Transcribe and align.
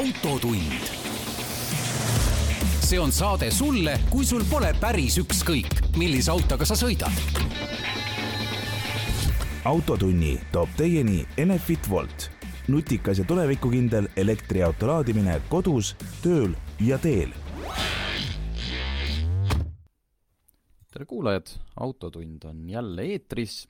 autotund. 0.00 0.82
see 2.80 3.00
on 3.00 3.12
saade 3.12 3.50
sulle, 3.50 3.98
kui 4.10 4.24
sul 4.24 4.44
pole 4.48 4.70
päris 4.80 5.18
ükskõik, 5.20 5.74
millise 6.00 6.30
autoga 6.32 6.64
sa 6.64 6.76
sõidad. 6.78 7.12
autotunni 9.68 10.38
toob 10.52 10.72
teieni 10.76 11.26
Enefit 11.36 11.90
Volt, 11.90 12.30
nutikas 12.68 13.20
ja 13.20 13.26
tulevikukindel 13.28 14.08
elektriauto 14.16 14.88
laadimine 14.88 15.36
kodus, 15.52 15.92
tööl 16.24 16.56
ja 16.80 16.98
teel. 16.98 17.36
tere 20.92 21.04
kuulajad, 21.04 21.52
Autotund 21.76 22.48
on 22.48 22.64
jälle 22.68 23.02
eetris 23.02 23.66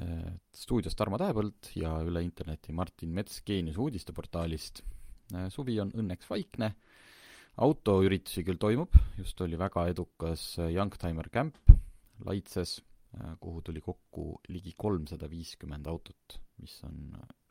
Äh, 0.00 0.32
stuudios 0.56 0.94
Tarmo 0.96 1.18
Tähepõld 1.20 1.68
ja 1.76 1.90
üle 2.00 2.22
interneti 2.24 2.72
Martin 2.72 3.10
Mets 3.12 3.42
Geenius 3.44 3.76
uudisteportaalist. 3.76 4.80
Äh, 5.32 5.48
suvi 5.52 5.78
on 5.80 5.92
õnneks 5.96 6.28
vaikne, 6.30 6.72
autoüritusi 7.62 8.44
küll 8.46 8.60
toimub, 8.60 8.94
just 9.18 9.40
oli 9.44 9.58
väga 9.60 9.86
edukas 9.92 10.44
äh, 10.60 10.72
Youngtimer 10.74 11.28
Camp 11.32 11.58
Laitses, 12.26 12.80
kuhu 13.42 13.60
tuli 13.60 13.82
kokku 13.84 14.38
ligi 14.48 14.70
kolmsada 14.78 15.26
viiskümmend 15.28 15.84
autot, 15.90 16.38
mis 16.62 16.78
on 16.88 17.10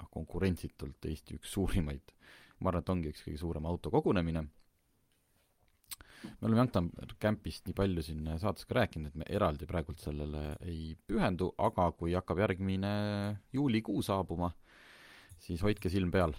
konkurentsitult 0.10 1.06
Eesti 1.06 1.36
üks 1.38 1.52
suurimaid, 1.54 2.16
ma 2.64 2.72
arvan, 2.72 2.82
et 2.82 2.90
ongi 2.90 3.12
üks 3.12 3.22
kõige 3.28 3.38
suurem 3.44 3.68
autokogunemine 3.70 4.42
me 6.24 6.48
oleme 6.48 6.62
Youngtown 6.62 6.90
Campist 7.22 7.68
nii 7.68 7.76
palju 7.78 8.04
siin 8.06 8.26
saates 8.42 8.68
ka 8.70 8.78
rääkinud, 8.80 9.12
et 9.12 9.20
me 9.22 9.28
eraldi 9.30 9.68
praegult 9.70 10.02
sellele 10.04 10.56
ei 10.66 10.96
pühendu, 11.08 11.52
aga 11.62 11.90
kui 11.98 12.16
hakkab 12.18 12.42
järgmine 12.44 12.94
juulikuu 13.54 14.02
saabuma, 14.06 14.52
siis 15.42 15.64
hoidke 15.66 15.90
silm 15.94 16.12
peal, 16.14 16.36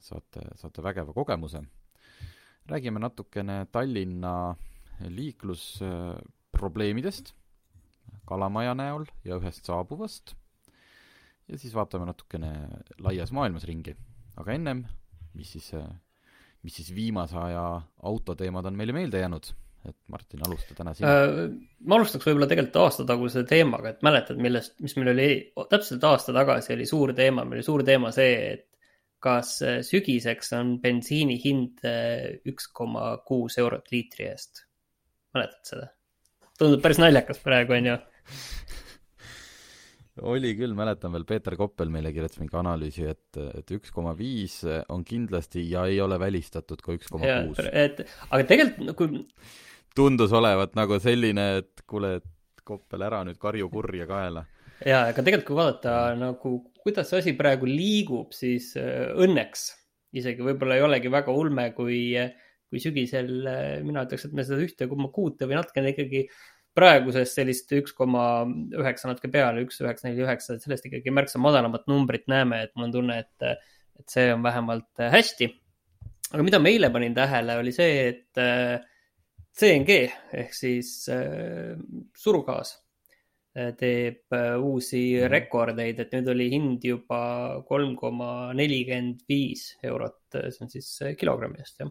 saate, 0.00 0.40
saate 0.56 0.82
vägeva 0.82 1.12
kogemuse. 1.12 1.62
räägime 2.66 2.98
natukene 2.98 3.66
Tallinna 3.72 4.56
liiklusprobleemidest 5.08 7.34
Kalamaja 8.26 8.74
näol 8.74 9.04
ja 9.24 9.36
ühest 9.36 9.64
saabuvast 9.66 10.34
ja 11.48 11.58
siis 11.58 11.74
vaatame 11.74 12.06
natukene 12.06 12.68
laias 12.98 13.32
maailmas 13.32 13.64
ringi. 13.64 13.96
aga 14.36 14.52
ennem, 14.52 14.84
mis 15.34 15.52
siis 15.52 15.74
mis 16.62 16.76
siis 16.76 16.94
viimase 16.94 17.38
aja 17.38 17.82
autoteemad 18.02 18.66
on 18.68 18.76
meile 18.76 18.92
meelde 18.92 19.18
jäänud? 19.18 19.52
et 19.88 19.96
Martin, 20.12 20.42
alusta 20.44 20.74
täna 20.76 20.92
sina 20.94 21.08
äh,. 21.08 21.38
ma 21.88 21.96
alustaks 21.96 22.26
võib-olla 22.28 22.44
tegelikult 22.50 22.82
aastataguse 22.82 23.46
teemaga, 23.48 23.94
et 23.94 24.02
mäletad, 24.04 24.36
millest, 24.36 24.74
mis 24.84 24.92
meil 24.98 25.08
oli 25.14 25.28
täpselt 25.72 26.04
aasta 26.04 26.34
tagasi 26.36 26.74
oli 26.74 26.84
suur 26.86 27.14
teema, 27.16 27.46
meil 27.48 27.62
oli 27.62 27.64
suur 27.64 27.84
teema 27.86 28.10
see, 28.12 28.34
et 28.50 28.66
kas 29.22 29.56
äh, 29.66 29.80
sügiseks 29.86 30.54
on 30.56 30.76
bensiini 30.82 31.38
hind 31.42 31.84
äh, 31.86 32.40
üks 32.48 32.70
koma 32.74 33.12
kuus 33.26 33.58
eurot 33.60 33.90
liitri 33.92 34.30
eest. 34.30 34.64
mäletad 35.36 35.72
seda? 35.72 35.90
tundub 36.58 36.82
päris 36.84 37.00
naljakas 37.00 37.42
praegu, 37.44 37.76
on 37.76 37.92
ju 37.92 37.98
oli 40.34 40.52
küll, 40.58 40.74
mäletan 40.76 41.14
veel, 41.14 41.24
Peeter 41.28 41.56
Koppel 41.56 41.92
meile 41.92 42.12
kirjutas 42.12 42.40
mingi 42.42 42.58
analüüsi, 42.60 43.06
et, 43.08 43.40
et 43.60 43.70
üks 43.76 43.92
koma 43.94 44.12
viis 44.18 44.60
on 44.92 45.04
kindlasti 45.06 45.64
ja 45.70 45.86
ei 45.88 46.00
ole 46.04 46.18
välistatud 46.20 46.82
ka 46.84 46.96
üks 46.98 47.12
koma 47.12 47.38
kuus. 47.44 47.62
et, 47.72 48.02
aga 48.28 48.48
tegelikult 48.48 48.96
kui 48.98 49.24
tundus 49.96 50.34
olevat 50.36 50.76
nagu 50.78 50.98
selline, 51.02 51.46
et 51.60 51.84
kuule, 51.88 52.16
et 52.20 52.28
Koppel, 52.70 53.04
ära 53.06 53.24
nüüd 53.26 53.40
karju 53.42 53.68
kurja 53.72 54.06
kaela. 54.10 54.46
jaa, 54.80 55.08
aga 55.10 55.22
tegelikult, 55.22 55.48
kui 55.50 55.58
vaadata 55.58 55.96
nagu, 56.18 56.54
kuidas 56.80 57.10
see 57.10 57.24
asi 57.24 57.36
praegu 57.38 57.68
liigub, 57.68 58.32
siis 58.36 58.72
äh, 58.80 59.10
õnneks 59.20 59.68
isegi 60.16 60.44
võib-olla 60.44 60.78
ei 60.78 60.86
olegi 60.86 61.10
väga 61.12 61.34
ulme, 61.36 61.68
kui, 61.76 62.00
kui 62.70 62.82
sügisel 62.82 63.34
äh, 63.46 63.68
mina 63.86 64.06
ütleks, 64.06 64.26
et 64.26 64.34
me 64.36 64.46
seda 64.46 64.62
ühte 64.64 64.88
koma 64.90 65.10
kuute 65.14 65.46
või 65.46 65.60
natukene 65.60 65.94
ikkagi 65.94 66.24
praegusest 66.76 67.38
sellist 67.38 67.72
üks 67.74 67.94
koma 67.96 68.24
üheksa 68.46 69.10
natuke 69.10 69.30
peale, 69.32 69.64
üks 69.66 69.80
üheksa 69.82 70.08
neli 70.08 70.24
üheksa, 70.24 70.58
sellest 70.62 70.86
ikkagi 70.86 71.14
märksa 71.14 71.40
madalamat 71.42 71.88
numbrit 71.90 72.28
näeme, 72.30 72.64
et 72.66 72.74
mul 72.76 72.88
on 72.88 72.94
tunne, 72.94 73.18
et, 73.24 73.66
et 74.00 74.12
see 74.14 74.28
on 74.34 74.44
vähemalt 74.46 75.02
hästi. 75.14 75.50
aga 76.30 76.46
mida 76.46 76.60
ma 76.62 76.70
eile 76.70 76.92
panin 76.94 77.16
tähele, 77.16 77.58
oli 77.58 77.74
see, 77.74 78.06
et 78.12 78.42
äh, 78.42 78.78
CNG 79.56 79.98
ehk 80.40 80.54
siis 80.56 80.92
äh, 81.12 81.74
surugaas 82.16 82.76
äh, 83.56 83.72
teeb 83.78 84.36
uusi 84.62 85.04
mhm. 85.18 85.30
rekordeid, 85.32 86.00
et 86.00 86.16
nüüd 86.16 86.32
oli 86.34 86.50
hind 86.54 86.84
juba 86.86 87.22
kolm 87.68 87.96
koma 87.98 88.50
nelikümmend 88.56 89.24
viis 89.28 89.72
eurot, 89.82 90.20
see 90.30 90.66
on 90.66 90.74
siis 90.74 90.92
kilogrammi 91.18 91.64
eest, 91.64 91.82
jah 91.82 91.90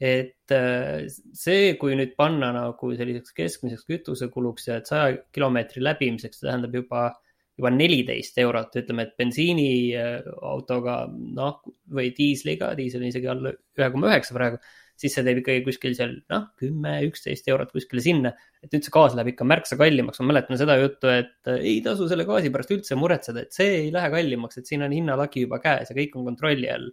et 0.00 0.50
äh, 0.56 1.04
see, 1.36 1.74
kui 1.80 1.94
nüüd 1.98 2.14
panna 2.18 2.48
nagu 2.56 2.92
selliseks 2.96 3.34
keskmiseks 3.36 3.84
kütusekuluks 3.88 4.70
ja 4.70 4.78
et 4.80 4.88
saja 4.88 5.18
kilomeetri 5.36 5.82
läbimiseks, 5.84 6.40
see 6.40 6.48
tähendab 6.48 6.78
juba, 6.78 7.02
juba 7.60 7.72
neliteist 7.74 8.40
eurot, 8.40 8.78
ütleme, 8.80 9.04
et 9.04 9.18
bensiiniautoga, 9.20 10.96
noh, 11.36 11.60
või 11.92 12.14
diisliga, 12.16 12.72
diisel 12.78 13.04
on 13.04 13.10
isegi 13.10 13.28
alla 13.30 13.52
ühe 13.52 13.90
koma 13.92 14.08
üheksa 14.08 14.36
praegu, 14.38 14.62
siis 15.00 15.14
see 15.16 15.24
teeb 15.26 15.40
ikkagi 15.40 15.64
kuskil 15.66 15.94
seal, 15.96 16.16
noh, 16.32 16.48
kümme, 16.60 16.96
üksteist 17.08 17.48
eurot 17.50 17.72
kuskile 17.74 18.04
sinna. 18.04 18.34
et 18.60 18.74
nüüd 18.74 18.84
see 18.84 18.92
gaas 18.92 19.14
läheb 19.16 19.32
ikka 19.32 19.46
märksa 19.48 19.78
kallimaks, 19.80 20.20
ma 20.20 20.32
mäletan 20.32 20.60
seda 20.60 20.76
juttu, 20.80 21.08
et 21.08 21.48
äh, 21.48 21.62
ei 21.72 21.78
tasu 21.84 22.08
selle 22.10 22.26
gaasi 22.28 22.52
pärast 22.52 22.74
üldse 22.76 22.98
muretseda, 23.00 23.46
et 23.46 23.56
see 23.56 23.70
ei 23.86 23.94
lähe 23.94 24.10
kallimaks, 24.12 24.60
et 24.60 24.68
siin 24.68 24.84
on 24.84 24.92
hinnalagi 24.92 25.46
juba 25.46 25.62
käes 25.64 25.92
ja 25.92 25.96
kõik 25.96 26.20
on 26.20 26.28
kontrolli 26.28 26.68
all 26.72 26.90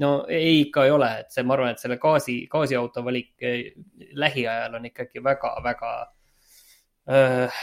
no 0.00 0.10
ei, 0.28 0.64
ikka 0.64 0.84
ei 0.88 0.92
ole, 0.94 1.10
et 1.22 1.34
see, 1.34 1.44
ma 1.46 1.56
arvan, 1.56 1.74
et 1.74 1.82
selle 1.82 1.98
gaasi, 2.02 2.38
gaasiauto 2.50 3.04
valik 3.06 3.46
eh, 3.46 3.72
lähiajal 4.18 4.78
on 4.78 4.88
ikkagi 4.90 5.22
väga-väga 5.24 5.92
äh, 7.14 7.60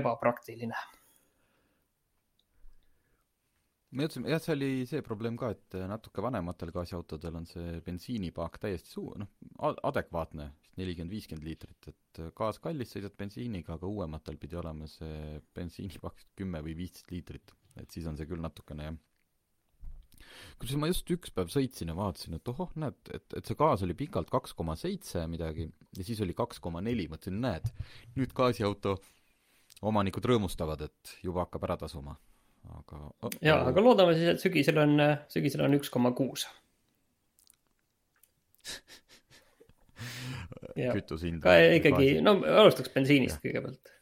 ebapraktiline. 0.00 0.86
Me 3.90 4.06
jõudsime, 4.06 4.30
jah, 4.32 4.42
see 4.42 4.54
oli 4.56 4.70
see 4.88 5.02
probleem 5.06 5.36
ka, 5.40 5.52
et 5.54 5.76
natuke 5.90 6.24
vanematel 6.24 6.72
gaasiautodel 6.74 7.40
on 7.40 7.48
see 7.48 7.80
bensiinipaak 7.86 8.58
täiesti 8.62 8.96
suu-, 8.96 9.14
noh, 9.20 9.30
adekvaatne, 9.86 10.50
nelikümmend, 10.80 11.14
viiskümmend 11.14 11.46
liitrit, 11.46 11.90
et 11.92 12.22
gaas 12.36 12.58
kallis, 12.62 12.92
sõidad 12.92 13.14
bensiiniga, 13.18 13.76
aga 13.78 13.90
uuematel 13.90 14.38
pidi 14.42 14.58
olema 14.58 14.88
see 14.90 15.40
bensiinipaak 15.56 16.26
kümme 16.38 16.62
või 16.66 16.76
viisteist 16.82 17.14
liitrit. 17.14 17.54
et 17.76 17.90
siis 17.92 18.06
on 18.08 18.16
see 18.16 18.26
küll 18.28 18.40
natukene 18.40 18.88
jah 18.88 18.96
kusjuures 20.60 20.80
ma 20.80 20.88
just 20.90 21.10
üks 21.12 21.32
päev 21.34 21.50
sõitsin 21.52 21.90
ja 21.92 21.96
vaatasin, 21.96 22.38
et 22.38 22.50
ohoh, 22.52 22.70
näed, 22.80 22.96
et, 23.14 23.26
et 23.38 23.48
see 23.48 23.58
gaas 23.58 23.82
oli 23.84 23.96
pikalt 23.98 24.30
kaks 24.32 24.54
koma 24.56 24.76
seitse 24.80 25.26
midagi 25.30 25.68
ja 25.68 26.06
siis 26.06 26.22
oli 26.24 26.36
kaks 26.36 26.60
koma 26.64 26.82
neli, 26.84 27.08
mõtlesin, 27.12 27.38
näed, 27.42 27.68
nüüd 28.16 28.32
gaasiauto 28.36 28.96
omanikud 29.86 30.24
rõõmustavad, 30.30 30.86
et 30.88 31.16
juba 31.24 31.44
hakkab 31.44 31.68
ära 31.68 31.76
tasuma, 31.84 32.16
aga 32.66 33.00
oh, 33.06 33.28
oh., 33.28 33.32
aga 33.54 33.82
loodame 33.82 34.14
siis, 34.18 34.28
et 34.34 34.42
sügisel 34.42 34.78
on, 34.82 35.00
sügisel 35.32 35.64
on 35.66 35.76
üks 35.78 35.92
koma 35.92 36.12
kuus. 36.16 36.46
kütusehind. 40.76 41.40
ka 41.44 41.54
ikkagi, 41.78 42.18
no 42.24 42.30
alustaks 42.42 42.90
bensiinist 42.92 43.38
kõigepealt 43.40 43.92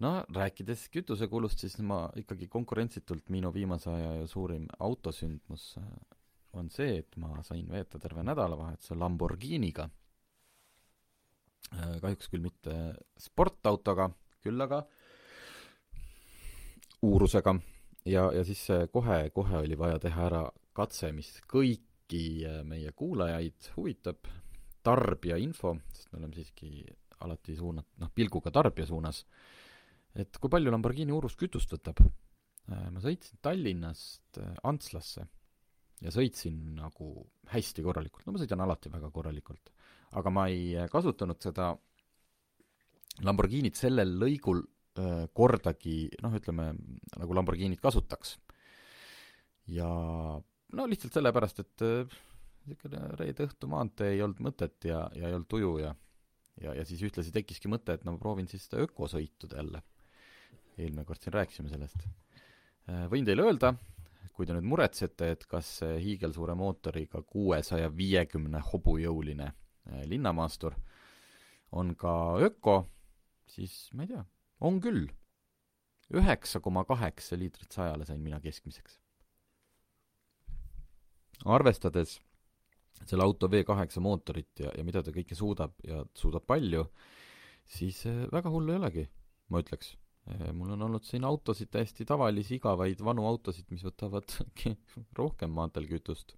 no 0.00 0.12
rääkides 0.34 0.86
kütusekulust, 0.94 1.60
siis 1.62 1.76
ma 1.84 2.04
ikkagi 2.18 2.48
konkurentsitult 2.52 3.28
minu 3.32 3.52
viimase 3.54 3.90
aja 3.92 4.26
suurim 4.30 4.66
autosündmus 4.80 5.74
äh, 5.80 5.88
on 6.56 6.70
see, 6.72 6.98
et 7.02 7.18
ma 7.20 7.42
sain 7.46 7.68
veeta 7.70 8.00
terve 8.02 8.24
nädalavahetuse 8.26 8.96
Lamborghiniga. 8.98 9.88
Äh, 11.76 11.98
kahjuks 12.02 12.30
küll 12.32 12.44
mitte 12.46 12.76
sportautoga, 13.20 14.10
küll 14.42 14.64
aga 14.64 14.82
uurusega 17.02 17.54
ja, 18.04 18.26
ja 18.34 18.44
siis 18.44 18.66
kohe-kohe 18.92 19.62
oli 19.64 19.78
vaja 19.78 19.98
teha 20.02 20.26
ära 20.26 20.42
katse, 20.76 21.12
mis 21.12 21.32
kõiki 21.50 22.24
äh, 22.48 22.60
meie 22.66 22.92
kuulajaid 22.96 23.72
huvitab, 23.76 24.28
tarbijainfo, 24.82 25.74
sest 25.92 26.12
me 26.12 26.22
oleme 26.22 26.36
siiski 26.36 26.84
alati 27.20 27.56
suunat-, 27.56 27.90
noh, 28.00 28.12
pilguga 28.14 28.52
tarbija 28.54 28.88
suunas 28.88 29.24
et 30.18 30.38
kui 30.40 30.50
palju 30.50 30.72
Lamborghini 30.72 31.14
Urus 31.14 31.36
kütust 31.38 31.72
võtab. 31.74 32.00
Äh, 32.70 32.88
ma 32.90 33.02
sõitsin 33.02 33.40
Tallinnast 33.42 34.40
äh, 34.40 34.56
Antslasse 34.66 35.26
ja 36.00 36.12
sõitsin 36.14 36.56
nagu 36.78 37.12
hästi 37.52 37.84
korralikult, 37.84 38.24
no 38.26 38.34
ma 38.34 38.40
sõidan 38.40 38.62
alati 38.64 38.92
väga 38.92 39.10
korralikult. 39.12 39.72
aga 40.10 40.30
ma 40.30 40.46
ei 40.48 40.88
kasutanud 40.90 41.38
seda 41.42 41.74
Lamborghinit 43.26 43.76
sellel 43.76 44.16
lõigul 44.18 44.62
kordagi 45.36 46.08
noh, 46.24 46.34
ütleme, 46.36 46.70
nagu 47.16 47.36
Lamborghinit 47.36 47.80
kasutaks. 47.82 48.38
ja 49.70 49.88
no 50.74 50.86
lihtsalt 50.90 51.14
sellepärast, 51.14 51.62
et 51.62 51.84
niisugune 52.68 53.02
äh, 53.02 53.12
reede 53.20 53.46
õhtu 53.48 53.68
maantee 53.70 54.14
ei 54.14 54.22
olnud 54.24 54.42
mõtet 54.44 54.88
ja, 54.88 55.04
ja 55.16 55.28
ei 55.28 55.36
olnud 55.36 55.50
tuju 55.50 55.76
ja 55.82 55.94
ja, 56.60 56.74
ja 56.76 56.84
siis 56.84 57.02
ühtlasi 57.06 57.32
tekkiski 57.32 57.70
mõte, 57.72 57.94
et 57.94 58.04
no 58.04 58.14
ma 58.16 58.20
proovin 58.20 58.48
siis 58.50 58.66
seda 58.66 58.84
ökosõituda 58.84 59.60
jälle 59.60 59.82
eelmine 60.80 61.04
kord 61.04 61.20
siin 61.20 61.34
rääkisime 61.34 61.70
sellest. 61.72 62.04
Äh, 62.88 63.06
võin 63.12 63.26
teile 63.28 63.44
öelda, 63.46 63.74
kui 64.36 64.48
te 64.48 64.56
nüüd 64.56 64.68
muretsete, 64.68 65.32
et 65.34 65.46
kas 65.50 65.80
hiigelsuure 65.84 66.54
mootoriga 66.56 67.22
kuuesaja 67.28 67.90
viiekümne 67.92 68.62
hobujõuline 68.70 69.50
äh, 69.50 70.04
linnamaastur 70.08 70.76
on 71.76 71.94
ka 71.98 72.12
öko, 72.42 72.82
siis 73.50 73.88
ma 73.94 74.04
ei 74.04 74.12
tea, 74.14 74.24
on 74.60 74.80
küll. 74.80 75.08
üheksa 76.10 76.60
koma 76.60 76.82
kaheksa 76.84 77.38
liitrit 77.38 77.72
sajale 77.72 78.04
sain 78.06 78.20
mina 78.20 78.40
keskmiseks. 78.40 78.98
arvestades 81.44 82.18
selle 83.06 83.24
auto 83.24 83.48
V8 83.48 84.00
mootorit 84.00 84.60
ja, 84.60 84.72
ja 84.76 84.84
mida 84.84 85.02
ta 85.02 85.10
kõike 85.10 85.34
suudab 85.34 85.72
ja 85.86 86.04
suudab 86.14 86.44
palju, 86.46 86.84
siis 87.66 88.04
äh, 88.06 88.26
väga 88.32 88.50
hullu 88.50 88.74
ei 88.74 88.80
olegi, 88.82 89.06
ma 89.48 89.62
ütleks 89.62 89.94
Eh, 90.28 90.50
mul 90.52 90.74
on 90.74 90.82
olnud 90.86 91.04
siin 91.06 91.24
autosid, 91.24 91.70
täiesti 91.72 92.04
tavalisi 92.06 92.58
igavaid 92.58 93.00
vanu 93.04 93.24
autosid, 93.26 93.66
mis 93.72 93.82
võtavad 93.86 94.34
rohkem 95.18 95.54
maanteel 95.56 95.88
kütust. 95.90 96.36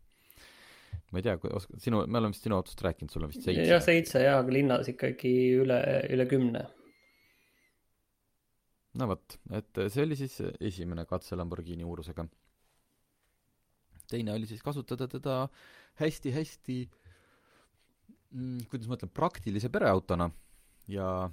ma 1.10 1.20
ei 1.20 1.24
tea, 1.26 1.34
oska-, 1.56 1.80
sinu, 1.82 2.04
me 2.06 2.20
oleme 2.20 2.32
vist 2.32 2.46
sinu 2.46 2.56
autost 2.56 2.80
rääkinud, 2.84 3.12
sul 3.12 3.26
on 3.26 3.32
vist 3.32 3.44
seitse? 3.44 3.66
jah, 3.69 3.82
seitse 3.84 4.22
jaa, 4.22 4.38
aga 4.40 4.54
linnas 4.54 4.88
ikkagi 4.92 5.32
üle, 5.64 5.80
üle 6.14 6.26
kümne. 6.30 6.64
No 9.00 9.08
vot, 9.08 9.38
et 9.56 9.82
see 9.88 10.04
oli 10.04 10.18
siis 10.18 10.38
esimene 10.60 11.06
katse 11.08 11.36
Lamborghini 11.38 11.84
uurusega. 11.84 12.26
teine 14.12 14.34
oli 14.34 14.46
siis 14.46 14.62
kasutada 14.62 15.08
teda 15.08 15.46
hästi-hästi 16.00 16.78
mm, 18.32 18.66
kuidas 18.70 18.88
ma 18.88 18.98
ütlen, 18.98 19.12
praktilise 19.14 19.70
pereautona 19.72 20.28
ja 20.88 21.30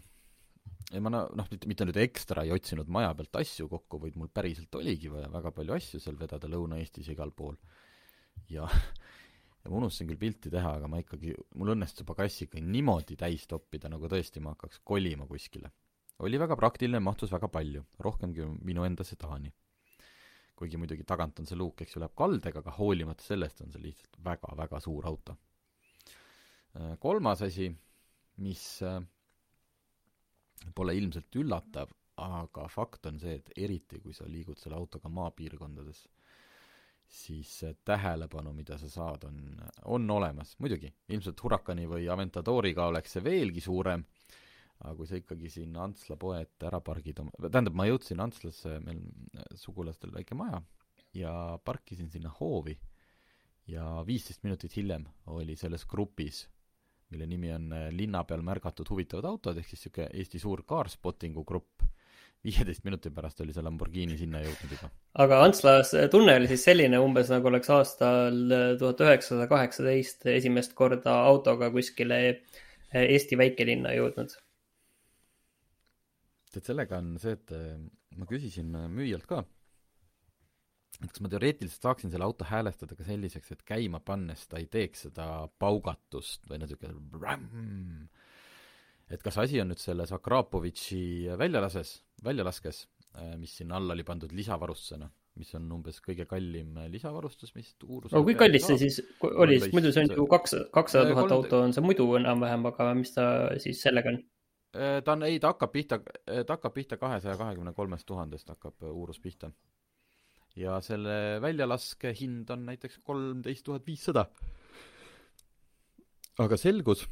ja 0.94 1.02
ma 1.04 1.12
noh, 1.14 1.48
mitte, 1.52 1.68
mitte 1.70 1.86
nüüd 1.88 2.00
ekstra 2.02 2.46
ei 2.46 2.54
otsinud 2.56 2.90
maja 2.92 3.12
pealt 3.18 3.40
asju 3.42 3.68
kokku, 3.72 4.00
vaid 4.06 4.18
mul 4.20 4.32
päriselt 4.34 4.74
oligi 4.80 5.12
vaja 5.12 5.30
väga 5.34 5.52
palju 5.56 5.76
asju 5.76 6.02
seal 6.02 6.18
vedada 6.20 6.50
Lõuna-Eestis 6.50 7.12
igal 7.14 7.34
pool. 7.36 7.58
ja, 8.50 8.66
ja 8.66 9.70
ma 9.70 9.82
unustasin 9.82 10.10
küll 10.10 10.22
pilti 10.22 10.54
teha, 10.54 10.78
aga 10.80 10.90
ma 10.90 11.02
ikkagi, 11.04 11.36
mul 11.60 11.76
õnnestus 11.76 12.08
pagassi 12.08 12.48
ikka 12.48 12.64
niimoodi 12.64 13.20
täis 13.20 13.46
toppida, 13.50 13.92
nagu 13.92 14.10
tõesti 14.10 14.42
ma 14.42 14.56
hakkaks 14.56 14.82
kolima 14.84 15.28
kuskile. 15.30 15.72
Oli 16.20 16.40
väga 16.40 16.56
praktiline, 16.60 17.00
mahtus 17.00 17.32
väga 17.32 17.48
palju, 17.52 17.84
rohkemgi 18.00 18.48
minu 18.68 18.86
enda 18.88 19.04
sedaani. 19.04 19.54
kuigi 20.60 20.76
muidugi 20.76 21.06
tagant 21.08 21.38
on 21.40 21.46
see 21.48 21.56
luuk, 21.56 21.80
eks 21.82 21.96
ju, 21.96 22.02
läheb 22.04 22.12
kaldega, 22.20 22.60
aga 22.60 22.74
hoolimata 22.76 23.24
sellest 23.24 23.62
on 23.64 23.72
see 23.72 23.80
lihtsalt 23.80 24.18
väga-väga 24.26 24.82
suur 24.84 25.08
auto. 25.08 25.38
kolmas 27.00 27.42
asi, 27.42 27.70
mis 28.44 28.66
äh, 28.84 29.00
pole 30.76 30.96
ilmselt 30.98 31.36
üllatav, 31.40 31.92
aga 32.20 32.68
fakt 32.68 33.08
on 33.08 33.20
see, 33.20 33.40
et 33.40 33.52
eriti 33.56 34.02
kui 34.04 34.14
sa 34.14 34.28
liigud 34.28 34.60
selle 34.60 34.76
autoga 34.76 35.10
maapiirkondades, 35.10 36.04
siis 37.10 37.54
tähelepanu, 37.86 38.52
mida 38.54 38.78
sa 38.78 38.90
saad, 38.92 39.24
on, 39.30 39.40
on 39.86 40.12
olemas. 40.12 40.56
muidugi, 40.60 40.92
ilmselt 41.10 41.44
Huracani 41.44 41.88
või 41.90 42.10
Aventadoriga 42.12 42.90
oleks 42.92 43.16
see 43.16 43.24
veelgi 43.24 43.64
suurem, 43.64 44.04
aga 44.80 44.96
kui 44.96 45.08
sa 45.10 45.20
ikkagi 45.20 45.50
siin 45.52 45.76
Antsla 45.76 46.16
poe 46.20 46.42
ette 46.42 46.70
ära 46.70 46.80
pargid 46.84 47.20
oma, 47.20 47.34
tähendab, 47.46 47.76
ma 47.76 47.88
jõudsin 47.90 48.22
Antslasse, 48.24 48.78
meil 48.84 49.02
sugulastel 49.60 50.14
väike 50.16 50.38
maja, 50.40 50.62
ja 51.18 51.34
parkisin 51.66 52.10
sinna 52.14 52.32
hoovi 52.40 52.78
ja 53.70 54.00
viisteist 54.08 54.46
minutit 54.46 54.76
hiljem 54.78 55.08
oli 55.36 55.56
selles 55.60 55.86
grupis 55.90 56.46
mille 57.10 57.26
nimi 57.26 57.52
on 57.54 57.72
äh, 57.74 57.88
linna 57.92 58.24
peal 58.24 58.44
märgatud 58.46 58.90
huvitavad 58.90 59.28
autod, 59.30 59.58
ehk 59.58 59.70
siis 59.70 59.88
niisugune 59.88 60.10
Eesti 60.22 60.42
suur 60.42 60.64
caarspottingu 60.70 61.44
grupp, 61.48 61.86
viieteist 62.46 62.86
minuti 62.88 63.12
pärast 63.12 63.42
oli 63.44 63.56
see 63.56 63.64
Lamborghini 63.66 64.18
sinna 64.20 64.44
jõudnud 64.44 64.76
juba. 64.76 64.92
aga 65.24 65.40
Antslas 65.46 65.94
tunne 66.14 66.38
oli 66.40 66.50
siis 66.52 66.68
selline 66.70 67.02
umbes, 67.04 67.32
nagu 67.34 67.50
oleks 67.52 67.72
aastal 67.76 68.38
tuhat 68.80 69.02
üheksasada 69.08 69.50
kaheksateist 69.52 70.30
esimest 70.36 70.78
korda 70.78 71.18
autoga 71.32 71.72
kuskile 71.74 72.22
äh, 72.30 73.04
Eesti 73.08 73.40
väikelinna 73.42 73.96
jõudnud? 73.98 74.38
Tead, 76.54 76.66
sellega 76.66 77.00
on 77.02 77.16
see, 77.22 77.38
et 77.38 77.56
äh, 77.56 77.78
ma 78.18 78.28
küsisin 78.30 78.76
müüjalt 78.94 79.28
ka 79.30 79.44
et 81.00 81.12
kas 81.14 81.22
ma 81.24 81.32
teoreetiliselt 81.32 81.86
saaksin 81.86 82.12
selle 82.12 82.26
auto 82.28 82.48
häälestada 82.50 82.98
ka 82.98 83.06
selliseks, 83.08 83.54
et 83.54 83.62
käima 83.68 84.02
pannes 84.04 84.42
ta 84.50 84.60
ei 84.60 84.68
teeks 84.72 85.08
seda 85.08 85.28
paugatust 85.62 86.50
või 86.50 86.60
natuke 86.64 86.90
et 89.10 89.24
kas 89.26 89.40
asi 89.42 89.62
on 89.62 89.72
nüüd 89.72 89.82
selles 89.82 90.12
Akrapovitši 90.14 91.04
väljalases, 91.40 91.96
väljalaskes, 92.26 92.84
äh, 93.16 93.36
mis 93.40 93.56
sinna 93.62 93.80
alla 93.80 93.96
oli 93.96 94.06
pandud 94.06 94.34
lisavarustusena, 94.36 95.08
mis 95.40 95.54
on 95.56 95.70
umbes 95.78 96.02
kõige 96.04 96.28
kallim 96.30 96.76
lisavarustus, 96.92 97.54
mis 97.56 97.72
Uurus 97.86 98.14
aga 98.14 98.26
kui 98.28 98.36
kallis 98.38 98.68
see 98.68 98.82
siis 98.82 99.00
oli, 99.24 99.60
sest 99.62 99.78
muidu 99.78 99.94
see 99.96 100.04
on 100.04 100.14
ju 100.18 100.28
kaks, 100.30 100.58
kakssada 100.76 101.14
tuhat 101.14 101.32
auto 101.38 101.64
on 101.64 101.74
see 101.76 101.86
muidu 101.86 102.10
enam-vähem, 102.20 102.68
aga 102.74 102.92
mis 102.98 103.16
ta 103.16 103.30
siis 103.62 103.82
sellega 103.86 104.14
on? 104.14 104.22
Äh, 104.76 105.00
ta 105.04 105.16
on, 105.16 105.26
ei, 105.26 105.40
ta 105.42 105.54
hakkab 105.54 105.72
pihta, 105.74 105.98
ta 106.26 106.56
hakkab 106.56 106.76
pihta 106.76 106.98
kahesaja 107.02 107.38
kahekümne 107.40 107.74
kolmest 107.74 108.06
tuhandest 108.10 108.52
hakkab 108.54 108.84
Uurus 108.92 109.20
pihta 109.20 109.52
ja 110.60 110.80
selle 110.84 111.40
väljalaske 111.42 112.14
hind 112.20 112.50
on 112.54 112.66
näiteks 112.68 113.00
kolmteist 113.06 113.64
tuhat 113.66 113.88
viissada. 113.88 114.26
aga 116.40 116.58
selgus, 116.58 117.04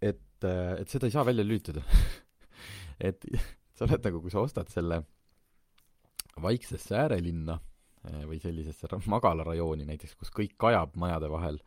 et, 0.00 0.44
et 0.78 0.88
seda 0.88 1.06
ei 1.06 1.12
saa 1.12 1.26
välja 1.26 1.44
lülitada 1.44 1.82
et 3.08 3.26
sa 3.76 3.84
oled 3.84 4.06
nagu, 4.06 4.22
kui 4.22 4.32
sa 4.32 4.40
ostad 4.40 4.70
selle 4.72 5.02
vaiksesse 6.42 6.96
äärelinna 6.96 7.58
või 8.26 8.38
sellisesse 8.42 8.88
magalarajooni 9.06 9.84
näiteks, 9.86 10.14
kus 10.18 10.32
kõik 10.34 10.56
kajab 10.58 10.96
majade 10.98 11.28
vahel, 11.30 11.58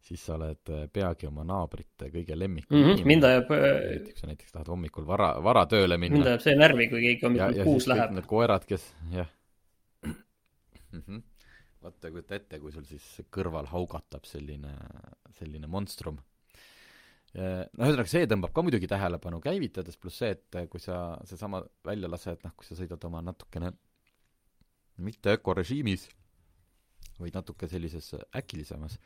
siis 0.00 0.22
sa 0.24 0.36
oled 0.36 0.70
eh, 0.72 0.84
peagi 0.92 1.26
oma 1.28 1.44
naabrite 1.46 2.10
kõige 2.12 2.36
lemmikum 2.38 2.76
mm. 2.76 2.84
-hmm, 2.90 3.08
mind 3.08 3.26
ajab 3.28 3.50
eriti 3.56 4.14
kui 4.14 4.22
sa 4.22 4.30
näiteks 4.30 4.54
tahad 4.54 4.70
hommikul 4.72 5.06
vara, 5.06 5.32
vara 5.44 5.64
tööle 5.66 5.98
minna. 5.98 6.16
mind 6.16 6.30
ajab 6.32 6.44
see 6.44 6.56
närvi, 6.56 6.88
kui 6.92 7.02
keegi 7.04 7.26
hommikul 7.26 7.64
kuus 7.66 7.88
läheb. 7.90 8.14
Need 8.16 8.28
koerad, 8.30 8.64
kes, 8.68 8.86
jah, 9.12 9.28
mm. 10.06 10.14
-hmm. 11.02 11.22
vaata, 11.82 12.10
kujuta 12.10 12.38
ette, 12.38 12.60
kui 12.62 12.72
sul 12.72 12.86
siis 12.88 13.06
kõrval 13.36 13.68
haugatab 13.72 14.24
selline, 14.24 14.74
selline 15.40 15.66
monstrum. 15.66 16.18
no 17.34 17.84
ühesõnaga, 17.84 18.08
see 18.08 18.26
tõmbab 18.26 18.54
ka 18.56 18.62
muidugi 18.64 18.88
tähelepanu 18.88 19.40
käivitades, 19.40 19.98
pluss 20.00 20.22
see, 20.22 20.30
et 20.30 20.62
kui 20.70 20.80
sa 20.80 21.18
seesama 21.24 21.60
välja 21.84 22.08
lased, 22.08 22.40
noh, 22.44 22.54
kui 22.56 22.66
sa 22.66 22.74
sõidad 22.78 23.04
oma 23.04 23.20
natukene 23.22 23.72
mitte 24.98 25.36
ökorežiimis, 25.36 26.08
vaid 27.18 27.34
natuke 27.34 27.68
sellises 27.68 28.14
äkilisemas, 28.36 28.98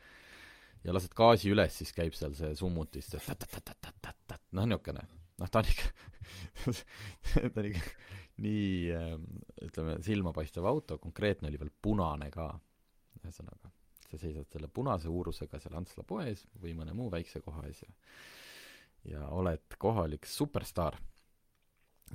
ja 0.83 0.95
lased 0.95 1.13
gaasi 1.17 1.51
üles, 1.53 1.77
siis 1.79 1.93
käib 1.95 2.15
seal 2.17 2.35
see 2.37 2.53
summutis, 2.59 3.11
see 3.11 3.21
noh, 4.53 4.67
niisugune, 4.67 5.05
noh, 5.41 5.51
ta 5.51 5.61
on 5.61 5.71
ikka 5.71 5.91
ta 7.53 7.61
on 7.61 7.69
ikka 7.69 7.95
nii 8.43 8.67
ähm, 8.97 9.25
ütleme, 9.61 9.97
silmapaistev 10.03 10.65
auto, 10.65 10.97
konkreetne 11.01 11.51
oli 11.51 11.59
veel 11.61 11.73
punane 11.81 12.29
ka, 12.33 12.49
ühesõnaga, 13.21 13.71
sa 14.09 14.19
seisad 14.19 14.49
selle 14.51 14.69
punase 14.73 15.11
uurusega 15.11 15.59
seal 15.61 15.77
Antsla 15.77 16.05
poes 16.07 16.47
või 16.61 16.73
mõne 16.77 16.95
muu 16.97 17.11
väikse 17.13 17.43
koha 17.45 17.67
ees 17.69 17.83
ja 17.85 17.91
ja 19.03 19.25
oled 19.35 19.75
kohalik 19.77 20.25
superstaar. 20.25 20.95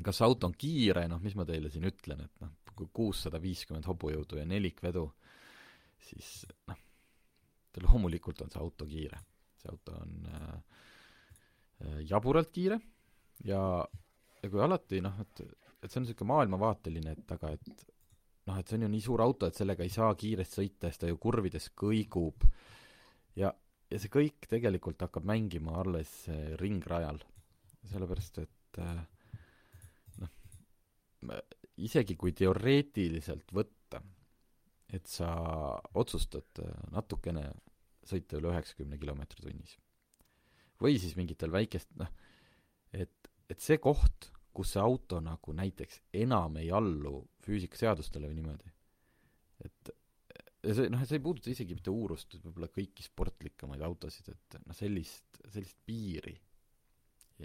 kas 0.03 0.21
auto 0.23 0.47
on 0.47 0.55
kiire, 0.55 1.09
noh, 1.11 1.19
mis 1.21 1.35
ma 1.35 1.45
teile 1.45 1.71
siin 1.71 1.85
ütlen, 1.89 2.21
et 2.23 2.43
noh, 2.45 2.53
kuussada 2.95 3.41
viiskümmend 3.43 3.87
hobujõudu 3.89 4.39
ja 4.39 4.45
nelikvedu, 4.47 5.09
siis 5.99 6.47
noh, 6.69 6.79
loomulikult 7.85 8.41
on 8.43 8.51
see 8.51 8.63
auto 8.63 8.87
kiire. 8.87 9.19
see 9.59 9.71
auto 9.71 9.93
on 10.01 10.27
äh, 10.27 10.63
äh 11.85 12.01
jaburalt 12.09 12.51
kiire 12.55 12.81
ja, 13.45 13.61
ja 14.43 14.51
kui 14.51 14.63
alati 14.63 15.01
noh, 15.01 15.21
et 15.21 15.43
et 15.79 15.91
see 15.91 16.01
on 16.01 16.07
niisugune 16.07 16.33
maailmavaateline, 16.33 17.13
et 17.15 17.33
aga 17.37 17.53
et 17.55 17.69
noh, 18.49 18.57
et 18.59 18.67
see 18.67 18.79
on 18.79 18.87
ju 18.87 18.91
nii 18.95 19.05
suur 19.05 19.23
auto, 19.23 19.47
et 19.47 19.59
sellega 19.59 19.85
ei 19.87 19.93
saa 19.95 20.15
kiiresti 20.19 20.63
sõita 20.63 20.91
siis 20.91 21.03
ta 21.03 21.11
ju 21.11 21.19
kurvides 21.23 21.71
kõigub 21.79 22.47
ja, 23.39 23.53
ja 23.91 24.01
see 24.01 24.13
kõik 24.13 24.49
tegelikult 24.51 25.05
hakkab 25.07 25.29
mängima 25.29 25.79
alles 25.83 26.13
eh, 26.33 26.57
ringrajal. 26.61 27.21
sellepärast, 27.93 28.43
et 28.43 28.81
eh, 28.83 29.03
noh, 30.23 30.33
isegi 31.87 32.17
kui 32.19 32.35
teoreetiliselt 32.37 33.55
võtta, 33.55 33.78
et 34.95 35.11
sa 35.11 35.28
otsustad 36.00 36.62
eh, 36.62 36.80
natukene 36.95 37.45
sõita 38.09 38.38
üle 38.38 38.52
üheksakümne 38.54 38.99
kilomeetri 39.00 39.45
tunnis 39.45 39.76
või 40.83 40.99
siis 41.02 41.16
mingitel 41.18 41.52
väikest, 41.52 41.90
noh, 41.99 42.11
et, 42.95 43.30
et 43.50 43.62
see 43.62 43.80
koht, 43.83 44.30
kus 44.54 44.75
see 44.75 44.83
auto 44.83 45.21
nagu 45.23 45.54
näiteks 45.54 46.00
enam 46.23 46.59
ei 46.62 46.71
allu 46.75 47.21
füüsikaseadustele 47.45 48.30
või 48.30 48.40
niimoodi. 48.40 48.71
et 49.66 49.92
ja 50.64 50.75
see, 50.75 50.90
noh, 50.92 51.02
see 51.07 51.18
ei 51.18 51.25
puuduta 51.25 51.50
isegi 51.52 51.76
mitte 51.76 51.92
uurust, 51.95 52.38
võib-olla 52.42 52.71
kõiki 52.73 53.07
sportlikemaid 53.07 53.83
autosid, 53.87 54.30
et 54.35 54.59
noh, 54.64 54.76
sellist, 54.76 55.40
sellist 55.47 55.78
piiri 55.87 56.35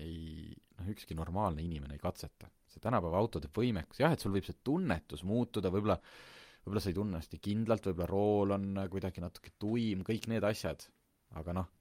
ei, 0.01 0.53
noh, 0.79 0.89
ükski 0.93 1.17
normaalne 1.17 1.61
inimene 1.65 1.97
ei 1.97 2.01
katseta. 2.01 2.49
see 2.73 2.81
tänapäeva 2.81 3.19
autode 3.21 3.51
võimekus, 3.53 3.99
jah, 4.01 4.13
et 4.15 4.23
sul 4.23 4.33
võib 4.33 4.47
see 4.47 4.57
tunnetus 4.65 5.21
muutuda, 5.29 5.69
võib-olla 5.69 5.99
võib-olla 6.63 6.83
sa 6.83 6.91
ei 6.91 6.97
tunne 6.97 7.19
hästi 7.19 7.39
kindlalt, 7.43 7.87
võib-olla 7.89 8.09
rool 8.09 8.55
on 8.55 8.67
kuidagi 8.91 9.23
natuke 9.23 9.53
tuim, 9.59 10.03
kõik 10.07 10.29
need 10.31 10.45
asjad, 10.47 10.85
aga 11.39 11.57
noh, 11.59 11.71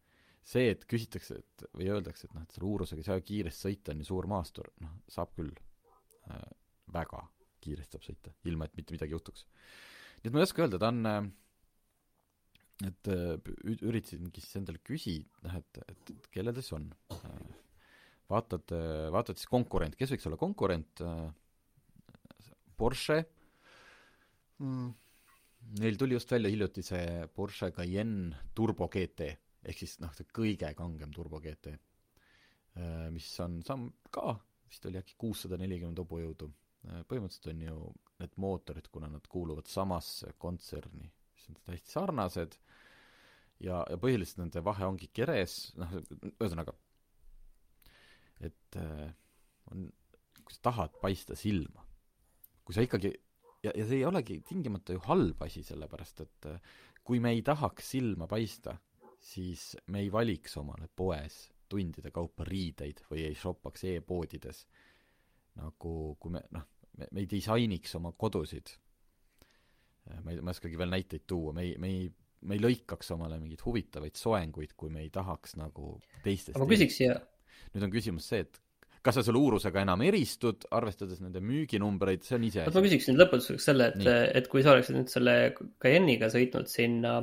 see, 0.43 0.73
et 0.75 0.87
küsitakse, 0.91 1.39
et 1.39 1.67
või 1.79 1.91
öeldakse, 1.95 2.27
et 2.27 2.35
noh, 2.35 2.47
et 2.47 2.57
selle 2.57 2.71
uurusega 2.71 3.03
ei 3.03 3.11
saa 3.11 3.23
kiiresti 3.23 3.69
sõita, 3.69 3.95
on 3.95 4.03
ju 4.03 4.09
suur 4.09 4.29
maastur, 4.31 4.73
noh, 4.83 4.99
saab 5.11 5.35
küll 5.39 5.55
äh,. 6.31 6.51
väga 6.93 7.23
kiiresti 7.63 7.97
saab 7.97 8.05
sõita, 8.05 8.33
ilma 8.51 8.67
et 8.67 8.75
mitte 8.77 8.93
midagi 8.93 9.15
juhtuks. 9.15 9.47
nii 10.21 10.29
et 10.29 10.35
ma 10.35 10.43
ei 10.43 10.49
oska 10.49 10.65
öelda, 10.65 10.81
ta 10.83 10.91
on 10.91 11.07
äh, 11.07 11.21
et 12.89 13.11
äh, 13.13 13.37
üritasingi 13.87 14.43
siis 14.43 14.59
endale 14.61 14.81
küsida, 14.85 15.29
noh 15.47 15.59
et, 15.61 15.83
et, 15.87 16.15
et 16.17 16.31
kellel 16.35 16.57
ta 16.57 16.65
siis 16.65 16.75
on. 16.79 16.89
Äh, 17.15 17.45
vaatad, 18.33 18.75
äh, 18.75 19.07
vaatad 19.15 19.39
siis 19.39 19.51
konkurent, 19.51 19.97
kes 19.99 20.15
võiks 20.15 20.29
olla 20.31 20.41
konkurent, 20.41 21.05
Porsche 22.83 23.21
mm,, 24.63 24.93
neil 25.83 25.99
tuli 26.01 26.17
just 26.17 26.33
välja 26.33 26.51
hiljuti 26.53 26.85
see 26.87 27.27
Porsche 27.35 27.71
Cayenne 27.75 28.49
Turbo 28.55 28.89
GT, 28.93 29.29
ehk 29.63 29.83
siis 29.83 29.99
noh, 30.03 30.13
see 30.17 30.29
kõige 30.35 30.73
kangem 30.79 31.13
Turbo 31.15 31.41
GT, 31.43 31.75
mis 33.13 33.29
on 33.45 33.61
sam-, 33.67 33.91
ka 34.11 34.37
vist 34.73 34.87
oli 34.89 35.01
äkki 35.01 35.19
kuussada 35.21 35.59
nelikümmend 35.61 36.01
hobujõudu. 36.01 36.51
põhimõtteliselt 37.09 37.51
on 37.53 37.61
ju 37.63 37.75
need 38.23 38.33
mootorid, 38.43 38.89
kuna 38.91 39.11
nad 39.13 39.27
kuuluvad 39.31 39.69
samasse 39.71 40.33
kontserni, 40.39 41.11
mis 41.35 41.49
on 41.51 41.59
täiesti 41.67 41.93
sarnased. 41.93 42.57
Ja, 43.63 43.85
ja 43.87 43.99
põhiliselt 44.01 44.41
nende 44.41 44.63
vahe 44.65 44.87
ongi 44.89 45.07
keres, 45.15 45.75
noh, 45.79 45.93
ühesõnaga, 46.33 46.73
et 48.43 48.79
äh, 48.81 49.13
on, 49.71 49.85
kui 50.41 50.57
sa 50.57 50.65
tahad 50.71 50.97
paista 51.03 51.37
silma, 51.39 51.85
kui 52.67 52.75
sa 52.75 52.83
ikkagi, 52.83 53.13
ja, 53.63 53.73
ja 53.75 53.87
see 53.87 54.01
ei 54.01 54.07
olegi 54.09 54.41
tingimata 54.47 54.97
ju 54.97 55.03
halb 55.07 55.43
asi, 55.47 55.63
sellepärast 55.67 56.25
et 56.25 56.49
äh, 56.51 56.79
kui 57.05 57.21
me 57.23 57.33
ei 57.35 57.43
tahaks 57.47 57.93
silma 57.95 58.29
paista, 58.31 58.77
siis 59.23 59.73
me 59.95 60.03
ei 60.03 60.13
valiks 60.13 60.57
omale 60.61 60.89
poes 60.97 61.45
tundide 61.73 62.13
kaupa 62.13 62.45
riideid 62.45 63.05
või 63.11 63.27
ei 63.29 63.37
shoppaks 63.39 63.87
e-poodides. 63.95 64.67
nagu 65.61 66.17
kui 66.21 66.33
me, 66.33 66.41
noh, 66.57 66.65
me, 66.97 67.09
me 67.13 67.21
ei 67.21 67.29
disainiks 67.29 67.95
oma 67.99 68.13
kodusid. 68.17 68.73
Äh, 70.11 70.21
ma 70.25 70.33
ei, 70.33 70.41
ma 70.41 70.51
ei 70.51 70.57
oskagi 70.57 70.79
veel 70.79 70.93
näiteid 70.93 71.27
tuua, 71.27 71.53
me 71.53 71.69
ei, 71.69 71.79
me 71.79 71.89
ei 71.93 72.11
me 72.43 72.57
ei 72.57 72.63
lõikaks 72.63 73.13
omale 73.15 73.37
mingeid 73.39 73.61
huvitavaid 73.63 74.17
soenguid, 74.19 74.73
kui 74.75 74.91
me 74.91 75.05
ei 75.05 75.13
tahaks 75.15 75.55
nagu 75.61 75.93
teistest 76.25 76.59
ma 76.59 76.67
küsiks 76.67 76.97
siia 76.99 77.15
nüüd 77.73 77.87
on 77.87 77.93
küsimus 77.93 78.27
see, 78.33 78.43
et 78.43 78.59
kas 79.03 79.19
sa 79.19 79.25
selle 79.27 79.41
uurusega 79.43 79.83
enam 79.83 80.05
eristud, 80.07 80.67
arvestades 80.75 81.23
nende 81.23 81.43
müüginumbreid, 81.45 82.23
see 82.27 82.37
on 82.39 82.47
iseasi. 82.47 82.75
ma 82.75 82.85
küsiksin 82.85 83.19
lõpetuseks 83.19 83.67
selle, 83.71 83.91
et, 83.91 84.07
et 84.39 84.47
kui 84.53 84.63
sa 84.63 84.77
oleksid 84.77 84.99
nüüd 84.99 85.11
selle 85.13 85.35
Cayenne'iga 85.83 86.31
sõitnud 86.33 86.71
sinna 86.71 87.19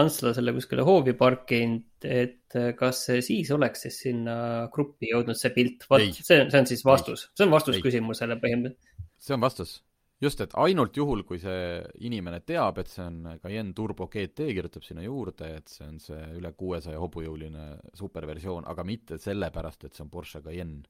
Antslasele 0.00 0.54
kuskile 0.56 0.84
hoovi 0.88 1.12
parkinud, 1.20 1.84
et 2.08 2.56
kas 2.78 3.02
siis 3.26 3.50
oleks 3.52 3.84
siis 3.84 3.98
sinna 4.06 4.36
gruppi 4.72 5.10
jõudnud 5.12 5.36
see 5.36 5.52
pilt? 5.52 5.84
vot 5.90 6.06
see, 6.16 6.24
see 6.48 6.60
on 6.62 6.68
siis 6.70 6.84
vastus, 6.88 7.26
see 7.36 7.44
on 7.44 7.52
vastus 7.52 7.76
ei. 7.76 7.84
küsimusele 7.84 8.40
põhimõtteliselt. 8.40 9.10
see 9.20 9.36
on 9.36 9.44
vastus 9.44 9.76
just, 10.22 10.42
et 10.44 10.54
ainult 10.62 10.96
juhul, 10.96 11.24
kui 11.26 11.40
see 11.42 11.80
inimene 12.06 12.42
teab, 12.46 12.78
et 12.82 12.90
see 12.90 13.04
on 13.04 13.34
Cayenne 13.42 13.74
Turbo 13.76 14.06
GT, 14.12 14.52
kirjutab 14.54 14.84
sinna 14.86 15.04
juurde, 15.04 15.48
et 15.58 15.72
see 15.72 15.86
on 15.88 15.98
see 16.02 16.20
üle 16.38 16.52
kuuesaja 16.58 17.00
hobujõuline 17.02 17.66
superversioon, 17.98 18.68
aga 18.70 18.86
mitte 18.86 19.18
sellepärast, 19.22 19.88
et 19.88 19.98
see 19.98 20.04
on 20.06 20.12
Porsche 20.12 20.42
Cayenne. 20.44 20.86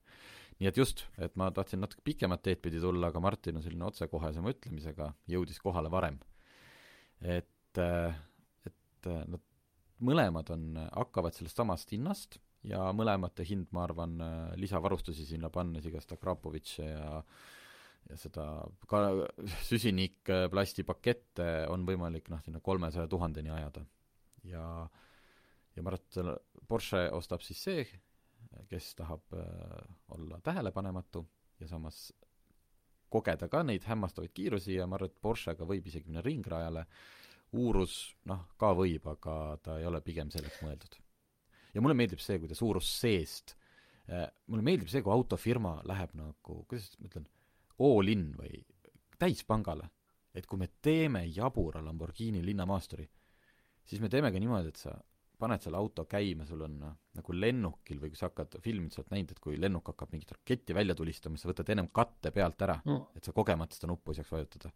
nii 0.61 0.69
et 0.69 0.77
just, 0.79 1.07
et 1.19 1.35
ma 1.41 1.49
tahtsin 1.51 1.81
natuke 1.83 2.05
pikemat 2.05 2.43
teed 2.45 2.61
pidi 2.63 2.81
tulla, 2.81 3.09
aga 3.09 3.23
Martin 3.25 3.57
on 3.59 3.65
selline 3.65 3.89
otsekohesema 3.89 4.53
ütlemisega, 4.53 5.09
jõudis 5.33 5.59
kohale 5.65 5.91
varem. 5.91 6.21
et, 7.23 7.79
et 7.79 9.09
nad 9.09 9.41
mõlemad 10.03 10.51
on, 10.53 10.77
hakkavad 10.93 11.35
sellest 11.35 11.57
samast 11.57 11.91
hinnast 11.95 12.39
ja 12.67 12.85
mõlemate 12.95 13.47
hind, 13.47 13.71
ma 13.73 13.87
arvan, 13.87 14.21
lisavarustusi 14.61 15.25
sinna 15.27 15.51
pannes, 15.51 15.87
igast 15.87 16.13
Akrapovitše 16.15 16.85
ja 16.85 17.19
äh, 17.19 17.51
ja 18.11 18.19
seda 18.21 18.47
ka 18.89 19.03
süsinikplastipakette 19.71 21.49
on 21.73 21.87
võimalik 21.89 22.31
noh, 22.33 22.43
sinna 22.45 22.61
kolmesaja 22.61 23.09
tuhandeni 23.11 23.53
ajada. 23.55 23.85
ja, 24.49 24.65
ja 25.77 25.85
ma 25.85 25.93
arvan, 25.93 26.01
et 26.01 26.19
selle 26.19 26.37
Porsche 26.69 27.05
ostab 27.13 27.45
siis 27.45 27.63
see, 27.63 27.87
kes 28.69 28.95
tahab 28.99 29.35
äh, 29.37 29.79
olla 30.17 30.41
tähelepanematu 30.45 31.25
ja 31.61 31.69
samas 31.69 32.11
kogeda 33.13 33.49
ka 33.53 33.63
neid 33.67 33.85
hämmastavaid 33.85 34.33
kiirusi 34.35 34.77
ja 34.79 34.87
ma 34.89 34.97
arvan, 34.99 35.13
et 35.13 35.21
Porschega 35.25 35.69
võib 35.69 35.89
isegi 35.89 36.09
minna 36.09 36.25
ringrajale, 36.25 36.87
Urus 37.61 38.15
noh, 38.31 38.47
ka 38.57 38.71
võib, 38.73 39.05
aga 39.13 39.59
ta 39.61 39.77
ei 39.81 39.85
ole 39.85 40.01
pigem 40.01 40.31
selleks 40.33 40.63
mõeldud. 40.65 40.97
ja 41.75 41.83
mulle 41.85 41.97
meeldib 41.97 42.21
see, 42.25 42.39
kuidas 42.41 42.63
Urus 42.65 42.89
seest 43.01 43.55
äh,, 44.09 44.29
mulle 44.49 44.65
meeldib 44.65 44.89
see, 44.89 45.05
kui 45.05 45.13
autofirma 45.13 45.79
läheb 45.89 46.15
nagu, 46.17 46.63
kuidas 46.69 46.89
ma 46.99 47.11
ütlen, 47.11 47.29
all 47.83 48.09
in 48.13 48.31
või 48.39 48.63
täispangale. 49.19 49.91
et 50.35 50.47
kui 50.49 50.57
me 50.59 50.69
teeme 50.81 51.27
jabura 51.29 51.83
Lamborghini 51.85 52.41
linnamaasturi, 52.45 53.05
siis 53.85 54.01
me 54.01 54.09
teeme 54.09 54.31
ka 54.33 54.41
niimoodi, 54.41 54.71
et 54.73 54.81
sa 54.81 54.95
paned 55.43 55.61
selle 55.65 55.77
auto 55.77 56.05
käima, 56.09 56.47
sul 56.49 56.63
on 56.65 56.77
noh, 56.81 56.93
nagu 57.19 57.35
lennukil 57.37 57.99
või 58.01 58.13
kui 58.13 58.21
sa 58.21 58.31
hakkad 58.31 58.57
filmid, 58.65 58.95
sa 58.95 59.03
oled 59.03 59.13
näinud, 59.13 59.35
et 59.35 59.41
kui 59.43 59.59
lennuk 59.61 59.91
hakkab 59.91 60.15
mingit 60.15 60.31
raketti 60.37 60.77
välja 60.77 60.97
tulistama, 60.99 61.37
siis 61.37 61.45
sa 61.45 61.51
võtad 61.51 61.73
ennem 61.75 61.91
katte 61.95 62.33
pealt 62.35 62.65
ära 62.65 62.79
mm., 62.81 63.19
et 63.19 63.29
sa 63.29 63.35
kogemata 63.37 63.77
seda 63.77 63.91
nuppu 63.91 64.15
ei 64.15 64.21
saaks 64.21 64.33
vajutada. 64.33 64.73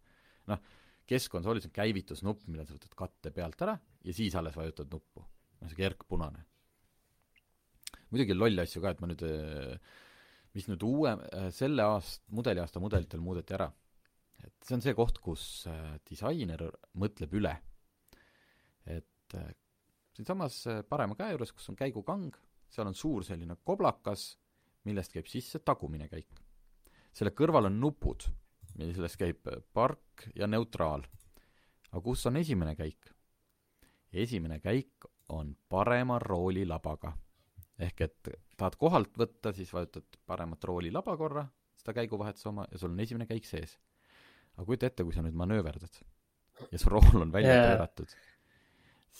noh, 0.51 0.61
keskkonsoolis 1.07 1.69
on 1.69 1.73
käivitusnupp, 1.75 2.45
mille 2.51 2.67
sa 2.67 2.75
võtad 2.75 2.97
katte 2.99 3.31
pealt 3.33 3.63
ära 3.65 3.77
ja 4.03 4.13
siis 4.13 4.35
alles 4.35 4.57
vajutad 4.59 4.91
nuppu. 4.91 5.23
noh, 5.61 5.71
see 5.71 5.79
kergpunane. 5.79 6.43
muidugi 8.11 8.35
on 8.35 8.43
lolle 8.43 8.67
asju 8.67 8.83
ka, 8.83 8.93
et 8.93 9.01
ma 9.01 9.09
nüüd 9.09 9.25
äh, 9.25 9.95
mis 10.55 10.67
nüüd 10.69 10.83
uue, 10.85 11.13
äh, 11.33 11.49
selle 11.53 11.85
aast-, 11.85 12.23
mudeliaasta 12.33 12.81
mudelitel 12.83 13.21
muudeti 13.23 13.55
ära. 13.57 13.69
et 14.37 14.53
see 14.63 14.75
on 14.77 14.83
see 14.85 14.93
koht, 14.93 15.17
kus 15.19 15.43
äh, 15.67 15.97
disainer 16.07 16.67
mõtleb 16.97 17.33
üle. 17.39 17.53
et 18.85 19.35
äh, 19.35 19.51
siinsamas 20.15 20.63
parema 20.89 21.15
käe 21.15 21.35
juures, 21.35 21.53
kus 21.53 21.69
on 21.69 21.77
käigukang, 21.77 22.31
seal 22.69 22.87
on 22.87 22.95
suur 22.97 23.25
selline 23.25 23.57
koblakas, 23.63 24.31
millest 24.87 25.13
käib 25.13 25.27
sisse 25.29 25.59
tagumine 25.59 26.07
käik. 26.09 26.41
selle 27.13 27.33
kõrval 27.33 27.69
on 27.69 27.79
nupud, 27.81 28.27
millest 28.77 29.17
käib 29.19 29.47
park 29.73 30.29
ja 30.35 30.47
neutraal. 30.47 31.05
aga 31.91 32.03
kus 32.03 32.25
on 32.25 32.37
esimene 32.37 32.75
käik? 32.75 33.13
esimene 34.13 34.59
käik 34.59 35.05
on 35.29 35.55
parema 35.69 36.17
roolilabaga 36.19 37.11
ehk 37.79 38.01
et 38.01 38.29
tahad 38.57 38.77
kohalt 38.79 39.17
võtta, 39.19 39.53
siis 39.55 39.71
vajutad 39.73 40.19
paremat 40.27 40.63
roolilaba 40.69 41.15
korra, 41.19 41.45
seda 41.77 41.95
käiguvahetuse 41.97 42.49
oma, 42.51 42.67
ja 42.71 42.81
sul 42.81 42.91
on 42.93 43.05
esimene 43.05 43.29
käik 43.29 43.45
sees. 43.45 43.77
aga 44.57 44.65
kujuta 44.65 44.89
ette, 44.89 45.05
kui 45.05 45.13
sa 45.13 45.23
nüüd 45.25 45.37
manööverdad 45.37 46.01
ja 46.71 46.81
su 46.81 46.89
rool 46.89 47.21
on 47.21 47.31
välja 47.33 47.53
yeah. 47.53 47.71
pööratud, 47.71 48.13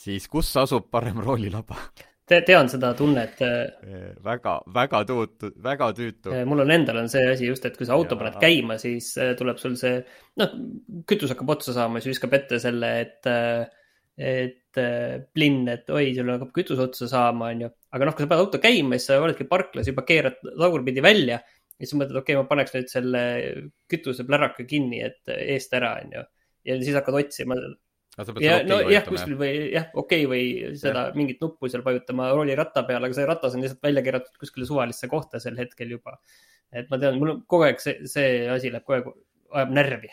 siis 0.03 0.27
kus 0.31 0.49
asub 0.57 0.89
parem 0.91 1.21
roolilaba 1.23 1.77
Te,? 2.27 2.41
tean 2.43 2.67
seda 2.67 2.89
tunnet 2.97 3.39
äh, 3.45 4.09
väga, 4.23 4.57
väga 4.75 4.99
tüütu, 5.07 5.53
väga 5.63 5.93
tüütu. 5.95 6.33
Äh, 6.35 6.43
mul 6.49 6.59
on 6.65 6.73
endal 6.75 6.99
on 6.99 7.07
see 7.11 7.23
asi 7.31 7.47
just, 7.47 7.63
et 7.69 7.77
kui 7.79 7.87
sa 7.87 7.95
auto 7.95 8.17
ja... 8.17 8.19
paned 8.19 8.39
käima, 8.41 8.75
siis 8.81 9.13
äh, 9.21 9.31
tuleb 9.39 9.61
sul 9.61 9.77
see, 9.79 10.01
noh, 10.41 10.57
kütus 11.07 11.31
hakkab 11.31 11.55
otsa 11.55 11.77
saama, 11.77 12.01
siis 12.01 12.17
viskab 12.17 12.35
ette 12.35 12.59
selle, 12.59 12.89
et 13.05 13.31
et 14.17 14.79
plinn, 15.33 15.67
et 15.69 15.89
oi, 15.93 16.11
sul 16.17 16.29
hakkab 16.33 16.49
kütus 16.53 16.79
otsa 16.81 17.07
saama, 17.09 17.51
onju 17.53 17.69
aga 17.97 18.07
noh, 18.07 18.15
kui 18.15 18.25
sa 18.25 18.29
paned 18.31 18.45
auto 18.45 18.61
käima, 18.61 18.97
siis 18.97 19.09
sa 19.09 19.19
oledki 19.21 19.47
parklas, 19.49 19.89
juba 19.89 20.03
keerad 20.07 20.39
tagurpidi 20.43 21.03
välja 21.05 21.39
ja 21.77 21.85
siis 21.85 21.97
mõtled, 21.97 22.17
okei 22.19 22.35
okay,, 22.35 22.41
ma 22.41 22.49
paneks 22.49 22.73
nüüd 22.75 22.91
selle 22.91 23.23
kütusepläraka 23.91 24.65
kinni, 24.69 25.01
et 25.05 25.33
eest 25.37 25.75
ära, 25.77 25.97
onju. 26.03 26.23
ja 26.67 26.79
siis 26.81 26.97
hakkad 26.97 27.19
otsima. 27.21 27.57
ja 28.41 28.59
no 28.65 28.79
jah, 28.89 29.05
kuskil 29.05 29.37
või 29.39 29.51
jah, 29.75 29.89
okei 29.93 30.25
okay, 30.25 30.29
või 30.31 30.75
seda 30.81 31.07
ja. 31.09 31.15
mingit 31.17 31.41
nuppu 31.43 31.69
seal 31.69 31.85
vajutama 31.85 32.31
rooliratta 32.33 32.85
peal, 32.87 33.05
aga 33.05 33.17
see 33.17 33.29
ratas 33.29 33.57
on 33.57 33.65
lihtsalt 33.65 33.83
välja 33.85 34.05
keeratud 34.05 34.41
kuskile 34.41 34.69
suvalisse 34.69 35.09
kohta 35.11 35.41
sel 35.43 35.59
hetkel 35.59 35.93
juba. 35.97 36.17
et 36.73 36.89
ma 36.91 36.99
tean, 37.01 37.19
mul 37.21 37.43
kogu 37.45 37.69
aeg 37.69 37.83
see, 37.83 37.99
see 38.09 38.47
asi 38.51 38.73
läheb 38.73 38.87
kogu 38.87 38.97
aeg, 38.99 39.11
ajab 39.53 39.77
närvi 39.77 40.11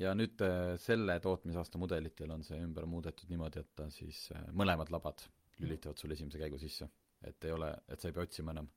ja 0.00 0.12
nüüd 0.16 0.42
äh, 0.44 0.74
selle 0.80 1.18
tootmisaasta 1.24 1.80
mudelitel 1.80 2.32
on 2.34 2.44
see 2.46 2.58
ümber 2.62 2.86
muudetud 2.90 3.30
niimoodi, 3.32 3.62
et 3.62 3.72
ta 3.78 3.88
siis 3.92 4.26
äh, 4.34 4.44
mõlemad 4.56 4.92
labad 4.92 5.24
lülitavad 5.62 6.00
sul 6.00 6.12
esimese 6.12 6.40
käigu 6.40 6.60
sisse, 6.60 6.88
et 7.24 7.48
ei 7.48 7.54
ole, 7.54 7.70
et 7.88 8.00
sa 8.00 8.10
ei 8.10 8.16
pea 8.16 8.26
otsima 8.26 8.52
enam. 8.52 8.68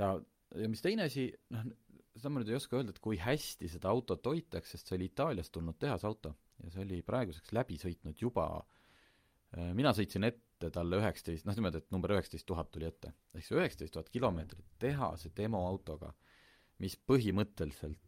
ja, 0.00 0.14
ja 0.62 0.72
mis 0.72 0.84
teine 0.84 1.04
asi, 1.08 1.28
noh, 1.52 1.68
seda 2.16 2.32
ma 2.32 2.42
nüüd 2.42 2.52
ei 2.52 2.58
oska 2.58 2.78
öelda, 2.78 2.94
et 2.94 3.02
kui 3.04 3.20
hästi 3.20 3.68
seda 3.70 3.92
autot 3.92 4.24
hoitakse, 4.26 4.76
sest 4.76 4.90
see 4.90 4.98
oli 4.98 5.10
Itaaliast 5.12 5.52
tulnud 5.54 5.78
tehasauto 5.78 6.34
ja 6.64 6.72
see 6.72 6.84
oli 6.86 7.02
praeguseks 7.06 7.52
läbi 7.56 7.76
sõitnud 7.80 8.24
juba 8.24 8.48
äh, 8.56 9.74
mina 9.76 9.92
sõitsin 9.96 10.26
ette 10.30 10.72
talle 10.74 10.98
üheksateist, 11.02 11.46
noh 11.46 11.58
niimoodi, 11.58 11.82
et 11.82 11.92
number 11.94 12.16
üheksateist 12.16 12.48
tuhat 12.48 12.72
tuli 12.72 12.88
ette. 12.88 13.12
ehk 13.36 13.44
see 13.44 13.60
üheksateist 13.60 13.98
tuhat 13.98 14.08
kilomeetrit 14.16 14.72
tehase 14.80 15.30
demoautoga, 15.36 16.14
mis 16.80 16.96
põhimõtteliselt 17.10 18.07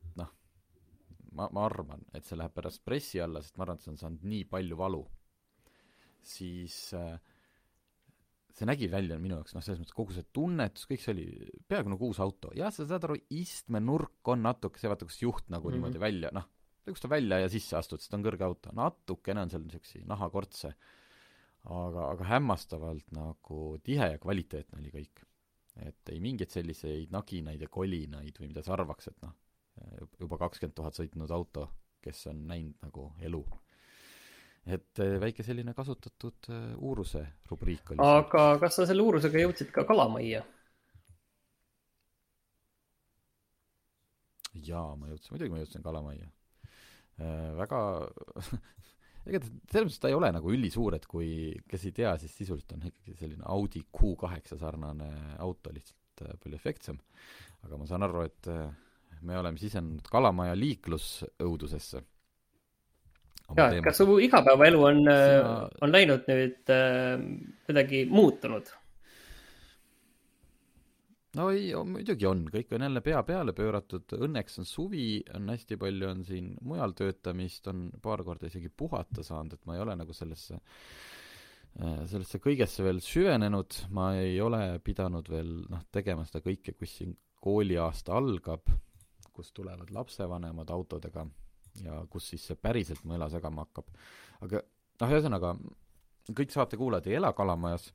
ma, 1.37 1.49
ma 1.53 1.65
arvan, 1.67 2.05
et 2.15 2.27
see 2.27 2.39
läheb 2.39 2.55
pärast 2.55 2.85
pressi 2.85 3.21
alla, 3.23 3.43
sest 3.43 3.59
ma 3.59 3.67
arvan, 3.67 3.81
et 3.81 3.87
see 3.87 3.93
on 3.95 4.01
saanud 4.01 4.25
nii 4.33 4.47
palju 4.51 4.79
valu, 4.79 5.03
siis 6.27 6.79
äh, 6.99 7.19
see 8.57 8.69
nägi 8.69 8.89
välja 8.93 9.19
minu 9.21 9.39
jaoks, 9.39 9.55
noh, 9.57 9.65
selles 9.65 9.81
mõttes 9.81 9.97
kogu 9.97 10.15
see 10.15 10.27
tunnetus, 10.37 10.87
kõik 10.91 11.03
see 11.03 11.15
oli 11.15 11.27
peaaegu 11.71 11.93
nagu 11.95 12.11
uus 12.11 12.21
auto. 12.23 12.53
jah, 12.57 12.73
sa 12.75 12.87
saad 12.89 13.07
aru, 13.07 13.19
istmenurk 13.33 14.33
on 14.33 14.43
natuke 14.45 14.81
see, 14.81 14.91
vaata, 14.91 15.09
kus 15.09 15.21
juht 15.23 15.47
nagu 15.49 15.69
mm 15.69 15.71
-hmm. 15.71 15.79
niimoodi 15.79 16.03
välja, 16.03 16.33
noh, 16.37 16.49
kust 16.89 17.05
ta 17.05 17.11
välja 17.13 17.39
ja 17.41 17.49
sisse 17.49 17.77
astud, 17.79 18.01
sest 18.01 18.11
ta 18.11 18.19
on 18.19 18.27
kõrge 18.27 18.45
auto, 18.45 18.73
natukene 18.77 19.45
on 19.45 19.51
seal 19.53 19.63
niisuguseid 19.65 20.09
nahakortse, 20.11 20.73
aga, 21.65 22.09
aga 22.11 22.25
hämmastavalt 22.35 23.13
nagu 23.17 23.79
tihe 23.85 24.13
ja 24.15 24.19
kvaliteetne 24.19 24.81
oli 24.81 24.91
kõik. 24.91 25.27
et 25.81 26.09
ei 26.13 26.19
mingeid 26.21 26.51
selliseid 26.51 27.13
naginaid 27.15 27.61
ja 27.63 27.69
kolinaid 27.69 28.37
või 28.37 28.49
mida 28.51 28.63
sa 28.63 28.75
arvaks, 28.75 29.07
et 29.09 29.23
noh, 29.23 29.33
juba 30.21 30.39
kakskümmend 30.41 30.77
tuhat 30.77 30.99
sõitnud 30.99 31.31
auto, 31.35 31.69
kes 32.05 32.27
on 32.33 32.47
näinud 32.49 32.79
nagu 32.85 33.11
elu 33.21 33.45
et 34.69 35.01
äh, 35.01 35.17
väike 35.21 35.45
selline 35.45 35.73
kasutatud 35.77 36.51
äh, 36.53 36.73
uuruse 36.77 37.23
rubriik 37.51 37.95
oli. 37.95 38.03
aga 38.05 38.45
see. 38.55 38.61
kas 38.65 38.77
sa 38.77 38.89
selle 38.91 39.05
uurusega 39.07 39.45
jõudsid 39.45 39.71
ka 39.75 39.87
kalamajja? 39.89 40.43
jaa, 44.61 44.91
ma 44.99 45.09
jõudsin, 45.09 45.33
muidugi 45.33 45.55
ma 45.55 45.63
jõudsin 45.63 45.87
kalamajja 45.87 46.29
äh,. 46.29 47.49
väga 47.61 47.81
ega 49.31 49.41
ta, 49.41 49.49
selles 49.73 49.89
mõttes 49.89 50.03
ta 50.03 50.11
ei 50.13 50.19
ole 50.19 50.31
nagu 50.35 50.53
ülisuur, 50.53 50.99
et 50.99 51.09
kui, 51.09 51.31
kes 51.71 51.89
ei 51.89 51.97
tea, 51.97 52.13
siis 52.21 52.37
sisuliselt 52.43 52.77
on 52.77 52.87
ikkagi 52.91 53.17
selline 53.17 53.49
Audi 53.49 53.83
Q8 53.97 54.61
sarnane 54.61 55.11
auto, 55.39 55.73
lihtsalt 55.73 56.25
palju 56.43 56.57
efektsem. 56.57 56.99
aga 57.65 57.81
ma 57.81 57.89
saan 57.89 58.05
aru, 58.05 58.27
et 58.29 58.49
äh, 58.53 58.69
me 59.27 59.39
oleme 59.39 59.61
sisenenud 59.61 60.09
Kalamaja 60.11 60.57
liiklusõudusesse 60.59 62.03
ja, 63.57 63.71
et 63.71 63.85
kas 63.85 64.01
su 64.01 64.19
igapäevaelu 64.23 64.83
on 64.85 65.01
Sina..., 65.01 65.15
äh, 65.15 65.65
on 65.85 65.95
läinud 65.95 66.29
nüüd 66.31 66.73
äh, 66.75 67.23
kuidagi 67.67 68.05
muutunud? 68.11 68.71
no 71.39 71.47
ei, 71.55 71.71
muidugi 71.87 72.27
on, 72.27 72.45
kõik 72.51 72.75
on 72.75 72.87
jälle 72.87 73.03
pea 73.07 73.23
peale 73.27 73.55
pööratud, 73.57 74.17
õnneks 74.19 74.61
on 74.63 74.69
suvi, 74.69 75.23
on 75.37 75.51
hästi 75.53 75.79
palju, 75.81 76.09
on 76.11 76.25
siin 76.27 76.53
mujal 76.67 76.95
töötamist, 76.99 77.71
on 77.71 77.89
paar 78.03 78.25
korda 78.27 78.51
isegi 78.51 78.71
puhata 78.71 79.25
saanud, 79.27 79.55
et 79.55 79.71
ma 79.71 79.77
ei 79.77 79.85
ole 79.85 79.95
nagu 80.01 80.17
sellesse, 80.17 80.59
äh, 81.79 82.03
sellesse 82.11 82.43
kõigesse 82.43 82.87
veel 82.87 83.03
süvenenud, 83.05 83.83
ma 83.95 84.13
ei 84.19 84.39
ole 84.43 84.81
pidanud 84.85 85.31
veel 85.31 85.57
noh, 85.71 85.87
tegema 85.95 86.27
seda 86.27 86.43
kõike, 86.47 86.75
kus 86.79 86.99
siin 86.99 87.15
kooliaasta 87.41 88.19
algab, 88.19 88.67
kus 89.41 89.55
tulevad 89.57 89.91
lapsevanemad 89.97 90.71
autodega 90.71 91.25
ja 91.81 92.03
kus 92.11 92.29
siis 92.35 92.45
see 92.51 92.59
päriselt 92.61 93.05
mu 93.09 93.17
ela 93.17 93.31
segama 93.33 93.65
hakkab. 93.65 93.89
aga 94.45 94.61
noh, 95.01 95.09
ühesõnaga, 95.17 95.55
kõik 96.37 96.53
saatekuulajad 96.53 97.09
ei 97.09 97.17
ela 97.17 97.33
Kalamajas 97.37 97.89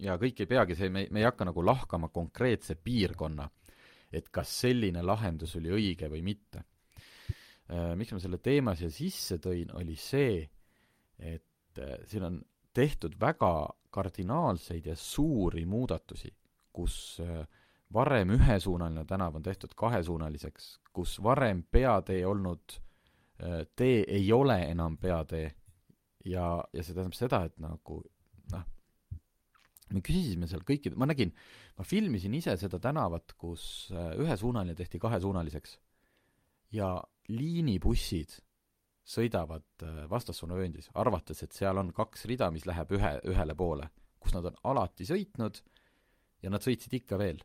ja 0.00 0.16
kõik 0.20 0.40
ei 0.40 0.48
peagi 0.48 0.76
see, 0.78 0.88
me, 0.92 1.06
me 1.10 1.20
ei 1.22 1.28
hakka 1.28 1.48
nagu 1.50 1.64
lahkama 1.64 2.08
konkreetse 2.14 2.78
piirkonna, 2.80 3.48
et 4.12 4.30
kas 4.32 4.52
selline 4.64 5.02
lahendus 5.04 5.56
oli 5.60 5.74
õige 5.76 6.08
või 6.10 6.22
mitte. 6.26 6.64
Äh, 7.70 7.92
miks 7.98 8.14
ma 8.16 8.22
selle 8.22 8.40
teema 8.42 8.74
siia 8.78 8.90
sisse 8.90 9.38
tõin, 9.42 9.70
oli 9.78 9.96
see, 10.00 10.40
et 11.18 11.78
äh, 11.78 11.98
siin 12.10 12.26
on 12.26 12.40
tehtud 12.74 13.18
väga 13.20 13.52
kardinaalseid 13.90 14.86
ja 14.86 14.96
suuri 14.96 15.66
muudatusi, 15.68 16.32
kus 16.72 16.96
äh, 17.22 17.44
varem 17.92 18.34
ühesuunaline 18.36 19.04
tänav 19.04 19.36
on 19.36 19.42
tehtud 19.42 19.74
kahesuunaliseks, 19.76 20.78
kus 20.92 21.18
varem 21.22 21.62
peatee 21.70 22.22
olnud 22.26 22.76
äh, 23.42 23.64
tee 23.76 24.04
ei 24.08 24.32
ole 24.32 24.58
enam 24.70 24.98
peatee. 24.98 25.50
Ja, 26.24 26.64
ja 26.72 26.82
see 26.84 26.92
tähendab 26.94 27.16
seda, 27.16 27.44
et 27.48 27.54
nagu 27.62 28.02
noh, 28.52 28.64
me 29.94 30.02
küsisime 30.04 30.48
seal 30.50 30.60
kõikide, 30.68 30.98
ma 31.00 31.08
nägin, 31.08 31.32
ma 31.78 31.86
filmisin 31.88 32.34
ise 32.36 32.58
seda 32.60 32.78
tänavat, 32.82 33.32
kus 33.40 33.64
äh, 33.94 34.12
ühesuunaline 34.20 34.76
tehti 34.76 35.00
kahesuunaliseks. 35.00 35.78
Ja 36.76 36.92
liinibussid 37.32 38.36
sõidavad 39.08 39.66
äh, 39.82 40.04
vastassuunavööndis, 40.12 40.90
arvates, 40.94 41.42
et 41.42 41.56
seal 41.56 41.80
on 41.80 41.94
kaks 41.96 42.28
rida, 42.30 42.50
mis 42.54 42.68
läheb 42.68 42.92
ühe, 42.94 43.16
ühele 43.32 43.56
poole, 43.56 43.88
kus 44.20 44.36
nad 44.36 44.46
on 44.52 44.60
alati 44.70 45.08
sõitnud 45.08 45.62
ja 46.44 46.52
nad 46.52 46.62
sõitsid 46.62 47.00
ikka 47.00 47.18
veel 47.18 47.40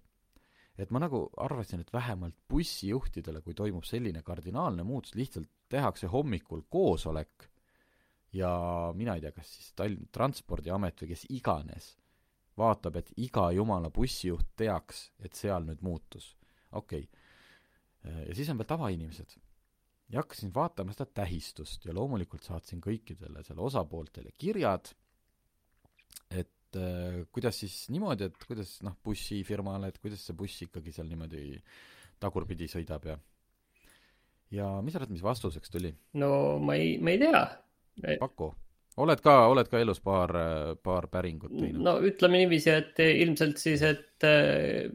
et 0.77 0.91
ma 0.91 0.99
nagu 0.99 1.25
arvasin, 1.37 1.81
et 1.81 1.93
vähemalt 1.93 2.35
bussijuhtidele, 2.49 3.41
kui 3.41 3.53
toimub 3.53 3.85
selline 3.87 4.21
kardinaalne 4.21 4.83
muutus, 4.83 5.15
lihtsalt 5.15 5.49
tehakse 5.69 6.07
hommikul 6.11 6.65
koosolek 6.69 7.49
ja 8.35 8.51
mina 8.95 9.15
ei 9.15 9.23
tea, 9.23 9.31
kas 9.35 9.51
siis 9.55 9.71
Tallinna 9.75 10.09
Transpordiamet 10.11 11.01
või 11.01 11.13
kes 11.13 11.25
iganes 11.31 11.93
vaatab, 12.59 12.99
et 12.99 13.11
iga 13.19 13.49
jumala 13.55 13.91
bussijuht 13.93 14.53
teaks, 14.59 15.09
et 15.19 15.35
seal 15.35 15.65
nüüd 15.67 15.81
muutus. 15.83 16.35
okei 16.71 17.07
okay.. 17.07 18.25
ja 18.27 18.35
siis 18.35 18.49
on 18.49 18.59
veel 18.59 18.67
tavainimesed. 18.69 19.37
ja 20.09 20.21
hakkasin 20.21 20.53
vaatama 20.53 20.93
seda 20.93 21.05
tähistust 21.05 21.85
ja 21.85 21.93
loomulikult 21.93 22.43
saatsin 22.43 22.81
kõikidele 22.81 23.43
seal 23.43 23.59
osapooltele 23.59 24.31
kirjad, 24.37 24.91
et 26.75 26.81
äh, 26.81 27.21
kuidas 27.31 27.59
siis 27.59 27.85
niimoodi, 27.93 28.29
et 28.29 28.47
kuidas 28.47 28.77
noh, 28.85 28.95
bussifirmale, 29.03 29.89
et 29.89 29.99
kuidas 30.01 30.25
see 30.27 30.35
buss 30.37 30.65
ikkagi 30.65 30.91
seal 30.95 31.07
niimoodi 31.09 31.55
tagurpidi 32.19 32.67
sõidab 32.71 33.07
ja 33.09 33.17
ja 34.55 34.67
mis 34.83 34.93
sa 34.93 35.01
arvad, 35.01 35.13
mis 35.15 35.23
vastuseks 35.23 35.71
tuli? 35.71 35.93
no 36.21 36.59
ma 36.59 36.77
ei, 36.79 36.97
ma 36.99 37.13
ei 37.15 37.19
tea. 37.21 37.43
paku. 38.19 38.51
oled 39.03 39.21
ka, 39.23 39.35
oled 39.51 39.69
ka 39.71 39.81
elus 39.81 40.01
paar, 40.03 40.33
paar 40.83 41.07
päringut 41.11 41.53
teinud? 41.55 41.81
no 41.83 41.97
ütleme 42.05 42.43
niiviisi, 42.43 42.71
et 42.71 43.01
ilmselt 43.05 43.61
siis, 43.61 43.83
et 43.85 44.27
äh, 44.27 44.91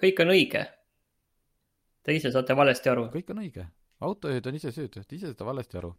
kõik 0.00 0.24
on 0.24 0.34
õige. 0.34 0.66
Te 2.02 2.14
ise 2.16 2.32
saate 2.32 2.56
valesti 2.56 2.88
aru. 2.88 3.08
kõik 3.12 3.34
on 3.34 3.44
õige. 3.44 3.66
autojuhid 4.00 4.46
on 4.48 4.56
ise 4.60 4.72
süüdi, 4.72 5.04
te 5.04 5.16
ise 5.16 5.32
saate 5.32 5.46
valesti 5.46 5.80
aru. 5.80 5.94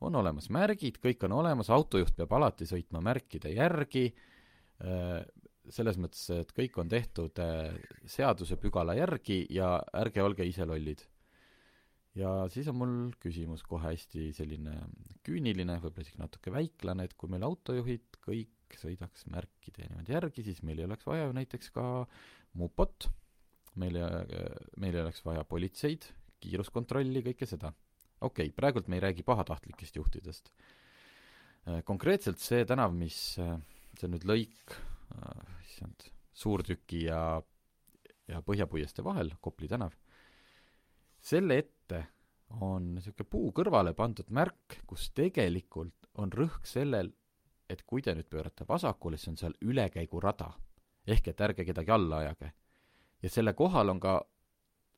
on 0.00 0.16
olemas 0.16 0.48
märgid, 0.50 0.98
kõik 1.02 1.24
on 1.28 1.38
olemas, 1.40 1.70
autojuht 1.70 2.16
peab 2.16 2.32
alati 2.32 2.66
sõitma 2.66 3.02
märkide 3.04 3.52
järgi 3.52 4.10
selles 5.70 5.98
mõttes, 6.00 6.22
et 6.34 6.52
kõik 6.56 6.78
on 6.82 6.90
tehtud 6.90 7.38
äh, 7.42 7.74
seadusepügala 8.08 8.96
järgi 8.98 9.42
ja 9.54 9.76
ärge 10.00 10.22
olge 10.24 10.46
ise 10.46 10.66
lollid. 10.68 11.02
ja 12.18 12.30
siis 12.50 12.68
on 12.68 12.78
mul 12.80 12.94
küsimus 13.22 13.62
kohe 13.62 13.92
hästi 13.92 14.30
selline 14.34 14.74
küüniline, 15.26 15.78
võib-olla 15.82 16.06
isegi 16.06 16.22
natuke 16.22 16.52
väiklane, 16.54 17.06
et 17.06 17.14
kui 17.14 17.30
meil 17.30 17.46
autojuhid 17.46 18.18
kõik 18.24 18.78
sõidaks 18.78 19.26
märkide 19.30 19.86
niimoodi 19.86 20.16
järgi, 20.16 20.46
siis 20.46 20.62
meil 20.66 20.80
ei 20.80 20.88
oleks 20.88 21.06
vaja 21.06 21.28
ju 21.28 21.36
näiteks 21.38 21.70
ka 21.74 21.84
mupot, 22.58 23.06
meil 23.78 24.00
ei, 24.00 24.42
meil 24.82 24.96
ei 24.96 25.04
oleks 25.04 25.22
vaja 25.26 25.46
politseid, 25.46 26.08
kiiruskontrolli, 26.42 27.22
kõike 27.30 27.46
seda. 27.46 27.72
okei 28.20 28.50
okay,, 28.50 28.56
praegult 28.56 28.88
me 28.88 28.98
ei 28.98 29.06
räägi 29.06 29.26
pahatahtlikest 29.26 29.96
juhtidest. 29.96 30.50
Äh, 31.68 31.82
konkreetselt 31.84 32.42
see 32.42 32.64
tänav, 32.66 32.94
mis 32.96 33.38
see 34.00 34.08
on 34.08 34.16
nüüd 34.16 34.26
lõik 34.28 34.76
äh,, 35.14 35.44
issand, 35.66 36.08
Suurtüki 36.40 37.04
ja, 37.04 37.20
ja 38.30 38.40
Põhjapuiestee 38.46 39.04
vahel, 39.04 39.34
Kopli 39.44 39.68
tänav. 39.68 39.92
selle 41.20 41.58
ette 41.60 42.06
on 42.64 42.94
niisugune 42.94 43.28
puu 43.28 43.50
kõrvale 43.54 43.92
pandud 43.94 44.30
märk, 44.32 44.80
kus 44.88 45.10
tegelikult 45.14 46.08
on 46.18 46.32
rõhk 46.32 46.64
sellel, 46.66 47.12
et 47.70 47.84
kui 47.86 48.02
te 48.02 48.14
nüüd 48.16 48.30
pöörate 48.30 48.64
vasakule, 48.66 49.18
siis 49.20 49.34
on 49.34 49.36
seal 49.36 49.54
ülekäigurada. 49.60 50.50
ehk 51.06 51.28
et 51.28 51.40
ärge 51.40 51.64
kedagi 51.64 51.90
alla 51.90 52.18
ajage. 52.24 52.52
ja 53.22 53.28
selle 53.28 53.52
kohal 53.54 53.88
on 53.88 54.00
ka 54.00 54.20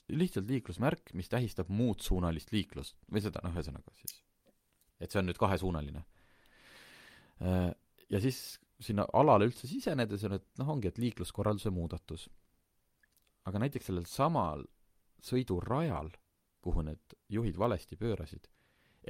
lihtsalt 0.08 0.48
liiklusmärk, 0.48 1.12
mis 1.14 1.28
tähistab 1.28 1.68
muud 1.68 2.00
suunalist 2.00 2.52
liiklust 2.52 2.96
või 3.10 3.22
seda, 3.22 3.40
noh, 3.42 3.52
ühesõnaga 3.54 3.94
siis, 3.94 4.22
et 5.00 5.10
see 5.10 5.20
on 5.20 5.26
nüüd 5.26 5.38
kahesuunaline. 5.38 6.04
Äh, 7.42 7.72
ja 8.10 8.20
siis 8.20 8.60
sinna 8.82 9.06
alale 9.12 9.48
üldse 9.48 9.68
sisenedes 9.70 10.24
on, 10.28 10.36
et 10.38 10.46
noh, 10.60 10.72
ongi, 10.74 10.90
et 10.90 11.00
liikluskorralduse 11.02 11.72
muudatus. 11.74 12.28
aga 13.44 13.58
näiteks 13.58 13.88
sellel 13.90 14.06
samal 14.06 14.62
sõidurajal, 15.22 16.12
kuhu 16.62 16.84
need 16.86 17.16
juhid 17.28 17.58
valesti 17.58 17.96
pöörasid, 17.98 18.46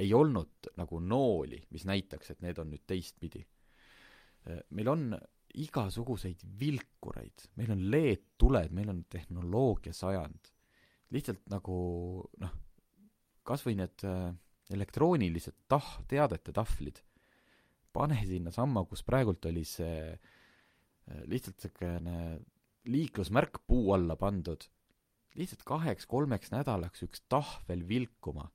ei 0.00 0.12
olnud 0.16 0.70
nagu 0.80 1.00
nooli, 1.00 1.58
mis 1.70 1.84
näitaks, 1.84 2.30
et 2.32 2.40
need 2.40 2.58
on 2.58 2.70
nüüd 2.72 2.84
teistpidi. 2.86 3.44
meil 4.70 4.88
on 4.88 5.12
igasuguseid 5.54 6.40
vilkureid, 6.60 7.48
meil 7.56 7.74
on 7.74 7.84
LED-tuled, 7.90 8.72
meil 8.72 8.88
on 8.88 9.04
tehnoloogiasajand. 9.04 10.52
lihtsalt 11.12 11.44
nagu 11.52 11.76
noh, 12.40 12.52
kas 13.44 13.66
või 13.66 13.76
need 13.76 14.04
äh, 14.08 14.32
elektroonilised 14.72 15.66
tah-, 15.68 15.98
teadete 16.08 16.54
tahvlid 16.56 17.02
pane 17.92 18.18
sinnasamma, 18.26 18.84
kus 18.88 19.04
praegult 19.06 19.44
oli 19.50 19.64
see 19.68 20.10
äh, 20.12 21.22
lihtsalt 21.28 21.58
niisugune 21.60 22.16
liiklusmärk 22.84 23.62
puu 23.66 23.92
alla 23.94 24.16
pandud. 24.16 24.64
lihtsalt 25.34 25.62
kaheks-kolmeks 25.64 26.50
nädalaks 26.52 27.06
üks 27.06 27.22
tahvel 27.28 27.86
vilkuma. 27.88 28.50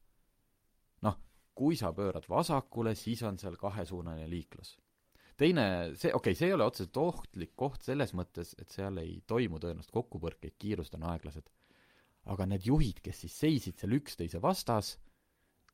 noh, 1.01 1.15
kui 1.55 1.75
sa 1.75 1.93
pöörad 1.93 2.27
vasakule, 2.29 2.95
siis 2.95 3.23
on 3.23 3.39
seal 3.39 3.55
kahesuunaline 3.57 4.29
liiklus. 4.29 4.77
teine, 5.37 5.93
see, 5.95 6.13
okei 6.13 6.31
okay,, 6.31 6.35
see 6.35 6.47
ei 6.47 6.53
ole 6.53 6.65
otseselt 6.65 6.97
ohtlik 6.97 7.55
koht 7.55 7.83
selles 7.83 8.13
mõttes, 8.13 8.55
et 8.59 8.69
seal 8.69 8.97
ei 8.97 9.21
toimu 9.27 9.59
tõenäoliselt 9.59 9.93
kokkupõrkeid, 9.93 10.57
kiirused 10.57 10.95
on 10.99 11.09
aeglased. 11.13 11.49
aga 12.25 12.45
need 12.45 12.65
juhid, 12.67 12.99
kes 13.01 13.21
siis 13.23 13.39
seisid 13.39 13.79
seal 13.79 13.93
üksteise 13.95 14.41
vastas, 14.41 14.97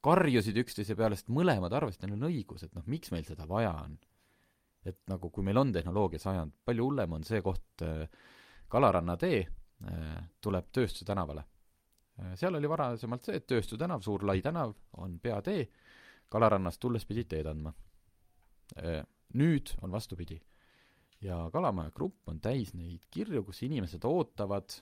karjusid 0.03 0.57
üksteise 0.63 0.97
peale, 0.99 1.17
sest 1.17 1.31
mõlemad 1.33 1.73
arvasid, 1.73 2.01
et 2.01 2.09
neil 2.09 2.17
on 2.19 2.27
õigus, 2.29 2.65
et 2.65 2.73
noh, 2.75 2.83
miks 2.91 3.11
meil 3.13 3.25
seda 3.27 3.47
vaja 3.49 3.71
on. 3.85 3.97
et 4.83 4.97
nagu, 5.07 5.29
kui 5.31 5.45
meil 5.47 5.55
on 5.55 5.69
tehnoloogia 5.71 6.19
sajand, 6.19 6.51
palju 6.67 6.83
hullem 6.89 7.13
on 7.15 7.23
see 7.23 7.39
koht 7.41 7.81
äh, 7.87 8.03
Kalaranna 8.67 9.15
tee 9.15 9.39
äh, 9.39 10.17
tuleb 10.41 10.71
Tööstuse 10.75 11.05
tänavale. 11.07 11.45
Äh, 12.19 12.33
seal 12.35 12.57
oli 12.59 12.69
varasemalt 12.69 13.23
see, 13.23 13.37
et 13.39 13.47
Tööstuse 13.47 13.79
tänav, 13.79 14.03
suur 14.03 14.25
lai 14.27 14.41
tänav, 14.43 14.73
on 14.97 15.19
peatee, 15.23 15.67
Kalarannast 16.33 16.81
tulles 16.81 17.05
pidid 17.05 17.29
teed 17.31 17.47
andma. 17.47 17.71
Äh, 18.75 19.03
nüüd 19.39 19.75
on 19.81 19.91
vastupidi. 19.91 20.41
ja 21.21 21.49
Kalamaja 21.53 21.91
grupp 21.95 22.27
on 22.27 22.41
täis 22.43 22.73
neid 22.73 23.05
kirju, 23.11 23.45
kus 23.47 23.61
inimesed 23.63 24.03
ootavad, 24.03 24.73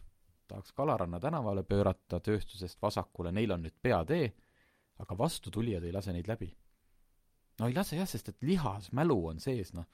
tahaks 0.47 0.71
Kalaranna 0.73 1.19
tänavale 1.19 1.63
pöörata 1.63 2.19
tööstusest 2.19 2.81
vasakule, 2.81 3.31
neil 3.31 3.51
on 3.51 3.61
nüüd 3.61 3.75
peatee, 3.81 4.31
aga 5.01 5.17
vastutulijad 5.17 5.83
ei 5.83 5.95
lase 5.95 6.13
neid 6.13 6.29
läbi. 6.29 6.51
no 7.59 7.67
ei 7.67 7.75
lase 7.75 7.97
jah, 7.97 8.07
sest 8.09 8.29
et 8.29 8.43
lihas 8.47 8.91
mälu 8.97 9.17
on 9.33 9.39
sees, 9.43 9.73
noh 9.73 9.87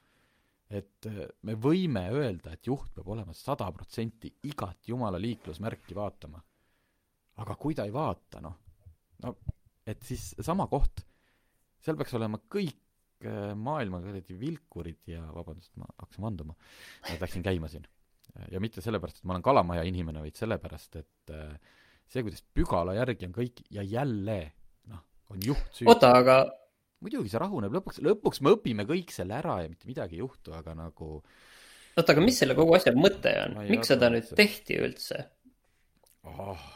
et 0.68 1.08
äh, 1.08 1.24
me 1.48 1.56
võime 1.60 2.08
öelda, 2.12 2.54
et 2.56 2.68
juht 2.68 2.92
peab 2.96 3.08
olema 3.16 3.36
sada 3.36 3.70
protsenti 3.76 4.32
igat 4.50 4.90
jumala 4.90 5.20
liiklusmärki 5.22 5.96
vaatama. 5.96 6.42
aga 7.38 7.56
kui 7.56 7.76
ta 7.78 7.86
ei 7.86 7.94
vaata, 7.94 8.42
noh, 8.42 8.56
no 9.24 9.36
et 9.88 10.04
siis 10.04 10.34
sama 10.44 10.68
koht, 10.68 11.04
seal 11.80 11.98
peaks 12.00 12.16
olema 12.18 12.40
kõik 12.52 13.24
äh, 13.24 13.54
maailma 13.56 14.02
kuradi 14.04 14.40
vilkurid 14.40 15.14
ja 15.14 15.24
vabandust, 15.34 15.76
ma 15.80 15.88
hakkasin 15.94 16.28
vanduma, 16.28 16.58
läksin 17.22 17.46
käima 17.46 17.72
siin. 17.72 17.88
ja 18.52 18.60
mitte 18.60 18.84
sellepärast, 18.84 19.22
et 19.22 19.26
ma 19.26 19.38
olen 19.38 19.46
kalamaja 19.46 19.86
inimene, 19.88 20.22
vaid 20.26 20.36
sellepärast, 20.36 21.00
et 21.00 21.32
äh, 21.34 21.56
see, 22.08 22.26
kuidas 22.26 22.44
pügala 22.44 22.98
järgi 22.98 23.30
on 23.30 23.38
kõik 23.38 23.64
ja 23.72 23.86
jälle, 23.88 24.42
on 25.34 25.44
juht 25.44 25.76
süüdi. 25.76 25.90
oota, 25.92 26.14
aga 26.22 26.40
muidugi 27.04 27.32
see 27.32 27.42
rahuneb, 27.42 27.76
lõpuks, 27.78 28.02
lõpuks 28.06 28.42
me 28.46 28.56
õpime 28.56 28.88
kõik 28.90 29.14
selle 29.14 29.38
ära 29.38 29.62
ja 29.64 29.72
mitte 29.72 29.90
midagi 29.90 30.18
ei 30.18 30.24
juhtu, 30.24 30.56
aga 30.58 30.74
nagu 30.78 31.12
oota, 31.18 32.14
aga 32.14 32.24
mis 32.24 32.40
selle 32.42 32.58
kogu 32.58 32.78
asja 32.78 32.96
mõte 32.98 33.34
on? 33.44 33.60
miks 33.70 33.94
seda 33.94 34.12
nüüd 34.14 34.34
tehti 34.38 34.80
üldse 34.82 35.24
oh,? 36.28 36.68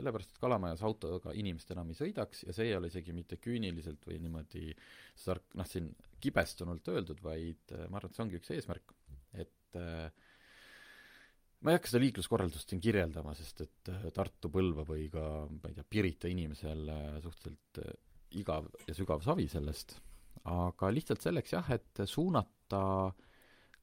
sellepärast, 0.00 0.32
et 0.32 0.40
Kalamajas 0.40 0.82
autoga 0.86 1.34
inimesed 1.36 1.74
enam 1.74 1.90
ei 1.92 1.98
sõidaks 1.98 2.46
ja 2.46 2.54
see 2.56 2.70
ei 2.70 2.76
ole 2.76 2.88
isegi 2.88 3.12
mitte 3.16 3.36
küüniliselt 3.42 4.06
või 4.08 4.16
niimoodi 4.22 4.70
sark-, 5.18 5.52
noh, 5.60 5.68
siin 5.68 5.90
kibestunult 6.24 6.88
öeldud, 6.92 7.20
vaid 7.24 7.74
äh, 7.76 7.86
ma 7.88 8.00
arvan, 8.00 8.08
et 8.08 8.16
see 8.16 8.24
ongi 8.24 8.40
üks 8.40 8.52
eesmärk, 8.56 8.94
et 9.36 9.80
äh, 9.80 10.08
ma 11.60 11.72
ei 11.72 11.78
hakka 11.78 11.92
seda 11.92 12.04
liikluskorraldust 12.04 12.72
siin 12.72 12.82
kirjeldama, 12.82 13.34
sest 13.38 13.64
et 13.66 13.90
äh, 13.92 14.06
Tartu, 14.16 14.52
Põlva 14.52 14.84
või 14.88 15.08
ka, 15.12 15.24
ma 15.50 15.72
ei 15.72 15.76
tea, 15.76 15.88
Pirita 15.96 16.30
inimesel 16.30 16.86
suhteliselt 17.24 17.82
igav 18.40 18.68
ja 18.86 18.94
sügav 18.94 19.24
savi 19.24 19.48
sellest, 19.50 19.96
aga 20.50 20.90
lihtsalt 20.94 21.24
selleks 21.24 21.56
jah, 21.56 21.74
et 21.74 22.04
suunata 22.06 23.12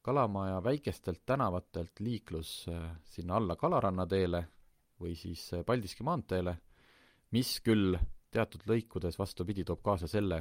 Kalamaja 0.08 0.64
väikestelt 0.64 1.20
tänavatelt 1.26 2.00
liiklus 2.00 2.68
äh, 2.68 2.96
sinna 3.04 3.36
alla 3.36 3.56
Kalaranna 3.56 4.06
teele 4.06 4.44
või 5.00 5.16
siis 5.18 5.42
äh, 5.52 5.64
Paldiski 5.66 6.06
maanteele, 6.06 6.54
mis 7.36 7.58
küll 7.60 7.98
teatud 8.32 8.64
lõikudes 8.70 9.18
vastupidi, 9.18 9.64
toob 9.68 9.82
kaasa 9.84 10.08
selle, 10.08 10.38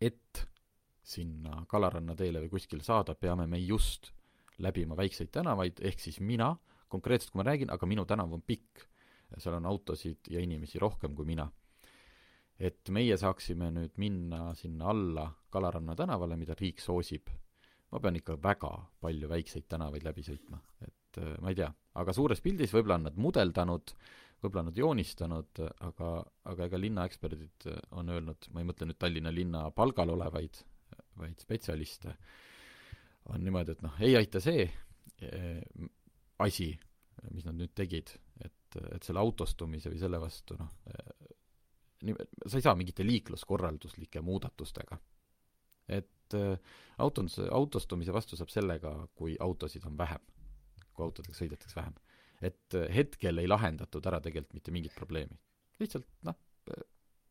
et 0.00 0.44
sinna 1.02 1.64
Kalaranna 1.66 2.14
teele 2.14 2.44
või 2.44 2.52
kuskile 2.52 2.86
saada, 2.86 3.14
peame 3.14 3.48
me 3.50 3.58
just 3.58 4.12
läbima 4.62 4.96
väikseid 4.96 5.30
tänavaid, 5.34 5.80
ehk 5.84 6.00
siis 6.00 6.20
mina, 6.20 6.54
konkreetselt 6.88 7.32
kui 7.32 7.42
ma 7.42 7.46
räägin, 7.50 7.72
aga 7.72 7.88
minu 7.88 8.04
tänav 8.08 8.32
on 8.32 8.42
pikk, 8.46 8.86
seal 9.36 9.58
on 9.58 9.66
autosid 9.66 10.30
ja 10.30 10.40
inimesi 10.40 10.78
rohkem 10.82 11.16
kui 11.16 11.26
mina. 11.28 11.48
Et 12.56 12.88
meie 12.94 13.16
saaksime 13.20 13.68
nüüd 13.74 13.98
minna 14.00 14.54
sinna 14.56 14.88
alla 14.92 15.26
Kalaranna 15.52 15.96
tänavale, 15.96 16.38
mida 16.40 16.54
riik 16.56 16.80
soosib, 16.80 17.28
ma 17.92 18.00
pean 18.00 18.16
ikka 18.16 18.38
väga 18.42 18.70
palju 19.00 19.28
väikseid 19.28 19.66
tänavaid 19.68 20.06
läbi 20.06 20.24
sõitma, 20.24 20.60
et 20.86 21.20
äh, 21.20 21.34
ma 21.42 21.52
ei 21.52 21.58
tea, 21.58 21.68
aga 22.00 22.14
suures 22.16 22.40
pildis 22.44 22.72
võib-olla 22.72 22.96
on 23.00 23.06
nad 23.10 23.20
mudeldanud, 23.20 23.92
võib-olla 24.42 24.66
nad 24.68 24.80
joonistanud, 24.80 25.60
aga, 25.84 26.10
aga 26.48 26.70
ega 26.70 26.80
linnaeksperdid 26.80 27.68
on 27.96 28.10
öelnud, 28.12 28.48
ma 28.52 28.62
ei 28.62 28.68
mõtle 28.68 28.88
nüüd 28.88 29.00
Tallinna 29.00 29.32
linna 29.32 29.66
palgal 29.76 30.12
olevaid, 30.16 30.60
vaid 31.20 31.40
spetsialiste, 31.40 32.16
on 33.32 33.42
niimoodi, 33.42 33.74
et 33.74 33.82
noh, 33.84 33.96
ei 34.04 34.16
aita 34.18 34.40
see 34.42 34.66
eh, 34.66 35.62
asi, 36.44 36.70
mis 37.32 37.46
nad 37.46 37.56
nüüd 37.58 37.72
tegid, 37.76 38.12
et, 38.44 38.78
et 38.92 39.06
selle 39.06 39.22
autostumise 39.22 39.90
või 39.92 40.00
selle 40.00 40.20
vastu 40.22 40.58
noh, 40.60 40.70
sa 42.46 42.58
ei 42.58 42.64
saa 42.64 42.76
mingite 42.76 43.06
liikluskorralduslike 43.06 44.20
muudatustega. 44.20 44.98
et 45.88 46.34
äh, 46.34 46.58
autos, 46.98 47.38
autostumise 47.50 48.12
vastu 48.12 48.36
saab 48.36 48.50
sellega, 48.50 48.92
kui 49.14 49.36
autosid 49.40 49.86
on 49.86 49.96
vähem, 49.98 50.20
kui 50.92 51.04
autodega 51.06 51.34
sõidetakse 51.34 51.76
vähem. 51.76 51.94
et 52.42 52.76
hetkel 52.92 53.38
ei 53.38 53.48
lahendatud 53.48 54.06
ära 54.06 54.20
tegelikult 54.20 54.54
mitte 54.54 54.74
mingit 54.74 54.94
probleemi. 54.94 55.38
lihtsalt 55.80 56.06
noh, 56.22 56.36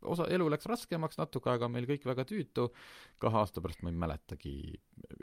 osa, 0.06 0.28
elu 0.32 0.48
läks 0.54 0.68
raskemaks 0.70 1.20
natuke, 1.20 1.52
aga 1.54 1.70
meil 1.72 1.88
kõik 1.90 2.08
väga 2.08 2.26
tüütu, 2.30 2.70
kahe 3.22 3.42
aasta 3.42 3.64
pärast 3.64 3.84
ma 3.86 3.94
ei 3.94 4.00
mäletagi, 4.06 4.56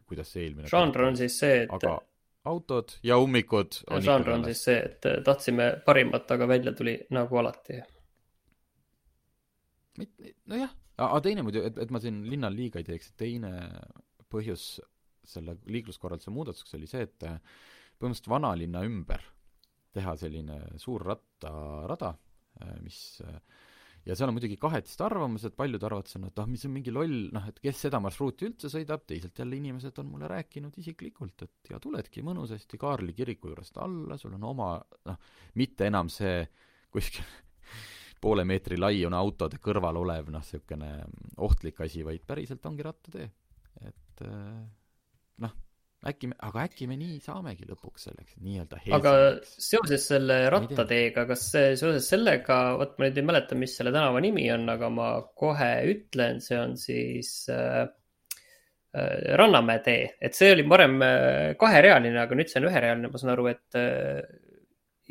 kuidas 0.09 0.33
see 0.35 0.47
eelmine 0.49 0.71
žanr 0.73 1.09
on 1.09 1.19
siis 1.21 1.39
see, 1.43 1.65
et 1.65 1.75
aga 1.79 1.99
autod 2.51 2.97
ja 3.07 3.19
ummikud 3.23 3.83
on 3.91 4.05
žanr 4.05 4.35
on 4.35 4.47
siis 4.51 4.63
see, 4.67 4.79
et 4.79 5.11
tahtsime 5.27 5.73
parimat, 5.87 6.31
aga 6.35 6.49
välja 6.51 6.75
tuli 6.77 6.97
nagu 7.15 7.39
alati. 7.39 7.81
Nojah, 10.51 10.73
aga 10.97 11.21
teine 11.25 11.45
muidu, 11.47 11.63
et, 11.69 11.77
et 11.85 11.93
ma 11.93 12.01
siin 12.03 12.23
linnal 12.31 12.55
liiga 12.57 12.81
ei 12.81 12.89
teeks, 12.89 13.13
teine 13.21 13.53
põhjus 14.33 14.81
selle 15.29 15.55
liikluskorralduse 15.71 16.33
muudatuseks 16.35 16.75
oli 16.79 16.89
see, 16.91 17.05
et 17.07 17.21
põhimõtteliselt 17.23 18.31
vanalinna 18.33 18.83
ümber 18.89 19.23
teha 19.95 20.17
selline 20.19 20.59
suur 20.81 21.05
rattarada, 21.07 22.15
mis 22.83 23.21
ja 24.07 24.17
seal 24.17 24.31
on 24.31 24.37
muidugi 24.37 24.57
kahetised 24.61 25.03
arvamused, 25.05 25.55
paljud 25.59 25.85
arvavad 25.87 26.11
seda, 26.11 26.31
et 26.33 26.43
ah, 26.43 26.49
mis 26.51 26.65
on 26.67 26.75
mingi 26.75 26.95
loll, 26.95 27.29
noh, 27.35 27.47
et 27.49 27.61
kes 27.63 27.85
seda 27.87 28.01
marsruuti 28.03 28.49
üldse 28.49 28.71
sõidab, 28.73 29.05
teisalt 29.09 29.39
jälle 29.39 29.59
inimesed 29.59 29.99
on 30.03 30.11
mulle 30.11 30.31
rääkinud 30.33 30.77
isiklikult, 30.83 31.47
et 31.47 31.73
ja 31.73 31.81
tuledki 31.83 32.25
mõnusasti 32.27 32.81
Kaarli 32.83 33.15
kiriku 33.17 33.53
juurest 33.53 33.79
alla, 33.83 34.19
sul 34.19 34.35
on 34.39 34.47
oma 34.51 34.75
noh, 35.09 35.33
mitte 35.61 35.87
enam 35.91 36.11
see 36.13 36.43
kuskil 36.93 37.27
poole 38.23 38.47
meetri 38.49 38.79
laiune 38.81 39.19
autode 39.19 39.61
kõrval 39.63 40.03
olev 40.03 40.31
noh, 40.35 40.43
niisugune 40.43 40.95
ohtlik 41.43 41.83
asi, 41.87 42.03
vaid 42.07 42.27
päriselt 42.27 42.67
ongi 42.67 42.87
rattatee. 42.87 43.29
et 43.87 44.27
äh, 44.27 44.63
noh, 45.47 45.61
äkki 46.11 46.31
aga 46.49 46.67
äkki 46.67 46.89
me 46.91 46.97
nii 46.99 47.21
saamegi 47.23 47.67
lõpuks 47.69 48.09
selleks 48.09 48.37
nii-öelda 48.43 48.81
aga 48.99 49.15
seoses 49.47 50.07
selle 50.11 50.39
rattateega, 50.53 51.27
kas 51.29 51.47
seoses 51.55 52.09
sellega, 52.11 52.61
vot 52.81 52.97
ma 52.99 53.07
nüüd 53.07 53.21
ei 53.21 53.27
mäleta, 53.29 53.59
mis 53.59 53.77
selle 53.79 53.95
tänava 53.95 54.23
nimi 54.25 54.49
on, 54.55 54.67
aga 54.73 54.91
ma 54.93 55.09
kohe 55.39 55.73
ütlen, 55.93 56.41
see 56.43 56.59
on 56.59 56.75
siis 56.81 57.33
äh, 57.53 57.85
äh 58.99 59.37
Rannamäe 59.39 59.83
tee, 59.87 60.09
et 60.21 60.39
see 60.39 60.51
oli 60.57 60.67
varem 60.69 60.99
äh, 61.07 61.53
kaherealine, 61.61 62.19
aga 62.25 62.39
nüüd 62.39 62.51
see 62.51 62.63
on 62.63 62.71
üherealine, 62.73 63.13
ma 63.13 63.23
saan 63.23 63.37
aru, 63.37 63.51
et 63.55 63.79
äh, 63.79 64.21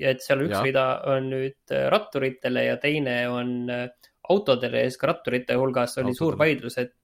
ja 0.01 0.11
et 0.15 0.23
seal 0.23 0.43
üks 0.45 0.57
ja. 0.57 0.63
rida 0.65 0.85
on 1.11 1.29
nüüd 1.31 1.75
äh, 1.75 1.87
ratturitele 1.93 2.67
ja 2.67 2.77
teine 2.81 3.15
on 3.31 3.53
äh, 3.71 3.87
autodele 4.31 4.83
ja 4.83 4.89
siis 4.89 4.99
ka 5.01 5.11
ratturite 5.11 5.57
hulgas 5.59 5.97
oli 5.97 6.11
autodele. 6.11 6.19
suur 6.19 6.37
vaidlus, 6.39 6.77
et, 6.81 6.99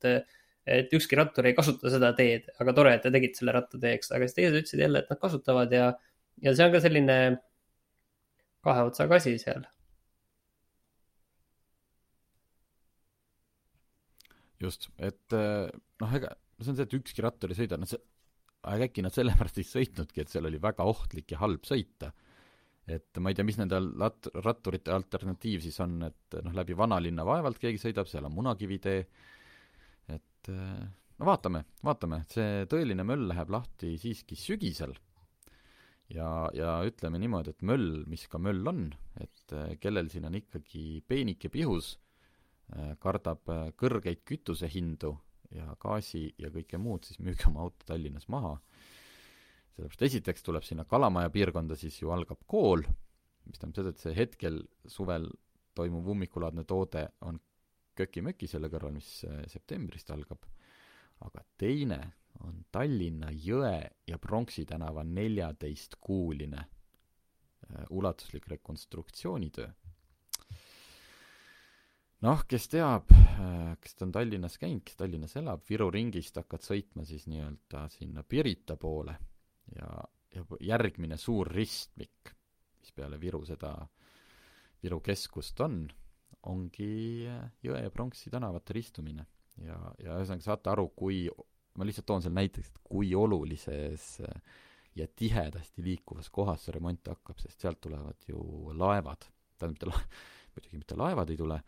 et 0.68 0.94
ükski 0.94 1.18
rattur 1.20 1.48
ei 1.48 1.56
kasuta 1.58 1.92
seda 1.94 2.12
teed, 2.18 2.50
aga 2.62 2.74
tore, 2.76 2.94
et 2.98 3.06
te 3.06 3.12
tegite 3.14 3.40
selle 3.40 3.56
rattateeks, 3.56 4.12
aga 4.16 4.28
siis 4.28 4.38
teised 4.38 4.60
ütlesid 4.62 4.84
jälle, 4.84 5.04
et 5.04 5.12
nad 5.14 5.22
kasutavad 5.22 5.74
ja, 5.74 5.88
ja 6.44 6.54
see 6.58 6.68
on 6.68 6.76
ka 6.76 6.84
selline 6.84 7.18
kahe 8.68 8.86
otsaga 8.90 9.22
asi 9.22 9.38
seal. 9.42 9.66
just, 14.58 14.88
et 14.98 15.34
noh, 15.38 16.14
ega 16.18 16.32
see 16.58 16.72
on 16.72 16.78
see, 16.80 16.86
et 16.88 16.94
ükski 16.98 17.22
rattur 17.22 17.52
ei 17.54 17.60
sõida, 17.60 17.78
noh 17.78 17.90
see, 17.90 18.00
aga 18.68 18.88
äkki 18.88 19.04
nad 19.06 19.14
sellepärast 19.14 19.60
ei 19.62 19.68
sõitnudki, 19.70 20.24
et 20.24 20.32
seal 20.34 20.50
oli 20.50 20.58
väga 20.62 20.88
ohtlik 20.90 21.36
ja 21.36 21.44
halb 21.44 21.68
sõita 21.70 22.10
et 22.88 23.20
ma 23.20 23.32
ei 23.32 23.38
tea, 23.38 23.46
mis 23.48 23.58
nende 23.60 23.80
lat-, 24.00 24.30
ratturite 24.46 24.94
alternatiiv 24.96 25.64
siis 25.64 25.78
on, 25.84 26.00
et 26.08 26.38
noh, 26.44 26.54
läbi 26.56 26.76
vanalinna 26.78 27.26
vaevalt 27.28 27.60
keegi 27.60 27.82
sõidab, 27.82 28.08
seal 28.10 28.28
on 28.30 28.36
Munakivitee, 28.38 29.02
et 30.48 30.98
no 31.18 31.28
vaatame, 31.28 31.64
vaatame, 31.86 32.22
see 32.32 32.66
tõeline 32.70 33.06
möll 33.08 33.28
läheb 33.32 33.52
lahti 33.54 33.96
siiski 34.02 34.38
sügisel. 34.40 34.96
ja, 36.14 36.48
ja 36.56 36.78
ütleme 36.88 37.20
niimoodi, 37.20 37.52
et 37.52 37.64
möll, 37.68 38.04
mis 38.08 38.28
ka 38.32 38.40
möll 38.40 38.68
on, 38.70 38.86
et 39.20 39.56
äh, 39.56 39.74
kellel 39.82 40.08
siin 40.12 40.28
on 40.30 40.38
ikkagi 40.40 41.02
peenike 41.08 41.50
pihus, 41.52 41.98
äh, 42.72 42.94
kardab 43.04 43.50
äh, 43.52 43.66
kõrgeid 43.76 44.24
kütusehindu 44.24 45.18
ja 45.52 45.74
gaasi 45.82 46.30
ja 46.40 46.52
kõike 46.54 46.80
muud, 46.80 47.04
siis 47.08 47.20
müüge 47.20 47.50
oma 47.50 47.66
auto 47.66 47.88
Tallinnas 47.88 48.28
maha. 48.32 48.56
sellepärast 49.76 50.08
esiteks 50.08 50.44
tuleb 50.44 50.64
sinna 50.64 50.86
Kalamaja 50.86 51.30
piirkonda, 51.30 51.76
siis 51.76 52.00
ju 52.02 52.12
algab 52.12 52.40
kool, 52.48 52.86
mis 53.46 53.60
tähendab 53.60 53.82
seda, 53.82 53.90
et 53.92 54.04
see 54.04 54.16
hetkel 54.16 54.62
suvel 54.88 55.28
toimuv 55.76 56.08
ummikulaadne 56.16 56.64
toode 56.64 57.08
on 57.22 57.40
köki-möki 57.98 58.48
selle 58.48 58.70
kõrval, 58.72 58.94
mis 58.96 59.10
septembrist 59.52 60.12
algab, 60.14 60.46
aga 61.26 61.44
teine 61.58 62.00
on 62.46 62.64
Tallinna 62.72 63.32
Jõe 63.32 63.90
ja 64.08 64.18
Pronksi 64.22 64.66
tänava 64.66 65.04
neljateistkuuline 65.04 66.60
äh, 66.60 67.86
ulatuslik 67.90 68.48
rekonstruktsioonitöö. 68.48 69.68
noh, 72.22 72.44
kes 72.48 72.68
teab, 72.68 73.12
äh, 73.12 73.78
kes 73.82 73.96
ta 73.96 74.06
on 74.06 74.12
Tallinnas 74.12 74.58
käinud, 74.58 74.84
kes 74.86 74.96
Tallinnas 74.96 75.36
elab, 75.36 75.64
Viru 75.70 75.90
ringist 75.92 76.38
hakkad 76.38 76.66
sõitma 76.66 77.06
siis 77.06 77.28
nii-öelda 77.28 77.88
sinna 77.94 78.24
Pirita 78.24 78.78
poole 78.78 79.18
ja, 79.76 79.92
ja 80.36 80.46
järgmine 80.74 81.18
suur 81.18 81.48
ristmik, 81.48 82.34
mis 82.82 82.92
peale 82.92 83.20
Viru 83.22 83.46
seda, 83.46 83.74
Viru 84.84 85.00
keskust 85.02 85.60
on, 85.66 85.88
ongi 86.48 87.26
Jõe 87.64 87.82
ja 87.84 87.92
Pronksi 87.92 88.32
tänavate 88.34 88.76
ristumine. 88.78 89.26
ja, 89.58 89.78
ja 90.04 90.18
ühesõnaga 90.20 90.46
saate 90.46 90.70
aru, 90.70 90.90
kui 90.96 91.26
ma 91.78 91.86
lihtsalt 91.86 92.06
toon 92.10 92.22
selle 92.22 92.38
näiteks, 92.38 92.70
et 92.70 92.80
kui 92.84 93.14
olulises 93.16 94.18
ja 94.98 95.08
tihedasti 95.16 95.84
liikuvas 95.86 96.30
kohas 96.34 96.66
see 96.66 96.76
remont 96.76 97.10
hakkab, 97.10 97.40
sest 97.42 97.62
sealt 97.62 97.82
tulevad 97.82 98.28
ju 98.30 98.40
laevad, 98.78 99.28
tähendab, 99.58 99.76
mitte 99.76 99.90
la-, 99.90 100.02
muidugi 100.56 100.82
mitte 100.82 100.98
laevad 100.98 101.34
ei 101.34 101.38
tule, 101.38 101.60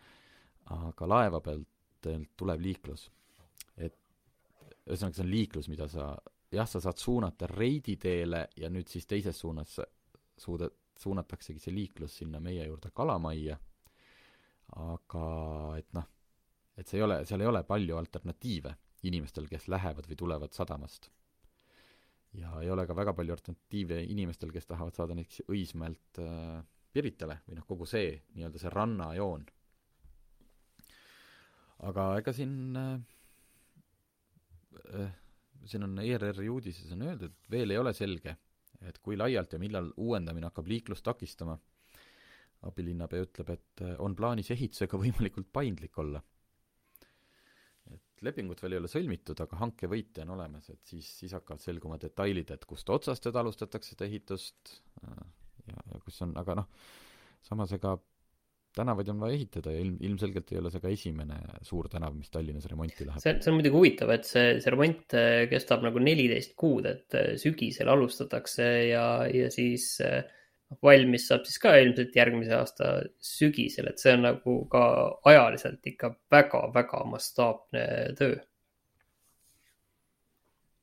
aga 0.76 1.10
laeva 1.10 1.42
pealt 1.46 2.10
tuleb 2.38 2.62
liiklus. 2.64 3.10
et 3.78 3.96
ühesõnaga, 4.88 5.16
see 5.16 5.26
on 5.26 5.32
liiklus, 5.32 5.70
mida 5.70 5.88
sa, 5.92 6.12
jah, 6.52 6.68
sa 6.70 6.82
saad 6.82 6.98
suunata 6.98 7.48
reiditeele 7.52 8.48
ja 8.58 8.70
nüüd 8.70 8.90
siis 8.90 9.06
teises 9.06 9.38
suunas 9.40 9.78
suuda-, 10.40 10.72
suunataksegi 11.00 11.62
see 11.62 11.76
liiklus 11.76 12.18
sinna 12.22 12.42
meie 12.44 12.66
juurde 12.66 12.92
Kalamajja, 12.96 13.60
aga 14.76 15.26
et 15.80 15.94
noh, 15.98 16.06
et 16.78 16.88
see 16.88 17.00
ei 17.00 17.06
ole, 17.06 17.22
seal 17.26 17.42
ei 17.42 17.50
ole 17.50 17.64
palju 17.68 17.98
alternatiive 17.98 18.76
inimestel, 19.10 19.48
kes 19.50 19.70
lähevad 19.72 20.08
või 20.10 20.18
tulevad 20.20 20.54
sadamast. 20.54 21.10
ja 22.34 22.52
ei 22.62 22.70
ole 22.70 22.86
ka 22.86 22.96
väga 22.96 23.14
palju 23.18 23.34
alternatiive 23.34 24.04
inimestel, 24.04 24.52
kes 24.54 24.68
tahavad 24.70 24.96
saada 24.96 25.16
näiteks 25.18 25.48
Õismäelt 25.50 26.20
äh, 26.22 26.60
Piritale 26.94 27.40
või 27.48 27.58
noh, 27.58 27.66
kogu 27.66 27.86
see 27.90 28.12
nii-öelda 28.36 28.60
see 28.62 28.74
rannajoon. 28.74 29.46
aga 31.90 32.06
ega 32.20 32.34
siin 32.34 32.78
äh, 32.78 33.00
äh, 34.94 35.18
siin 35.66 35.84
on 35.84 35.98
ERR-i 36.04 36.50
uudises 36.50 36.92
on 36.96 37.04
öeldud, 37.08 37.34
et 37.34 37.52
veel 37.52 37.74
ei 37.74 37.80
ole 37.80 37.94
selge, 37.94 38.36
et 38.86 39.00
kui 39.04 39.18
laialt 39.20 39.54
ja 39.54 39.60
millal 39.62 39.92
uuendamine 39.98 40.50
hakkab 40.50 40.70
liiklust 40.72 41.04
takistama. 41.06 41.58
Abilinnapea 42.68 43.24
ütleb, 43.28 43.54
et 43.56 43.86
äh, 43.86 43.96
on 44.04 44.18
plaanis 44.18 44.52
ehitusega 44.56 45.00
võimalikult 45.06 45.52
paindlik 45.54 45.98
olla 46.02 46.24
et 48.20 48.26
lepingut 48.26 48.62
veel 48.62 48.76
ei 48.76 48.82
ole 48.82 48.92
sõlmitud, 48.92 49.40
aga 49.46 49.60
hanke 49.62 49.90
võitja 49.90 50.26
on 50.26 50.36
olemas, 50.36 50.70
et 50.74 50.82
siis, 50.88 51.08
siis 51.22 51.34
hakkavad 51.38 51.64
selguma 51.64 51.98
detailid, 52.02 52.52
et 52.54 52.66
kust 52.70 52.90
otsast 52.94 53.26
nüüd 53.26 53.40
alustatakse 53.42 53.96
seda 53.96 54.08
ehitust 54.10 54.76
äh, 55.06 55.26
ja, 55.70 55.84
ja 55.94 56.00
kus 56.04 56.22
on, 56.26 56.36
aga 56.40 56.60
noh, 56.62 56.70
samas 57.46 57.74
ega 57.78 57.96
tänavaid 58.76 59.10
on 59.10 59.22
vaja 59.24 59.38
ehitada 59.38 59.74
ja 59.74 59.82
ilm, 59.82 59.96
ilmselgelt 60.06 60.52
ei 60.54 60.60
ole 60.60 60.72
see 60.72 60.84
ka 60.84 60.92
esimene 60.94 61.38
suur 61.66 61.90
tänav, 61.92 62.14
mis 62.16 62.30
Tallinnas 62.34 62.68
remonti 62.70 63.08
läheb. 63.08 63.22
see, 63.24 63.36
see 63.42 63.52
on 63.52 63.58
muidugi 63.58 63.76
huvitav, 63.76 64.12
et 64.14 64.28
see, 64.30 64.52
see 64.62 64.74
remont 64.74 65.16
äh, 65.18 65.46
kestab 65.52 65.86
nagu 65.86 66.04
neliteist 66.04 66.54
kuud, 66.60 66.90
et 66.90 67.18
äh, 67.18 67.32
sügisel 67.42 67.90
alustatakse 67.92 68.68
ja, 68.92 69.06
ja 69.34 69.50
siis 69.54 69.96
äh, 70.06 70.22
valmis 70.84 71.26
saab 71.30 71.48
siis 71.48 71.62
ka 71.62 71.74
ilmselt 71.82 72.16
järgmise 72.16 72.54
aasta 72.58 72.92
sügisel, 73.24 73.90
et 73.90 74.02
see 74.02 74.14
on 74.18 74.28
nagu 74.28 74.60
ka 74.72 74.84
ajaliselt 75.30 75.90
ikka 75.94 76.14
väga-väga 76.32 77.02
mastaapne 77.10 77.84
töö. 78.20 78.38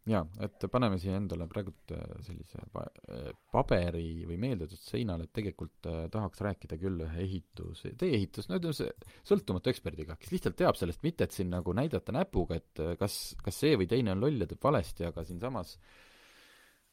jaa, 0.07 0.22
et 0.38 0.64
paneme 0.70 1.01
siia 1.03 1.16
endale 1.18 1.49
praegult 1.51 1.90
äh, 1.90 2.03
sellise 2.22 2.61
äh, 2.62 3.31
paberi 3.51 4.22
või 4.29 4.37
meeldetud 4.38 4.79
seinale, 4.79 5.27
et 5.27 5.33
tegelikult 5.35 5.88
äh, 5.90 6.05
tahaks 6.14 6.42
rääkida 6.46 6.79
küll 6.79 7.03
ühe 7.03 7.25
ehitus, 7.25 7.83
tee-ehitus, 7.99 8.46
no 8.46 8.61
ütleme 8.61 8.77
see 8.79 8.92
sõltumatu 9.27 9.72
eksperdiga, 9.72 10.14
kes 10.20 10.31
lihtsalt 10.31 10.59
teab 10.62 10.79
sellest, 10.79 11.03
mitte 11.03 11.27
et 11.27 11.35
siin 11.35 11.51
nagu 11.51 11.75
näidata 11.75 12.14
näpuga, 12.14 12.61
et 12.62 12.85
kas, 13.01 13.35
kas 13.42 13.59
see 13.64 13.75
või 13.81 13.90
teine 13.90 14.14
on 14.14 14.22
loll 14.22 14.46
ja 14.46 14.51
teeb 14.51 14.62
valesti, 14.62 15.09
aga 15.11 15.27
siinsamas 15.27 15.75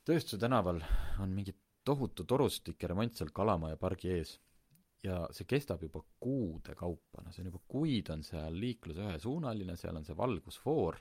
Tööstuse 0.04 0.36
tänaval 0.36 0.82
on 1.24 1.32
mingid 1.32 1.56
tohutu 1.86 2.26
torustike 2.28 2.90
remont 2.90 3.16
seal 3.18 3.32
Kalamaja 3.36 3.78
pargi 3.80 4.12
ees. 4.18 4.40
ja 5.04 5.18
see 5.36 5.44
kestab 5.44 5.82
juba 5.84 6.00
kuude 6.24 6.78
kaupa, 6.80 7.20
no 7.26 7.32
see 7.32 7.44
on 7.44 7.50
juba 7.50 7.60
kuid 7.68 8.10
on 8.14 8.22
seal 8.24 8.56
liiklus 8.56 9.02
ühesuunaline, 9.04 9.76
seal 9.76 9.98
on 10.00 10.06
see 10.08 10.16
valgusfoor 10.16 11.00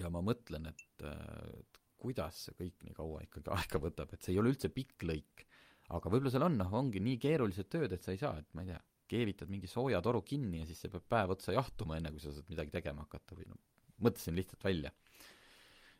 ja 0.00 0.08
ma 0.12 0.22
mõtlen, 0.24 0.70
et, 0.70 0.84
et 1.04 1.80
kuidas 2.00 2.46
see 2.46 2.56
kõik 2.58 2.86
nii 2.86 2.96
kaua 2.96 3.20
ikkagi 3.26 3.52
aega 3.58 3.82
võtab, 3.82 4.14
et 4.14 4.24
see 4.24 4.34
ei 4.34 4.40
ole 4.40 4.54
üldse 4.54 4.72
pikk 4.72 5.04
lõik. 5.08 5.44
aga 5.92 6.08
võib-olla 6.08 6.32
seal 6.32 6.46
on, 6.48 6.56
noh, 6.62 6.72
ongi 6.80 7.02
nii 7.04 7.20
keerulised 7.20 7.68
tööd, 7.68 7.92
et 7.92 8.04
sa 8.04 8.14
ei 8.14 8.20
saa, 8.22 8.38
et 8.40 8.48
ma 8.56 8.64
ei 8.64 8.72
tea, 8.72 8.80
keevitad 9.12 9.50
mingi 9.52 9.68
soojatoru 9.68 10.22
kinni 10.24 10.62
ja 10.62 10.66
siis 10.68 10.80
see 10.80 10.92
peab 10.92 11.04
päev 11.12 11.34
otsa 11.34 11.52
jahtuma, 11.52 11.98
enne 12.00 12.14
kui 12.14 12.22
sa 12.22 12.32
saad 12.32 12.48
midagi 12.48 12.72
tegema 12.72 13.04
hakata 13.04 13.36
või 13.36 13.50
noh, 13.50 13.60
mõtlesin 14.00 14.38
lihtsalt 14.38 14.64
välja. 14.64 14.94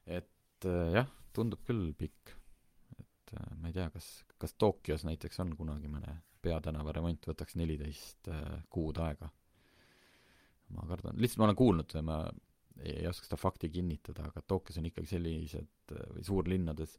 et 0.09 0.65
jah, 0.97 1.11
tundub 1.37 1.61
küll 1.69 1.93
pikk 1.99 2.33
et 3.33 3.41
äh, 3.41 3.57
ma 3.61 3.71
ei 3.71 3.77
tea, 3.77 3.89
kas, 3.93 4.09
kas 4.41 4.55
Tokyos 4.59 5.05
näiteks 5.09 5.41
on 5.45 5.55
kunagi 5.57 5.91
mõne 5.91 6.19
peatänava 6.43 6.93
remont 6.93 7.29
võtaks 7.29 7.57
neliteist 7.57 8.29
äh, 8.33 8.63
kuud 8.71 8.99
aega. 9.03 9.31
ma 10.73 10.87
kardan, 10.89 11.19
lihtsalt 11.21 11.43
ma 11.43 11.49
olen 11.51 11.59
kuulnud, 11.59 11.95
ma 12.05 12.19
ei, 12.81 13.07
oska 13.09 13.29
seda 13.29 13.37
fakti 13.37 13.69
kinnitada, 13.71 14.31
aga 14.31 14.43
Tokyos 14.43 14.79
on 14.81 14.89
ikkagi 14.89 15.11
sellised 15.15 15.95
äh, 15.97 16.07
või 16.17 16.25
suurlinnades, 16.29 16.97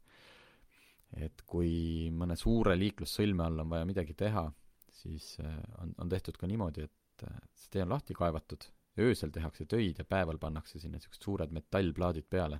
et 1.14 1.44
kui 1.46 2.10
mõne 2.10 2.36
suure 2.36 2.76
liiklussõlme 2.78 3.44
all 3.44 3.62
on 3.62 3.70
vaja 3.70 3.86
midagi 3.86 4.16
teha, 4.18 4.48
siis 4.94 5.36
on, 5.78 5.92
on 6.00 6.08
tehtud 6.10 6.38
ka 6.38 6.48
niimoodi, 6.50 6.88
et 6.88 7.26
see 7.54 7.70
tee 7.70 7.84
on 7.84 7.92
lahti 7.92 8.16
kaevatud, 8.18 8.66
öösel 8.98 9.30
tehakse 9.34 9.66
töid 9.70 10.00
ja 10.00 10.06
päeval 10.06 10.40
pannakse 10.42 10.80
sinna 10.80 10.98
niisugused 10.98 11.26
suured 11.26 11.54
metallplaadid 11.54 12.26
peale 12.30 12.58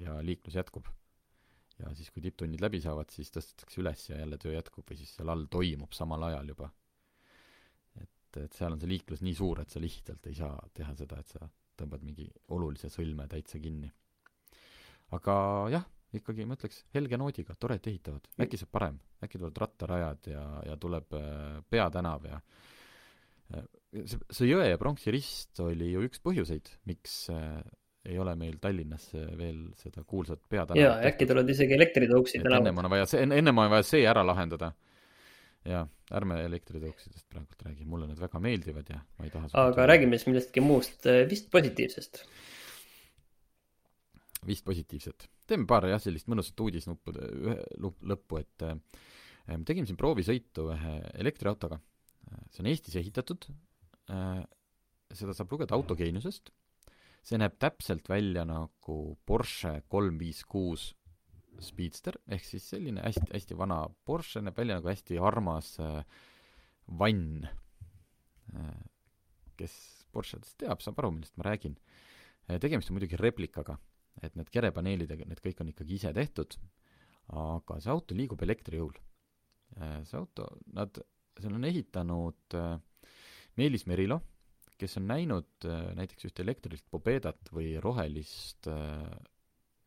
ja 0.00 0.18
liiklus 0.24 0.56
jätkub 0.58 0.88
ja 1.82 1.92
siis, 1.96 2.10
kui 2.12 2.24
tipptunnid 2.24 2.62
läbi 2.62 2.80
saavad, 2.82 3.10
siis 3.12 3.30
tõstetakse 3.34 3.80
üles 3.82 4.08
ja 4.08 4.20
jälle 4.22 4.38
töö 4.40 4.54
jätkub 4.54 4.88
või 4.88 4.98
siis 5.00 5.12
seal 5.16 5.32
all 5.32 5.46
toimub 5.52 5.92
samal 5.96 6.24
ajal 6.30 6.54
juba. 6.54 6.70
et, 8.00 8.40
et 8.44 8.56
seal 8.56 8.72
on 8.72 8.80
see 8.80 8.90
liiklus 8.90 9.22
nii 9.26 9.36
suur, 9.36 9.60
et 9.60 9.72
sa 9.72 9.82
lihtsalt 9.82 10.30
ei 10.30 10.38
saa 10.38 10.56
teha 10.74 10.94
seda, 10.96 11.20
et 11.20 11.34
sa 11.34 11.48
tõmbad 11.76 12.04
mingi 12.06 12.26
olulise 12.56 12.90
sõlme 12.92 13.28
täitsa 13.28 13.60
kinni. 13.60 13.90
aga 15.16 15.34
jah, 15.74 15.84
ikkagi 16.16 16.46
ma 16.48 16.56
ütleks 16.56 16.82
helge 16.96 17.18
noodiga, 17.20 17.54
tore, 17.60 17.76
et 17.78 17.88
ehitavad, 17.90 18.28
äkki 18.42 18.60
saab 18.60 18.72
parem, 18.72 19.00
äkki 19.22 19.38
tulevad 19.38 19.60
rattarajad 19.64 20.30
ja, 20.32 20.44
ja 20.70 20.76
tuleb 20.80 21.16
äh, 21.18 21.58
peatänav 21.70 22.24
ja 22.30 22.40
äh, 23.54 23.66
see, 23.92 24.20
see 24.30 24.48
Jõe 24.48 24.70
ja 24.70 24.80
Pronksi 24.80 25.12
rist 25.14 25.60
oli 25.64 25.92
ju 25.92 26.04
üks 26.08 26.22
põhjuseid, 26.24 26.72
miks 26.88 27.26
äh, 27.34 27.60
ei 28.06 28.18
ole 28.22 28.34
meil 28.38 28.56
Tallinnas 28.62 29.08
veel 29.38 29.60
seda 29.80 30.02
kuulsat 30.06 30.42
peatänavat 30.48 30.82
jaa, 30.82 30.96
äkki 31.10 31.28
tulevad 31.28 31.50
isegi 31.52 31.76
elektritõuksi 31.76 32.40
tänavad. 32.42 32.66
ennem 32.66 32.82
on 32.82 32.90
vaja 32.92 33.06
see, 33.10 33.22
ennem 33.24 33.62
on 33.62 33.70
vaja 33.72 33.86
see 33.86 34.02
ära 34.08 34.24
lahendada. 34.26 34.72
jaa, 35.66 35.82
ärme 36.14 36.40
elektritõuksidest 36.46 37.26
praegult 37.32 37.64
räägi, 37.66 37.86
mulle 37.90 38.08
need 38.10 38.20
väga 38.22 38.40
meeldivad 38.42 38.92
ja 38.92 39.00
ma 39.18 39.26
ei 39.26 39.32
taha 39.34 39.50
aga 39.66 39.88
räägime 39.90 40.18
siis 40.18 40.30
millestki 40.30 40.62
muust, 40.62 41.08
vist 41.30 41.50
positiivsest. 41.54 42.22
vist 44.46 44.66
positiivset. 44.66 45.28
teeme 45.46 45.66
paar 45.66 45.88
jah, 45.90 46.02
sellist 46.02 46.30
mõnusat 46.30 46.62
uudisnuppude, 46.66 47.30
ühe 47.42 47.58
lõppu, 47.82 48.42
et 48.42 48.66
äh, 48.66 48.76
me 49.54 49.64
tegime 49.64 49.88
siin 49.88 49.98
proovisõitu 49.98 50.70
ühe 50.74 50.98
elektriautoga. 51.14 51.80
see 52.50 52.62
on 52.62 52.70
Eestis 52.70 52.96
ehitatud 53.02 53.50
äh,, 54.10 54.44
seda 55.14 55.34
saab 55.34 55.52
lugeda 55.54 55.74
autogeeniusest 55.74 56.54
see 57.26 57.40
näeb 57.40 57.56
täpselt 57.58 58.06
välja 58.10 58.44
nagu 58.46 59.16
Porsche 59.26 59.80
kolm 59.90 60.18
viis 60.20 60.44
kuus 60.46 60.92
Speedster, 61.64 62.18
ehk 62.28 62.44
siis 62.44 62.66
selline 62.68 63.00
hästi, 63.00 63.30
hästi 63.32 63.56
vana 63.56 63.80
Porsche, 64.04 64.42
näeb 64.44 64.58
välja 64.58 64.76
nagu 64.78 64.90
hästi 64.90 65.18
armas 65.18 65.72
äh, 65.82 66.02
vann 67.00 67.48
äh,. 68.54 68.84
kes 69.56 69.74
Porschedest 70.12 70.58
teab, 70.60 70.82
saab 70.84 71.00
aru, 71.00 71.14
millest 71.16 71.36
ma 71.40 71.48
räägin 71.48 71.78
äh,. 72.46 72.60
tegemist 72.62 72.92
on 72.92 72.98
muidugi 72.98 73.18
replikaga, 73.20 73.78
et 74.22 74.36
need 74.36 74.52
kerepaneelid 74.52 75.10
ja 75.10 75.18
need 75.24 75.42
kõik 75.42 75.64
on 75.64 75.72
ikkagi 75.72 75.96
ise 75.98 76.12
tehtud, 76.16 76.58
aga 77.32 77.80
see 77.80 77.90
auto 77.90 78.14
liigub 78.14 78.42
elektri 78.46 78.78
jõul. 78.78 78.94
see 79.76 80.18
auto, 80.20 80.46
nad, 80.76 81.00
selle 81.40 81.58
on 81.58 81.66
ehitanud 81.66 82.56
Meelis 83.56 83.86
Merilo, 83.88 84.20
kes 84.80 84.98
on 85.00 85.06
näinud 85.08 85.66
näiteks 85.96 86.28
ühte 86.28 86.44
elektrilist 86.44 86.86
Pobedat 86.90 87.52
või 87.54 87.74
rohelist 87.82 88.68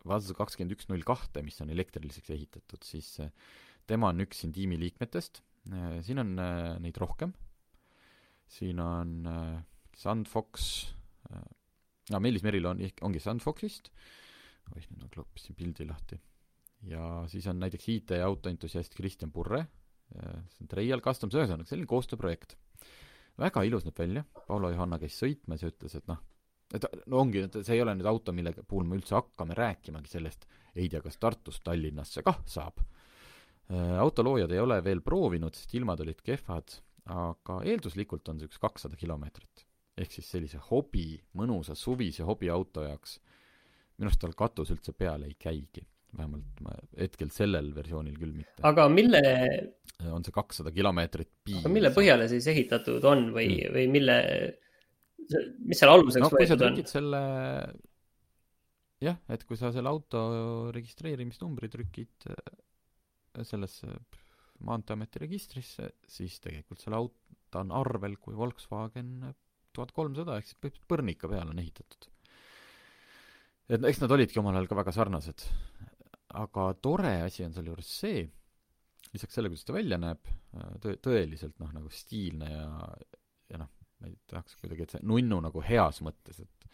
Vaz 0.08 0.30
kakskümmend 0.32 0.74
üks 0.78 0.88
null 0.90 1.04
kahte, 1.06 1.44
mis 1.44 1.60
on 1.62 1.72
elektriliseks 1.74 2.32
ehitatud, 2.32 2.86
siis 2.88 3.18
tema 3.90 4.14
on 4.14 4.24
üks 4.24 4.44
siin 4.44 4.54
tiimi 4.56 4.78
liikmetest, 4.80 5.42
siin 6.06 6.22
on 6.24 6.32
neid 6.82 6.98
rohkem, 7.02 7.34
siin 8.50 8.80
on 8.80 9.12
Sandfox, 10.00 10.70
no 12.14 12.22
Meelis 12.24 12.46
Merilo 12.48 12.72
on, 12.72 12.82
ongi 13.06 13.22
Sandfoxist, 13.24 13.92
oih, 14.72 14.88
nüüd 14.94 15.04
ma 15.04 15.12
kloppisin 15.12 15.58
pildi 15.60 15.88
lahti. 15.90 16.20
ja 16.88 17.26
siis 17.28 17.48
on 17.52 17.60
näiteks 17.60 17.90
IT- 17.92 18.16
ja 18.16 18.26
autoentusiast 18.26 18.96
Kristjan 18.96 19.32
Purre, 19.36 19.66
see 20.16 20.64
on 20.64 20.72
Treial 20.72 21.04
Customs, 21.04 21.36
ühesõnaga 21.36 21.68
selline 21.68 21.90
koostööprojekt. 21.92 22.56
Väga 23.40 23.64
ilus 23.68 23.86
näeb 23.88 24.00
välja, 24.00 24.24
Paulo 24.48 24.72
Johanna 24.74 25.00
käis 25.02 25.18
sõitmas 25.20 25.64
ja 25.64 25.72
ütles, 25.72 25.96
et 25.98 26.08
noh, 26.10 26.20
et 26.76 26.86
no 27.10 27.22
ongi, 27.24 27.46
et 27.48 27.60
see 27.62 27.78
ei 27.78 27.84
ole 27.84 27.96
nüüd 27.98 28.10
auto, 28.10 28.36
mille 28.36 28.54
puhul 28.62 28.88
me 28.88 29.00
üldse 29.00 29.16
hakkame 29.18 29.58
rääkimagi 29.58 30.12
sellest, 30.12 30.46
ei 30.76 30.90
tea, 30.90 31.02
kas 31.06 31.18
Tartust 31.18 31.64
Tallinnasse 31.66 32.24
kah 32.26 32.42
saab. 32.46 32.84
autoloojad 34.02 34.52
ei 34.52 34.60
ole 34.60 34.80
veel 34.84 35.02
proovinud, 35.06 35.56
sest 35.56 35.74
ilmad 35.78 36.02
olid 36.02 36.22
kehvad, 36.26 36.78
aga 37.14 37.62
eelduslikult 37.66 38.30
on 38.30 38.40
see 38.40 38.50
üks 38.50 38.62
kakssada 38.62 38.98
kilomeetrit 38.98 39.66
ehk 40.00 40.14
siis 40.16 40.30
sellise 40.32 40.60
hobi, 40.70 41.20
mõnusa 41.36 41.76
suvise 41.76 42.24
hobiauto 42.24 42.86
jaoks 42.86 43.18
minu 44.00 44.08
arust 44.08 44.22
tal 44.24 44.36
katus 44.38 44.72
üldse 44.72 44.94
peale 44.96 45.28
ei 45.28 45.36
käigi. 45.36 45.84
Vähemalt 46.18 46.64
ma 46.66 46.74
hetkel 46.98 47.30
sellel 47.34 47.70
versioonil 47.76 48.18
küll 48.18 48.34
mitte. 48.38 48.62
aga 48.66 48.88
mille 48.92 49.22
on 50.14 50.24
see 50.26 50.36
kakssada 50.36 50.74
kilomeetrit 50.76 51.30
piisab. 51.44 51.66
aga 51.66 51.74
mille 51.76 51.92
põhjale 51.96 52.30
siis 52.32 52.48
ehitatud 52.50 53.06
on 53.10 53.30
või 53.36 53.52
mm., 53.52 53.76
või 53.76 53.86
mille, 53.92 54.18
mis 55.70 55.82
seal 55.82 55.94
aluseks 55.94 56.26
no, 56.26 56.32
võetud 56.34 56.66
on? 56.66 56.80
selle, 56.90 57.22
jah, 59.06 59.20
et 59.30 59.46
kui 59.48 59.60
sa 59.60 59.74
selle 59.76 59.92
auto 59.92 60.22
registreerimisnumbri 60.76 61.70
trükid 61.74 62.32
äh, 62.32 63.44
sellesse 63.44 64.00
Maanteeameti 64.68 65.22
registrisse, 65.22 65.86
siis 66.12 66.34
tegelikult 66.44 66.82
selle 66.84 66.98
auto 66.98 67.62
on 67.62 67.70
arvel 67.72 68.18
kui 68.20 68.36
Volkswagen 68.36 69.30
tuhat 69.76 69.94
kolmsada 69.96 70.38
ehk 70.40 70.50
siis 70.50 70.80
põrnika 70.90 71.30
peale 71.32 71.54
on 71.54 71.62
ehitatud. 71.62 72.10
et 73.70 73.86
eks 73.86 74.02
nad 74.02 74.12
olidki 74.12 74.42
omal 74.42 74.58
ajal 74.58 74.68
ka 74.68 74.80
väga 74.82 74.94
sarnased. 74.96 75.46
Aga 76.38 76.68
tore 76.82 77.16
asi 77.26 77.46
on 77.46 77.56
sealjuures 77.56 77.90
see, 78.04 78.24
lisaks 79.14 79.34
sellele, 79.36 79.54
kuidas 79.54 79.66
ta 79.66 79.76
välja 79.76 80.00
näeb, 80.02 80.32
tõ-, 80.84 80.98
tõeliselt 81.02 81.58
noh, 81.62 81.72
nagu 81.74 81.92
stiilne 81.94 82.50
ja, 82.52 82.66
ja 83.50 83.62
noh, 83.64 83.72
ma 84.00 84.10
ei 84.10 84.18
tahaks 84.30 84.58
kuidagi, 84.62 84.86
et 84.86 84.96
see 84.96 85.06
nunnu 85.10 85.40
nagu 85.48 85.64
heas 85.66 86.04
mõttes, 86.06 86.42
et 86.46 86.74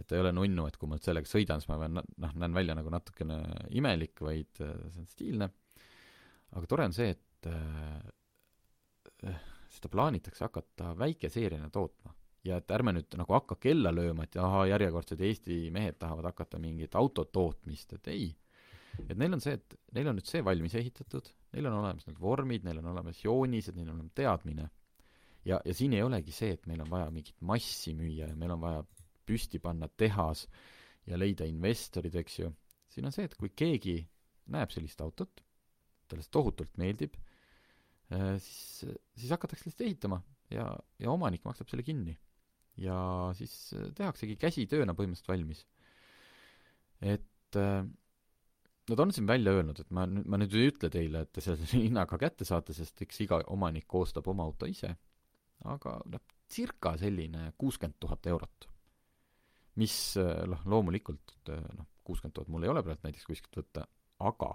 et 0.00 0.06
ta 0.08 0.16
ei 0.16 0.22
ole 0.22 0.30
nunnu, 0.32 0.64
et 0.64 0.76
kui 0.80 0.88
ma 0.88 0.96
nüüd 0.96 1.04
sellega 1.04 1.28
sõidan, 1.28 1.60
siis 1.60 1.68
ma 1.68 1.76
pean 1.82 1.98
noh, 1.98 2.36
näen 2.40 2.54
välja 2.56 2.72
nagu 2.78 2.88
natukene 2.92 3.42
imelik, 3.76 4.22
vaid 4.24 4.56
see 4.56 5.02
on 5.02 5.08
stiilne. 5.10 5.50
aga 6.56 6.68
tore 6.70 6.86
on 6.88 6.96
see, 6.96 7.12
et 7.12 7.48
äh, 7.52 9.36
seda 9.72 9.90
plaanitakse 9.92 10.46
hakata 10.46 10.94
väikeseeriana 10.96 11.68
tootma 11.72 12.14
ja 12.46 12.58
et 12.58 12.72
ärme 12.74 12.94
nüüd 12.96 13.18
nagu 13.18 13.36
hakka 13.36 13.56
kella 13.62 13.92
lööma, 13.94 14.26
et 14.26 14.36
ahah, 14.40 14.64
järjekordsed 14.72 15.20
Eesti 15.22 15.58
mehed 15.74 15.98
tahavad 16.00 16.32
hakata 16.32 16.58
mingit 16.62 16.96
autotootmist, 16.98 17.92
et 17.98 18.10
ei. 18.12 18.30
Et 19.08 19.16
neil 19.18 19.34
on 19.36 19.42
see, 19.42 19.56
et 19.58 19.76
neil 19.96 20.10
on 20.10 20.18
nüüd 20.18 20.28
see 20.28 20.42
valmis 20.44 20.74
ehitatud, 20.78 21.28
neil 21.56 21.68
on 21.70 21.78
olemas 21.80 22.06
need 22.08 22.20
vormid, 22.20 22.64
neil 22.66 22.80
on 22.82 22.90
olemas 22.92 23.22
joonised, 23.24 23.76
neil 23.78 23.92
on 23.92 24.10
teadmine. 24.16 24.68
ja, 25.48 25.60
ja 25.64 25.74
siin 25.74 25.96
ei 25.96 26.02
olegi 26.02 26.34
see, 26.34 26.52
et 26.56 26.66
meil 26.70 26.82
on 26.84 26.90
vaja 26.90 27.10
mingit 27.10 27.38
massi 27.40 27.94
müüa 27.98 28.30
ja 28.30 28.36
meil 28.38 28.54
on 28.56 28.62
vaja 28.62 28.82
püsti 29.26 29.60
panna 29.62 29.88
tehas 29.88 30.46
ja 31.06 31.18
leida 31.18 31.46
investorid, 31.48 32.14
eks 32.22 32.38
ju. 32.38 32.52
siin 32.92 33.08
on 33.08 33.14
see, 33.14 33.26
et 33.28 33.36
kui 33.38 33.52
keegi 33.56 33.98
näeb 34.52 34.70
sellist 34.74 35.00
autot, 35.00 35.42
talle 36.10 36.24
see 36.24 36.34
tohutult 36.34 36.76
meeldib, 36.80 37.16
eh, 38.12 38.36
siis, 38.42 38.84
siis 39.16 39.32
hakatakse 39.32 39.68
lihtsalt 39.68 39.86
ehitama 39.88 40.20
ja, 40.52 40.68
ja 41.00 41.10
omanik 41.10 41.44
maksab 41.46 41.70
selle 41.70 41.86
kinni 41.86 42.16
ja 42.80 42.96
siis 43.36 43.54
äh, 43.76 43.90
tehaksegi 43.96 44.36
käsitööna 44.40 44.94
põhimõtteliselt 44.96 45.32
valmis. 45.32 45.64
et 47.00 47.58
äh, 47.58 47.84
nad 48.90 49.00
on 49.00 49.12
siin 49.14 49.26
välja 49.28 49.54
öelnud, 49.54 49.78
et 49.78 49.90
ma 49.94 50.06
ma 50.06 50.38
nüüd 50.40 50.54
ei 50.58 50.70
ütle 50.72 50.90
teile, 50.90 51.24
et 51.24 51.32
te 51.34 51.44
selle 51.44 51.66
hinnaga 51.84 52.18
kätte 52.20 52.46
saate, 52.48 52.74
sest 52.76 53.04
eks 53.04 53.22
iga 53.26 53.42
omanik 53.54 53.86
koostab 53.90 54.28
oma 54.32 54.46
auto 54.48 54.68
ise, 54.70 54.90
aga 55.70 55.96
noh, 56.10 56.24
circa 56.52 56.96
selline 57.00 57.52
kuuskümmend 57.58 58.00
tuhat 58.02 58.26
eurot. 58.32 58.68
mis 59.80 59.94
äh, 60.20 60.42
noh, 60.50 60.66
loomulikult 60.68 61.48
noh, 61.48 61.88
kuuskümmend 62.04 62.34
tuhat 62.36 62.50
mul 62.52 62.66
ei 62.66 62.72
ole 62.72 62.82
praegu 62.84 63.06
näiteks 63.06 63.28
kuskilt 63.30 63.62
võtta, 63.62 63.86
aga 64.20 64.50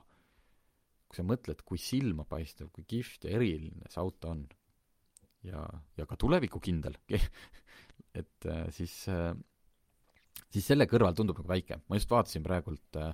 kui 1.07 1.17
sa 1.17 1.23
mõtled, 1.23 1.63
kui 1.65 1.79
silmapaistev, 1.79 2.69
kui 2.75 2.83
kihvt 2.83 3.25
ja 3.25 3.37
eriline 3.37 3.87
see 3.87 4.01
auto 4.03 4.33
on 4.33 4.43
ja, 5.47 5.63
ja 5.97 6.05
ka 6.05 6.17
tulevikukindel 6.19 6.99
et 8.19 8.49
äh, 8.49 8.65
siis, 8.75 8.93
siis 10.51 10.67
selle 10.67 10.87
kõrval 10.91 11.15
tundub 11.15 11.39
nagu 11.39 11.49
väike. 11.49 11.79
ma 11.87 11.97
just 11.97 12.11
vaatasin 12.11 12.43
praegult 12.45 12.99
äh, 12.99 13.13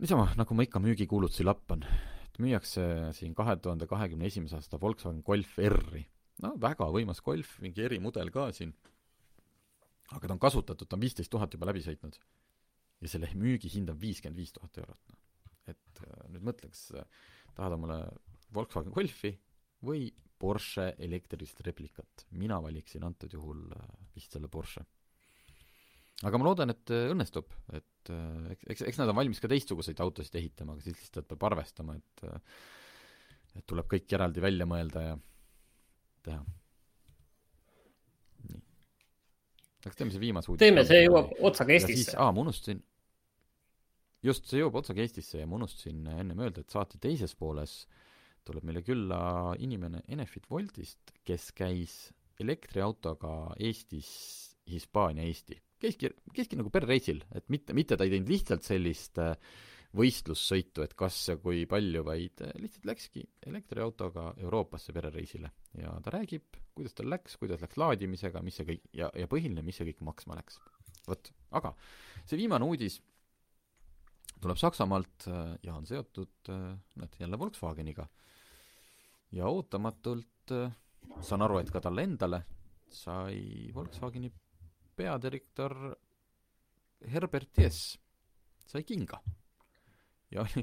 niisama, 0.00 0.30
nagu 0.38 0.56
ma 0.56 0.64
ikka 0.64 0.80
müügikuulutusi 0.80 1.44
lappan, 1.44 1.84
et 2.24 2.38
müüakse 2.40 2.84
siin 3.16 3.34
kahe 3.36 3.56
tuhande 3.60 3.88
kahekümne 3.90 4.28
esimese 4.30 4.56
aasta 4.56 4.80
Volkswagen 4.80 5.20
Golf 5.26 5.58
R-i. 5.60 6.06
no 6.42 6.54
väga 6.60 6.88
võimas 6.94 7.20
Golf, 7.24 7.58
mingi 7.60 7.84
erimudel 7.84 8.32
ka 8.32 8.48
siin. 8.56 8.72
aga 10.10 10.26
ta 10.26 10.34
on 10.34 10.40
kasutatud, 10.42 10.88
ta 10.88 10.96
on 10.96 11.04
viisteist 11.04 11.30
tuhat 11.30 11.52
juba 11.54 11.68
läbi 11.68 11.84
sõitnud. 11.84 12.16
ja 13.00 13.08
selle 13.08 13.28
müügihind 13.34 13.92
on 13.92 14.00
viiskümmend 14.00 14.40
viis 14.40 14.52
tuhat 14.52 14.78
eurot, 14.78 15.00
noh. 15.12 15.20
et 15.68 16.02
nüüd 16.32 16.48
mõtle, 16.48 16.72
kas 16.72 16.92
tahad 17.54 17.76
omale 17.76 18.00
Volkswagen 18.54 18.92
Golfi 18.92 19.36
või 19.84 20.08
Porsche 20.40 20.94
elektrilist 20.98 21.60
replikat. 21.66 22.24
mina 22.30 22.56
valiksin 22.62 23.04
antud 23.04 23.32
juhul 23.32 23.66
äh, 23.76 23.88
vist 24.14 24.32
selle 24.32 24.48
Porsche. 24.48 24.86
Aga 26.26 26.40
ma 26.40 26.46
loodan, 26.46 26.74
et 26.74 26.92
äh, 26.94 27.08
õnnestub, 27.12 27.50
et 27.76 28.12
äh, 28.12 28.52
eks, 28.54 28.68
eks, 28.74 28.84
eks 28.90 29.00
nad 29.00 29.12
on 29.12 29.18
valmis 29.20 29.40
ka 29.42 29.50
teistsuguseid 29.50 30.00
autosid 30.04 30.36
ehitama, 30.40 30.76
aga 30.76 30.84
siis 30.86 30.98
lihtsalt 31.00 31.28
peab 31.30 31.48
arvestama, 31.50 31.98
et 31.98 32.26
et 33.58 33.64
tuleb 33.66 33.88
kõik 33.90 34.12
eraldi 34.14 34.42
välja 34.42 34.66
mõelda 34.70 35.00
ja 35.02 35.14
teha. 36.22 36.42
nii. 38.46 38.60
kas 39.86 39.98
teeme 39.98 40.14
see 40.14 40.22
viimase 40.22 40.52
uudise? 40.52 40.68
teeme, 40.68 40.84
see 40.86 41.00
jõuab 41.02 41.32
otsaga 41.50 41.74
Eestisse. 41.74 42.14
aa, 42.14 42.30
ma 42.30 42.44
unustasin, 42.44 42.84
just, 44.22 44.46
see 44.46 44.62
jõuab 44.62 44.78
otsaga 44.84 45.02
Eestisse 45.02 45.42
ja 45.42 45.50
ma 45.50 45.58
unustasin 45.58 46.06
ennem 46.14 46.46
öelda, 46.46 46.62
et 46.62 46.76
saate 46.78 47.00
teises 47.02 47.34
pooles 47.34 47.80
äh, 47.82 48.06
tuleb 48.50 48.66
meile 48.66 48.82
külla 48.84 49.20
inimene 49.62 50.02
Enefit 50.10 50.48
Woltist, 50.50 51.12
kes 51.26 51.50
käis 51.56 51.96
elektriautoga 52.40 53.54
Eestis, 53.60 54.10
Hispaania, 54.70 55.26
Eesti. 55.28 55.58
Käiski, 55.80 56.12
käiski 56.34 56.58
nagu 56.60 56.70
perreisil, 56.72 57.22
et 57.36 57.48
mitte, 57.52 57.74
mitte 57.76 57.96
ta 57.96 58.06
ei 58.06 58.14
teinud 58.14 58.30
lihtsalt 58.30 58.66
sellist 58.66 59.20
äh, 59.22 59.34
võistlussõitu, 59.96 60.84
et 60.84 60.94
kas 60.98 61.18
ja 61.32 61.36
kui 61.42 61.64
palju, 61.70 62.02
vaid 62.06 62.42
äh, 62.46 62.54
lihtsalt 62.62 62.86
läkski 62.90 63.24
elektriautoga 63.50 64.30
Euroopasse 64.44 64.94
perereisile. 64.96 65.50
ja 65.80 65.92
ta 66.04 66.14
räägib, 66.14 66.60
kuidas 66.76 66.94
tal 66.94 67.10
läks, 67.10 67.36
kuidas 67.40 67.62
läks 67.64 67.80
laadimisega, 67.80 68.42
mis 68.46 68.60
see 68.60 68.68
kõik, 68.68 68.84
ja, 68.96 69.10
ja 69.16 69.30
põhiline, 69.30 69.64
mis 69.66 69.80
see 69.80 69.88
kõik 69.90 70.04
maksma 70.06 70.38
läks. 70.38 70.60
vot, 71.08 71.32
aga 71.58 71.74
see 72.24 72.38
viimane 72.38 72.68
uudis 72.68 73.00
tuleb 74.40 74.60
Saksamaalt 74.60 75.28
äh, 75.28 75.56
ja 75.66 75.74
on 75.74 75.88
seotud, 75.88 76.52
näed, 77.00 77.18
jälle 77.20 77.38
Volkswageniga 77.38 78.06
ja 79.32 79.46
ootamatult 79.46 80.54
saan 81.22 81.42
aru, 81.44 81.60
et 81.60 81.70
ka 81.70 81.82
talle 81.82 82.02
endale 82.06 82.40
sai 82.90 83.70
Volkswageni 83.74 84.30
peadirektor 85.00 85.76
Herbert 87.10 87.58
Jess 87.58 87.96
sai 88.70 88.84
kinga. 88.86 89.18
ja 90.30 90.44
oli, 90.44 90.62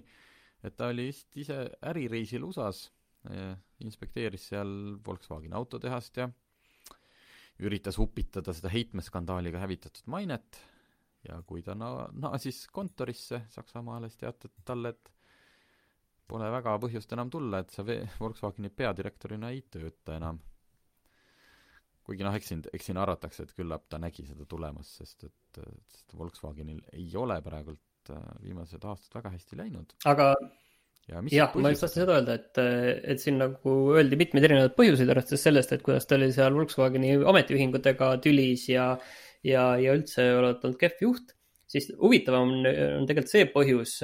et 0.63 0.77
ta 0.77 0.91
oli 0.93 1.09
vist 1.09 1.35
ise 1.41 1.59
ärireisil 1.89 2.45
USA-s, 2.47 2.87
äh, 3.31 3.57
inspekteeris 3.83 4.47
seal 4.53 4.69
Volkswageni 5.05 5.57
autotehast 5.57 6.21
ja 6.21 6.29
üritas 7.65 7.97
upitada 7.99 8.53
seda 8.53 8.69
heitmeskandaaliga 8.71 9.59
hävitatud 9.63 10.07
mainet 10.13 10.61
ja 11.27 11.41
kui 11.47 11.63
ta 11.65 11.75
na-, 11.75 12.07
naasis 12.13 12.67
kontorisse 12.73 13.41
Saksamaale, 13.51 14.09
siis 14.09 14.21
teatati 14.21 14.63
talle, 14.65 14.93
et 14.93 15.11
pole 16.27 16.49
väga 16.51 16.75
põhjust 16.83 17.13
enam 17.15 17.31
tulla, 17.33 17.63
et 17.63 17.73
sa 17.73 17.85
Volkswageni 18.21 18.69
peadirektorina 18.69 19.51
ei 19.55 19.63
tööta 19.71 20.17
enam. 20.19 20.39
Kuigi 22.07 22.23
noh, 22.23 22.35
eks 22.37 22.53
siin, 22.53 22.63
eks 22.73 22.87
siin 22.89 22.99
arvatakse, 23.01 23.43
et 23.43 23.57
küllap 23.57 23.87
ta 23.91 23.99
nägi 24.01 24.23
seda 24.27 24.47
tulemas, 24.49 24.93
sest 25.01 25.27
et, 25.27 25.59
sest 25.91 26.15
Volkswagenil 26.17 26.79
ei 26.95 27.09
ole 27.19 27.41
praegult 27.43 28.13
viimased 28.43 28.85
aastad 28.87 29.19
väga 29.19 29.33
hästi 29.33 29.59
läinud. 29.59 29.93
aga 30.07 30.31
ja 31.07 31.21
jah, 31.31 31.55
ma 31.59 31.71
just 31.71 31.83
tahtsin 31.85 32.03
seda 32.03 32.17
öelda, 32.19 32.35
et, 32.39 32.59
et 33.13 33.23
siin 33.23 33.39
nagu 33.41 33.75
öeldi 33.95 34.19
mitmeid 34.19 34.47
erinevaid 34.47 34.75
põhjuseid, 34.77 35.11
arvestades 35.11 35.45
sellest, 35.47 35.73
et 35.75 35.83
kuidas 35.85 36.07
ta 36.07 36.17
oli 36.19 36.29
seal 36.35 36.55
Volkswageni 36.55 37.15
ametiühingutega 37.31 38.13
tülis 38.23 38.67
ja, 38.71 38.89
ja, 39.47 39.69
ja 39.79 39.95
üldse 39.95 40.29
olevat 40.35 40.65
olnud 40.67 40.79
kehv 40.81 41.03
juht, 41.03 41.31
siis 41.67 41.89
huvitavam 41.99 42.51
on, 42.57 42.67
on 43.01 43.07
tegelikult 43.07 43.33
see 43.33 43.47
põhjus, 43.53 43.95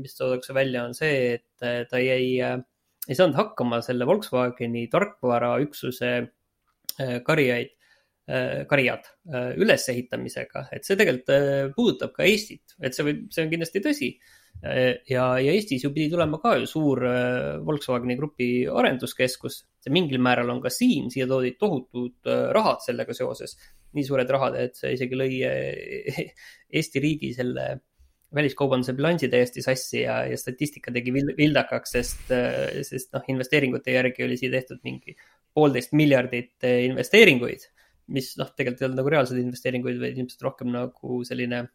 mis 0.00 0.16
toodakse 0.16 0.56
välja, 0.56 0.86
on 0.88 0.96
see, 0.96 1.38
et 1.38 1.88
ta 1.90 2.00
jäi, 2.00 2.38
ei 2.40 3.18
saanud 3.18 3.36
hakkama 3.36 3.80
selle 3.84 4.08
Volkswageni 4.08 4.86
tarkvaraüksuse 4.92 6.14
karjaid 7.26 7.72
karjad 8.70 9.08
ülesehitamisega, 9.58 10.68
et 10.72 10.86
see 10.86 10.94
tegelikult 10.96 11.74
puudutab 11.74 12.12
ka 12.14 12.22
Eestit, 12.22 12.76
et 12.78 12.94
see 12.94 13.06
võib, 13.08 13.24
see 13.34 13.42
on 13.42 13.50
kindlasti 13.50 13.82
tõsi. 13.82 14.10
Ja, 14.62 15.24
ja 15.42 15.52
Eestis 15.56 15.82
ju 15.82 15.90
pidi 15.90 16.06
tulema 16.12 16.38
ka 16.38 16.52
ju 16.60 16.68
suur 16.70 17.00
äh, 17.08 17.58
Volkswageni 17.66 18.14
grupi 18.18 18.50
arenduskeskus. 18.70 19.64
see 19.82 19.90
mingil 19.90 20.20
määral 20.22 20.52
on 20.52 20.60
ka 20.62 20.70
siin, 20.70 21.08
siia 21.10 21.26
toodi 21.26 21.56
tohutud 21.58 22.30
äh, 22.30 22.44
rahad 22.54 22.84
sellega 22.84 23.16
seoses, 23.16 23.56
nii 23.98 24.04
suured 24.06 24.30
rahad, 24.30 24.54
et 24.60 24.78
see 24.78 24.92
isegi 24.94 25.18
lõi 25.18 25.40
äh, 25.48 26.20
Eesti 26.78 27.02
riigi 27.02 27.32
selle 27.34 27.66
väliskaubanduse 28.32 28.94
bilansi 28.96 29.28
täiesti 29.32 29.64
sassi 29.64 30.04
ja, 30.04 30.22
ja 30.30 30.38
statistika 30.38 30.94
tegi 30.94 31.12
vildakaks, 31.12 31.90
sest, 31.98 32.30
sest 32.86 33.10
noh, 33.12 33.26
investeeringute 33.28 33.92
järgi 33.92 34.24
oli 34.24 34.38
siia 34.40 34.54
tehtud 34.54 34.80
mingi 34.86 35.12
poolteist 35.54 35.94
miljardit 35.98 36.64
investeeringuid, 36.64 37.68
mis 38.12 38.32
noh, 38.40 38.50
tegelikult 38.56 38.82
ei 38.82 38.88
olnud 38.88 39.00
nagu 39.02 39.14
reaalseid 39.14 39.40
investeeringuid, 39.42 40.00
vaid 40.02 40.18
ilmselt 40.18 40.44
rohkem 40.48 40.72
nagu 40.74 41.22
selline 41.28 41.66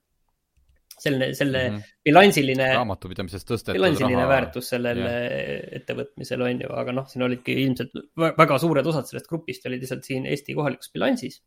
selline, 0.97 1.33
selle 1.37 1.69
mm 1.69 1.75
-hmm. 1.75 1.97
bilansiline. 2.03 2.67
raamatupidamises 2.73 3.45
tõstetud 3.45 3.77
bilansiline 3.77 4.21
raha. 4.21 4.29
väärtus 4.31 4.69
sellel 4.73 5.01
yeah. 5.03 5.59
ettevõtmisel 5.79 6.41
on 6.41 6.63
ju, 6.63 6.71
aga 6.81 6.95
noh, 6.99 7.09
siin 7.11 7.25
olidki 7.27 7.57
ilmselt 7.63 7.93
väga 8.17 8.57
suured 8.63 8.89
osad 8.93 9.09
sellest 9.09 9.29
grupist 9.29 9.65
olid 9.69 9.83
lihtsalt 9.83 10.07
siin 10.07 10.25
Eesti 10.25 10.55
kohalikus 10.57 10.91
bilansis. 10.93 11.41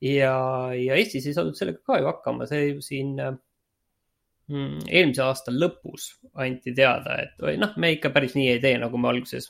ja, 0.00 0.34
ja 0.74 0.96
Eestis 0.96 1.26
ei 1.26 1.36
saadud 1.36 1.54
sellega 1.58 1.84
ka 1.86 2.00
ju 2.00 2.08
hakkama, 2.10 2.48
see 2.50 2.72
siin 2.82 3.14
mm, 3.20 4.88
eelmise 4.88 5.22
aasta 5.22 5.54
lõpus 5.54 6.10
anti 6.34 6.74
teada, 6.74 7.20
et 7.22 7.44
või 7.44 7.58
noh, 7.60 7.76
me 7.76 7.92
ikka 7.96 8.10
päris 8.14 8.34
nii 8.38 8.48
ei 8.56 8.64
tee, 8.64 8.78
nagu 8.80 8.98
me 8.98 9.12
alguses 9.12 9.46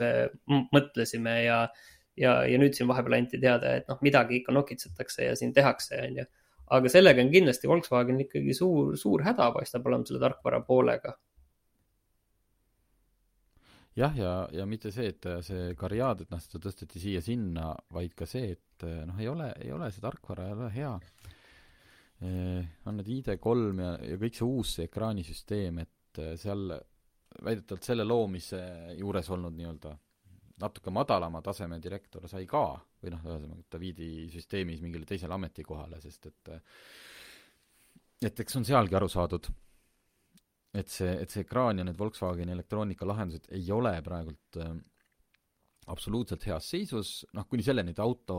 mõtlesime 0.75 1.37
ja, 1.47 1.63
ja, 2.17 2.41
ja 2.47 2.59
nüüd 2.59 2.75
siin 2.77 2.89
vahepeal 2.91 3.21
anti 3.21 3.41
teada, 3.41 3.77
et 3.81 3.89
noh, 3.91 3.99
midagi 4.03 4.41
ikka 4.41 4.55
nokitsetakse 4.57 5.29
ja 5.29 5.37
siin 5.39 5.55
tehakse, 5.57 6.01
on 6.07 6.23
ju 6.23 6.29
aga 6.71 6.93
sellega 6.93 7.23
on 7.25 7.33
kindlasti 7.33 7.71
Volkswagen 7.71 8.23
ikkagi 8.25 8.55
suur, 8.55 8.95
suur 8.99 9.25
häda 9.27 9.51
paistab 9.55 9.87
olema 9.91 10.07
selle 10.07 10.23
tarkvara 10.23 10.63
poolega. 10.67 11.17
jah, 13.99 14.15
ja, 14.17 14.35
ja 14.55 14.65
mitte 14.71 14.93
see, 14.95 15.11
et 15.11 15.27
see 15.45 15.75
karjaad, 15.77 16.23
et 16.23 16.31
noh, 16.31 16.41
seda 16.41 16.61
tõsteti 16.63 17.03
siia-sinna, 17.03 17.73
vaid 17.93 18.15
ka 18.17 18.29
see, 18.29 18.55
et 18.55 18.87
noh, 19.09 19.19
ei 19.21 19.29
ole, 19.29 19.51
ei 19.61 19.73
ole 19.75 19.91
see 19.93 20.05
tarkvara 20.05 20.47
ei 20.47 20.55
ole 20.55 20.69
hea 20.73 20.93
eh,. 22.23 22.71
on 22.87 22.97
need 22.97 23.11
ID3 23.17 23.83
ja, 23.83 23.91
ja 24.13 24.21
kõik 24.23 24.39
see 24.39 24.47
uus 24.47 24.77
see 24.79 24.87
ekraanisüsteem, 24.87 25.83
et 25.83 26.23
seal 26.41 26.71
väidetavalt 27.45 27.91
selle 27.91 28.07
loomise 28.07 28.63
juures 28.99 29.29
olnud 29.35 29.59
nii-öelda 29.59 29.93
natuke 30.61 30.93
madalama 30.95 31.43
taseme 31.43 31.81
direktor 31.83 32.29
sai 32.29 32.47
ka 32.49 32.65
või 33.01 33.15
noh, 33.15 33.25
ühesõnaga, 33.25 33.65
ta 33.71 33.81
viidi 33.81 34.29
süsteemis 34.33 34.83
mingile 34.85 35.09
teisele 35.09 35.37
ametikohale, 35.37 36.01
sest 36.03 36.31
et 36.31 36.55
et 38.21 38.41
eks 38.45 38.59
on 38.59 38.67
sealgi 38.69 38.97
aru 38.99 39.09
saadud, 39.09 39.47
et 40.77 40.93
see, 40.93 41.13
et 41.23 41.33
see 41.33 41.45
ekraan 41.47 41.81
ja 41.81 41.87
need 41.87 41.99
Volkswageni 41.99 42.53
elektroonikalahendused 42.55 43.49
ei 43.57 43.65
ole 43.75 43.95
praegult 44.07 44.59
äh, 44.61 44.75
absoluutselt 45.91 46.45
heas 46.47 46.69
seisus, 46.71 47.15
noh, 47.35 47.47
kuni 47.51 47.65
selleni, 47.67 47.95
et 47.95 48.03
auto, 48.03 48.37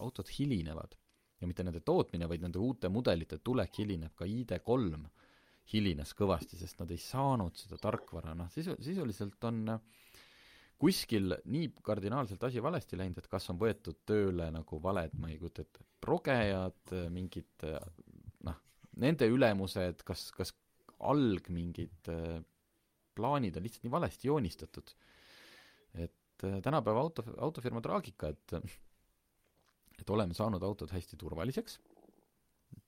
autod 0.00 0.30
hilinevad. 0.38 0.98
ja 1.42 1.46
mitte 1.50 1.64
nende 1.66 1.80
tootmine, 1.82 2.28
vaid 2.30 2.44
nende 2.44 2.60
uute 2.62 2.86
mudelite 2.86 3.40
tulek 3.42 3.80
hilineb, 3.80 4.12
ka 4.14 4.28
ID3 4.30 5.00
hilines 5.72 6.12
kõvasti, 6.14 6.54
sest 6.60 6.78
nad 6.78 6.90
ei 6.94 7.00
saanud 7.02 7.58
seda 7.58 7.80
tarkvara, 7.82 8.34
noh, 8.38 8.46
sisu, 8.54 8.76
sisuliselt 8.78 9.42
on 9.50 9.58
äh, 9.74 9.80
kuskil 10.82 11.36
nii 11.46 11.68
kardinaalselt 11.86 12.42
asi 12.48 12.62
valesti 12.62 12.98
läinud, 12.98 13.20
et 13.22 13.30
kas 13.30 13.46
on 13.52 13.58
võetud 13.60 14.00
tööle 14.08 14.48
nagu 14.50 14.80
valed, 14.82 15.14
ma 15.22 15.30
ei 15.30 15.38
kujuta 15.38 15.62
ette, 15.62 15.84
progejad, 16.02 16.94
mingid 17.14 17.66
noh, 18.48 18.58
nende 19.04 19.28
ülemused, 19.30 20.02
kas, 20.08 20.26
kas 20.34 20.50
alg 21.06 21.46
mingid 21.54 22.10
plaanid 23.14 23.58
on 23.58 23.66
lihtsalt 23.66 23.86
nii 23.86 23.94
valesti 23.94 24.30
joonistatud. 24.30 24.94
et 26.02 26.42
tänapäeva 26.42 27.00
auto, 27.00 27.22
autofirma 27.38 27.80
traagika, 27.84 28.32
et 28.32 28.56
et 30.02 30.10
oleme 30.10 30.34
saanud 30.34 30.62
autod 30.66 30.90
hästi 30.90 31.18
turvaliseks, 31.20 31.76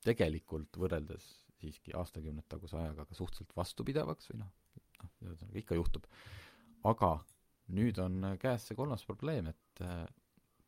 tegelikult 0.03 0.79
võrreldes 0.81 1.27
siiski 1.61 1.95
aastakümneid 1.95 2.49
taguse 2.51 2.77
ajaga 2.81 3.07
ka 3.07 3.15
suhteliselt 3.15 3.55
vastupidavaks 3.57 4.33
või 4.33 4.41
noh, 4.41 4.51
noh, 4.99 5.13
ühesõnaga 5.29 5.61
ikka 5.61 5.79
juhtub, 5.79 6.09
aga 6.91 7.13
nüüd 7.73 7.99
on 8.03 8.35
käes 8.41 8.69
see 8.69 8.77
kolmas 8.77 9.05
probleem, 9.09 9.49
et 9.53 9.85
äh, 9.85 10.05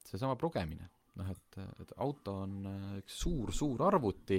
seesama 0.06 0.36
progemine. 0.40 0.90
noh, 1.16 1.28
et, 1.32 1.56
et 1.80 1.92
auto 2.04 2.34
on 2.44 2.56
äh, 2.68 2.88
üks 3.00 3.14
suur-suur 3.22 3.86
arvuti 3.86 4.36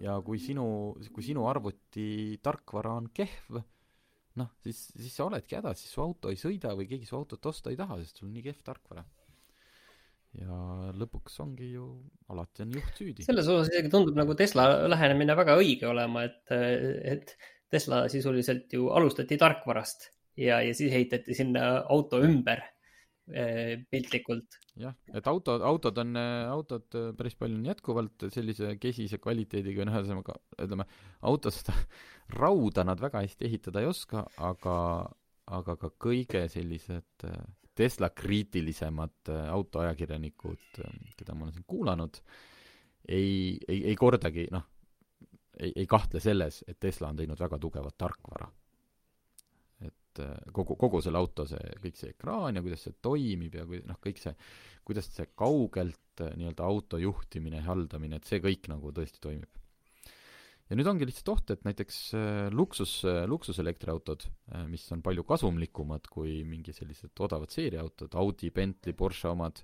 ja 0.00 0.14
kui 0.24 0.40
sinu, 0.40 0.94
kui 1.12 1.24
sinu 1.26 1.44
arvuti 1.50 2.38
tarkvara 2.40 2.94
on 2.96 3.10
kehv, 3.12 3.58
noh, 4.40 4.54
siis, 4.64 4.86
siis 4.94 5.12
sa 5.12 5.26
oledki 5.26 5.58
hädas, 5.58 5.82
siis 5.82 5.92
su 5.92 6.00
auto 6.00 6.32
ei 6.32 6.40
sõida 6.40 6.72
või 6.78 6.88
keegi 6.88 7.08
su 7.08 7.18
autot 7.18 7.50
osta 7.50 7.72
ei 7.72 7.76
taha, 7.76 7.98
sest 8.00 8.20
sul 8.20 8.30
on 8.30 8.36
nii 8.38 8.46
kehv 8.46 8.64
tarkvara. 8.64 9.04
ja 10.38 10.56
lõpuks 10.96 11.38
ongi 11.44 11.72
ju, 11.74 11.86
alati 12.32 12.64
on 12.64 12.74
juht 12.78 13.00
süüdi. 13.00 13.28
selles 13.28 13.48
osas 13.52 13.72
isegi 13.72 13.92
tundub 13.92 14.16
nagu 14.16 14.36
Tesla 14.38 14.68
lähenemine 14.88 15.36
väga 15.36 15.56
õige 15.60 15.88
olema, 15.92 16.24
et, 16.28 16.44
et 16.52 17.36
Tesla 17.68 18.06
sisuliselt 18.08 18.72
ju 18.72 18.88
alustati 18.96 19.36
tarkvarast 19.40 20.08
ja, 20.38 20.60
ja 20.62 20.74
siis 20.76 20.92
ehitati 20.94 21.36
sinna 21.36 21.68
auto 21.90 22.20
ümber 22.24 22.62
eh, 23.32 23.78
piltlikult. 23.90 24.58
jah, 24.78 24.94
et 25.14 25.26
auto, 25.30 25.58
autod 25.66 25.98
on, 26.02 26.16
autod 26.18 26.98
päris 27.18 27.36
palju 27.38 27.58
on 27.58 27.66
jätkuvalt 27.66 28.28
sellise 28.34 28.76
kesise 28.80 29.20
kvaliteediga, 29.22 29.86
noh, 29.88 29.98
ühesõnaga 29.98 30.38
ütleme, 30.64 30.86
auto 31.26 31.52
seda 31.54 31.74
rauda 32.40 32.86
nad 32.86 33.00
väga 33.02 33.24
hästi 33.26 33.48
ehitada 33.48 33.82
ei 33.82 33.90
oska, 33.90 34.24
aga, 34.50 34.76
aga 35.58 35.78
ka 35.80 35.92
kõige 36.06 36.46
sellised 36.52 37.28
eh, 37.28 37.40
Tesla 37.78 38.10
kriitilisemad 38.10 39.32
eh, 39.34 39.44
autoajakirjanikud, 39.54 40.82
keda 41.18 41.34
ma 41.34 41.46
olen 41.46 41.58
siin 41.58 41.66
kuulanud, 41.66 42.22
ei, 43.08 43.58
ei, 43.68 43.82
ei 43.90 43.98
kordagi, 43.98 44.48
noh, 44.54 44.66
ei, 45.58 45.72
ei 45.74 45.86
kahtle 45.90 46.22
selles, 46.22 46.62
et 46.68 46.78
Tesla 46.78 47.10
on 47.10 47.18
teinud 47.18 47.38
väga 47.40 47.58
tugevat 47.62 47.98
tarkvara 47.98 48.50
et 50.18 50.24
äh, 50.26 50.50
kogu, 50.54 50.76
kogu 50.78 51.00
selle 51.04 51.20
auto 51.20 51.46
see, 51.48 51.60
kõik 51.82 51.98
see 51.98 52.12
ekraan 52.14 52.58
ja 52.58 52.64
kuidas 52.64 52.84
see 52.86 52.96
toimib 53.02 53.54
ja 53.54 53.64
kui 53.68 53.80
noh, 53.86 53.98
kõik 54.02 54.20
see, 54.22 54.34
kuidas 54.86 55.08
see 55.14 55.28
kaugelt 55.38 56.24
äh, 56.24 56.34
nii-öelda 56.38 56.66
auto 56.66 57.00
juhtimine, 57.02 57.62
haldamine, 57.66 58.18
et 58.18 58.28
see 58.28 58.42
kõik 58.42 58.68
nagu 58.72 58.92
tõesti 58.94 59.22
toimib. 59.22 59.50
ja 60.68 60.76
nüüd 60.76 60.90
ongi 60.90 61.08
lihtsalt 61.08 61.32
oht, 61.34 61.50
et 61.54 61.64
näiteks 61.66 62.00
äh, 62.18 62.40
luksus, 62.52 63.00
luksuselektriautod, 63.04 64.26
mis 64.68 64.86
on 64.92 65.02
palju 65.04 65.24
kasumlikumad 65.28 66.08
kui 66.12 66.42
mingi 66.44 66.74
sellised 66.76 67.14
odavad 67.24 67.52
seeriaautod, 67.54 68.14
Audi, 68.14 68.50
Bentley, 68.54 68.96
Porsche 68.96 69.30
omad, 69.32 69.62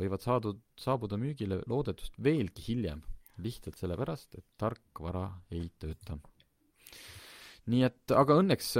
võivad 0.00 0.24
saadud, 0.24 0.60
saabuda 0.80 1.18
müügile 1.20 1.62
loodetust 1.68 2.16
veelgi 2.22 2.64
hiljem, 2.70 3.04
lihtsalt 3.40 3.78
sellepärast, 3.80 4.34
et 4.36 4.44
tarkvara 4.60 5.28
ei 5.52 5.70
tööta. 5.80 6.18
nii 7.70 7.84
et, 7.86 8.12
aga 8.16 8.34
õnneks 8.40 8.74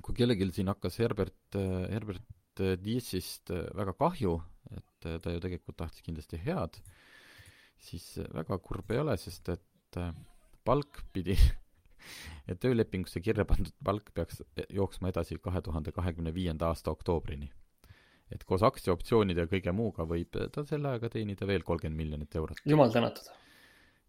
kui 0.00 0.16
kellelgi 0.16 0.48
siin 0.56 0.70
hakkas 0.72 0.98
Herbert, 1.02 1.58
Herbert 1.92 2.62
Diessist 2.82 3.52
väga 3.76 3.94
kahju, 3.98 4.36
et 4.76 5.08
ta 5.24 5.32
ju 5.32 5.40
tegelikult 5.42 5.78
tahtis 5.80 6.04
kindlasti 6.04 6.40
head, 6.44 6.78
siis 7.82 8.06
väga 8.32 8.58
kurb 8.62 8.92
ei 8.92 9.02
ole, 9.02 9.16
sest 9.20 9.48
et 9.52 10.00
palk 10.64 11.02
pidi 11.12 11.36
ja 12.48 12.56
töölepingusse 12.58 13.22
kirja 13.24 13.46
pandud 13.48 13.74
palk 13.84 14.12
peaks 14.14 14.42
jooksma 14.72 15.12
edasi 15.12 15.38
kahe 15.42 15.62
tuhande 15.64 15.92
kahekümne 15.94 16.34
viienda 16.34 16.70
aasta 16.70 16.94
oktoobrini. 16.94 17.50
et 18.32 18.44
koos 18.48 18.62
aktsiaoptsioonide 18.64 19.44
ja 19.44 19.50
kõige 19.50 19.74
muuga 19.76 20.06
võib 20.08 20.38
ta 20.54 20.64
selle 20.64 20.94
ajaga 20.94 21.10
teenida 21.12 21.46
veel 21.46 21.64
kolmkümmend 21.68 22.04
miljonit 22.04 22.36
eurot. 22.40 22.62
jumal 22.64 22.92
tänatud 22.92 23.28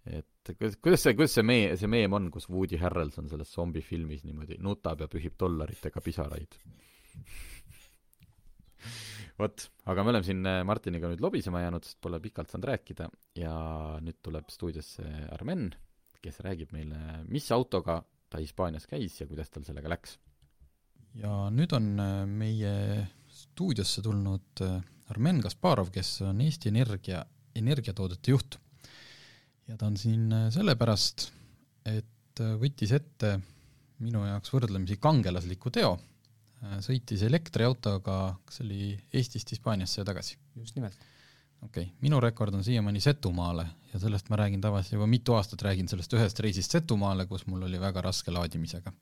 et 0.06 0.54
kuidas, 0.58 0.78
kuidas 0.84 1.04
see, 1.06 1.16
kuidas 1.16 1.38
see 1.38 1.46
mee-, 1.48 1.74
see 1.80 1.90
meem 1.92 2.14
on, 2.14 2.30
kus 2.32 2.50
Woody 2.52 2.80
Harrelson 2.82 3.30
selles 3.32 3.54
zombifilmis 3.56 4.26
niimoodi 4.28 4.60
nutab 4.64 5.04
ja 5.06 5.08
pühib 5.12 5.38
dollaritega 5.40 6.04
pisaraid 6.04 6.60
vot, 9.40 9.66
aga 9.90 10.04
me 10.04 10.14
oleme 10.14 10.28
siin 10.28 10.44
äh, 10.50 10.62
Martiniga 10.68 11.10
nüüd 11.12 11.24
lobisema 11.24 11.64
jäänud, 11.64 11.86
sest 11.88 12.00
pole 12.04 12.20
pikalt 12.24 12.52
saanud 12.52 12.70
rääkida 12.70 13.10
ja 13.40 13.56
nüüd 14.04 14.20
tuleb 14.26 14.52
stuudiosse 14.54 15.06
Armen, 15.34 15.70
kes 16.24 16.40
räägib 16.46 16.74
meile, 16.76 17.24
mis 17.30 17.50
autoga 17.56 18.02
ta 18.30 18.42
Hispaanias 18.42 18.88
käis 18.90 19.20
ja 19.22 19.28
kuidas 19.30 19.52
tal 19.54 19.66
sellega 19.68 19.92
läks. 19.92 20.18
ja 21.20 21.48
nüüd 21.54 21.74
on 21.78 21.94
äh, 22.02 22.16
meie 22.30 22.74
stuudiosse 23.30 24.02
tulnud 24.06 24.66
äh, 24.66 24.82
Armen 25.14 25.42
Kasparov, 25.44 25.92
kes 25.94 26.22
on 26.26 26.42
Eesti 26.42 26.72
Energia 26.72 27.26
energiatoodete 27.56 28.32
juht. 28.32 28.58
Ja 29.68 29.78
ta 29.78 29.88
on 29.90 29.98
siin 30.00 30.28
äh, 30.34 30.48
sellepärast, 30.54 31.30
et 31.90 32.44
võttis 32.60 32.92
ette 32.96 33.38
minu 34.04 34.24
jaoks 34.26 34.52
võrdlemisi 34.54 34.98
kangelasliku 35.02 35.72
teo, 35.74 35.94
sõitis 36.84 37.22
elektriautoga, 37.28 38.16
kas 38.48 38.58
see 38.60 38.66
oli 38.66 38.86
Eestist 39.14 39.52
Hispaaniasse 39.52 40.00
ja 40.02 40.06
tagasi? 40.08 40.38
just 40.56 40.78
nimelt 40.78 40.98
okei 41.64 41.84
okay., 41.84 41.96
minu 42.04 42.20
rekord 42.24 42.56
on 42.56 42.64
siiamaani 42.64 43.02
Setumaale 43.04 43.66
ja 43.94 44.00
sellest 44.00 44.30
ma 44.30 44.40
räägin 44.40 44.62
tavaliselt 44.62 44.98
juba 44.98 45.08
mitu 45.08 45.36
aastat, 45.38 45.62
räägin 45.62 45.88
sellest 45.88 46.14
ühest 46.14 46.40
reisist 46.44 46.76
Setumaale, 46.76 47.26
kus 47.30 47.46
mul 47.48 47.68
oli 47.68 47.80
väga 47.80 48.04
raske 48.04 48.32
laadimisega. 48.32 48.94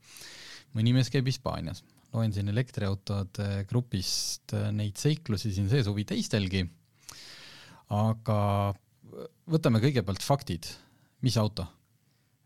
mõni 0.78 0.93
mees 0.95 1.09
käib 1.12 1.28
Hispaanias, 1.28 1.84
loen 2.14 2.34
siin 2.34 2.49
elektriautode 2.51 3.66
grupist 3.70 4.55
neid 4.72 4.97
seiklusi 4.97 5.53
siin 5.53 5.70
see 5.72 5.84
suvi 5.84 6.05
teistelgi, 6.07 6.64
aga 7.89 8.39
võtame 9.51 9.82
kõigepealt 9.84 10.24
faktid, 10.26 10.68
mis 11.26 11.38
auto? 11.41 11.68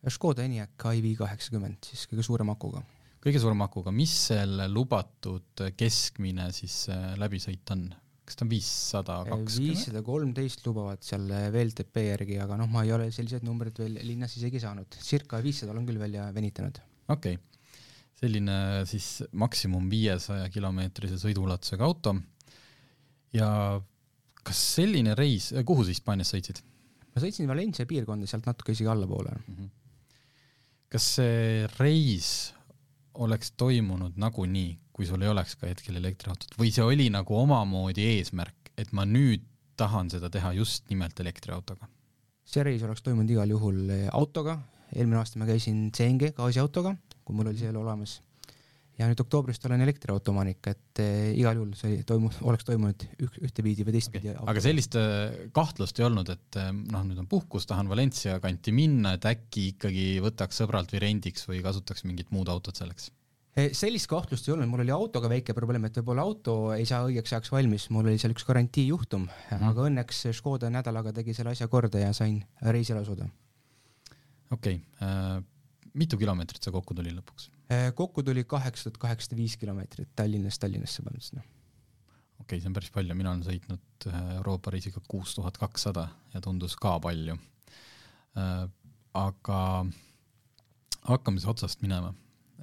Škoda 0.05 0.43
Enyaq 0.45 0.85
iV 0.99 1.15
kaheksakümmend, 1.23 1.87
siis 1.87 2.05
kõige 2.09 2.25
suurema 2.25 2.53
akuga. 2.53 2.83
kõige 3.25 3.41
suurema 3.41 3.65
akuga, 3.65 3.89
mis 3.91 4.13
selle 4.27 4.67
lubatud 4.69 5.63
keskmine 5.77 6.51
siis 6.53 6.85
äh, 6.93 7.13
läbisõit 7.17 7.71
on? 7.73 7.87
kas 8.25 8.37
ta 8.37 8.45
on 8.45 8.49
viissada 8.49 9.15
kakskümmend? 9.25 9.71
viissada 9.71 10.01
kolmteist 10.05 10.63
lubavad 10.65 11.01
seal 11.05 11.25
VLTP 11.53 12.05
järgi, 12.07 12.37
aga 12.41 12.57
noh, 12.61 12.69
ma 12.69 12.85
ei 12.85 12.93
ole 12.93 13.09
selliseid 13.13 13.45
numbreid 13.45 13.81
veel 13.81 13.99
linnas 14.05 14.33
isegi 14.39 14.61
saanud, 14.61 14.97
circa 15.01 15.41
viissada 15.45 15.73
olen 15.73 15.85
küll 15.89 16.01
välja 16.01 16.29
venitanud. 16.33 16.79
okei 17.09 17.37
okay., 17.37 17.43
selline 18.15 18.85
siis 18.89 19.09
maksimum 19.35 19.89
viiesaja 19.91 20.47
kilomeetrise 20.53 21.19
sõiduulatusega 21.21 21.85
auto 21.85 22.15
ja 23.35 23.49
kas 24.45 24.61
selline 24.77 25.15
reis, 25.17 25.51
kuhu 25.65 25.85
sa 25.85 25.93
Hispaanias 25.93 26.33
sõitsid? 26.33 26.61
ma 27.15 27.23
sõitsin 27.23 27.47
Valencia 27.47 27.87
piirkonda, 27.87 28.27
sealt 28.27 28.47
natuke 28.49 28.75
isegi 28.75 28.91
allapoole 28.91 29.31
mm. 29.31 29.55
-hmm. 29.55 29.69
kas 30.91 31.09
see 31.17 31.65
reis 31.79 32.29
oleks 33.25 33.53
toimunud 33.55 34.17
nagunii, 34.19 34.77
kui 34.93 35.07
sul 35.07 35.23
ei 35.23 35.31
oleks 35.31 35.55
ka 35.55 35.69
hetkel 35.71 35.95
elektriautot 36.01 36.57
või 36.59 36.73
see 36.75 36.83
oli 36.83 37.09
nagu 37.09 37.37
omamoodi 37.39 38.07
eesmärk, 38.17 38.73
et 38.77 38.91
ma 38.91 39.05
nüüd 39.07 39.45
tahan 39.79 40.09
seda 40.11 40.29
teha 40.29 40.53
just 40.59 40.89
nimelt 40.89 41.19
elektriautoga? 41.19 41.87
see 42.45 42.63
reis 42.63 42.83
oleks 42.83 43.01
toimunud 43.01 43.31
igal 43.31 43.49
juhul 43.49 43.89
autoga, 44.11 44.59
eelmine 44.95 45.23
aasta 45.23 45.39
ma 45.39 45.47
käisin 45.49 45.89
CNG 45.91 46.35
gaasiautoga, 46.35 46.95
kui 47.23 47.35
mul 47.35 47.47
oli 47.53 47.63
veel 47.63 47.79
olemas 47.79 48.19
ja 48.99 49.07
nüüd 49.09 49.19
oktoobrist 49.19 49.65
olen 49.67 49.83
elektriauto 49.83 50.31
omanik, 50.31 50.61
et 50.71 51.01
äh, 51.03 51.33
igal 51.35 51.57
juhul 51.59 51.73
see 51.77 51.99
toimu-, 52.07 52.31
oleks 52.47 52.67
toimunud 52.67 53.03
üht, 53.25 53.39
ühtepidi 53.49 53.85
või 53.87 53.95
teistpidi 53.97 54.31
okay.. 54.31 54.47
aga 54.53 54.63
sellist 54.63 54.95
äh, 54.99 55.49
kahtlust 55.55 55.99
ei 55.99 56.07
olnud, 56.07 56.31
et 56.31 56.59
äh, 56.61 56.71
noh, 56.71 57.03
nüüd 57.07 57.19
on 57.23 57.27
puhkus, 57.31 57.67
tahan 57.69 57.91
Valencia 57.91 58.37
kanti 58.43 58.73
minna, 58.75 59.15
et 59.17 59.27
äkki 59.27 59.69
ikkagi 59.73 60.07
võtaks 60.23 60.61
sõbralt 60.63 60.95
või 60.95 61.03
rendiks 61.03 61.47
või 61.49 61.61
kasutaks 61.65 62.05
mingit 62.07 62.31
muud 62.35 62.51
autot 62.51 62.77
selleks? 62.79 63.11
sellist 63.55 64.09
kahtlust 64.11 64.49
ei 64.49 64.51
olnud, 64.51 64.67
mul 64.67 64.81
oli 64.83 64.91
autoga 64.91 65.29
väike 65.31 65.53
probleem, 65.55 65.85
et 65.87 65.95
võib-olla 66.01 66.25
auto 66.27 66.55
ei 66.75 66.83
saa 66.87 67.05
õigeks 67.07 67.31
ajaks 67.31 67.53
valmis, 67.53 67.85
mul 67.87 68.09
oli 68.11 68.19
seal 68.19 68.33
üks 68.35 68.43
garantiijuhtum 68.47 69.29
mm, 69.29 69.37
-hmm. 69.47 69.69
aga 69.71 69.85
õnneks 69.87 70.25
Škoda 70.35 70.67
nädalaga 70.73 71.15
tegi 71.15 71.35
selle 71.37 71.55
asja 71.55 71.69
korda 71.71 72.03
ja 72.03 72.11
sain 72.13 72.41
reisile 72.75 72.99
asuda. 72.99 73.29
okei 74.51 74.75
okay. 74.75 75.07
äh,, 75.07 75.39
mitu 75.93 76.19
kilomeetrit 76.19 76.67
see 76.67 76.75
kokku 76.75 76.97
tuli 76.99 77.15
lõpuks? 77.15 77.54
Äh, 77.71 77.93
kokku 77.95 78.23
tuli 78.23 78.43
kaheksa 78.43 78.83
tuhat 78.83 78.97
kaheksasada 79.01 79.39
viis 79.39 79.55
kilomeetrit 79.57 80.11
Tallinnast 80.15 80.61
Tallinnasse 80.61 81.01
põhimõtteliselt, 81.01 81.39
noh. 81.39 81.47
okei 82.37 82.43
okay,, 82.43 82.59
see 82.61 82.69
on 82.69 82.75
päris 82.77 82.91
palju, 82.93 83.17
mina 83.17 83.31
olen 83.31 83.41
sõitnud 83.47 84.05
äh, 84.11 84.19
Euroopa 84.35 84.73
reisiga 84.75 85.01
kuus 85.09 85.33
tuhat 85.33 85.57
kakssada 85.57 86.03
ja 86.35 86.43
tundus 86.45 86.77
ka 86.77 86.93
palju. 87.01 87.39
Äh, 88.37 88.67
aga 89.17 89.59
hakkame 91.09 91.41
siis 91.41 91.49
otsast 91.55 91.81
minema, 91.81 92.13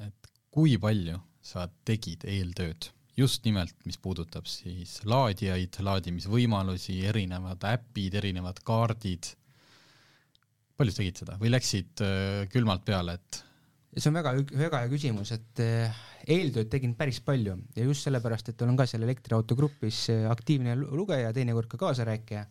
et 0.07 0.33
kui 0.55 0.79
palju 0.79 1.19
sa 1.43 1.67
tegid 1.89 2.23
eeltööd 2.23 2.93
just 3.19 3.43
nimelt, 3.43 3.75
mis 3.83 3.99
puudutab 3.99 4.47
siis 4.47 5.01
laadijaid, 5.03 5.83
laadimisvõimalusi, 5.83 7.01
erinevad 7.11 7.67
äpid, 7.75 8.23
erinevad 8.23 8.63
kaardid. 8.63 9.35
palju 10.79 10.95
sa 10.95 11.03
tegid 11.03 11.25
seda 11.25 11.43
või 11.43 11.51
läksid 11.51 12.07
külmalt 12.55 12.87
peale, 12.87 13.19
et 13.19 13.43
see 13.97 14.09
on 14.09 14.17
väga, 14.17 14.33
väga 14.57 14.83
hea 14.83 14.91
küsimus, 14.93 15.35
et 15.37 15.61
eh, 15.61 16.03
eeltööd 16.33 16.71
tegin 16.73 16.95
päris 16.97 17.21
palju 17.25 17.59
ja 17.77 17.85
just 17.85 18.07
sellepärast, 18.07 18.53
et 18.53 18.65
olen 18.65 18.79
ka 18.79 18.87
seal 18.89 19.05
elektriauto 19.05 19.57
grupis 19.59 20.07
eh, 20.13 20.25
aktiivne 20.31 20.77
lugeja, 20.81 21.33
teinekord 21.37 21.69
ka 21.69 21.81
kaasarääkija. 21.81 22.45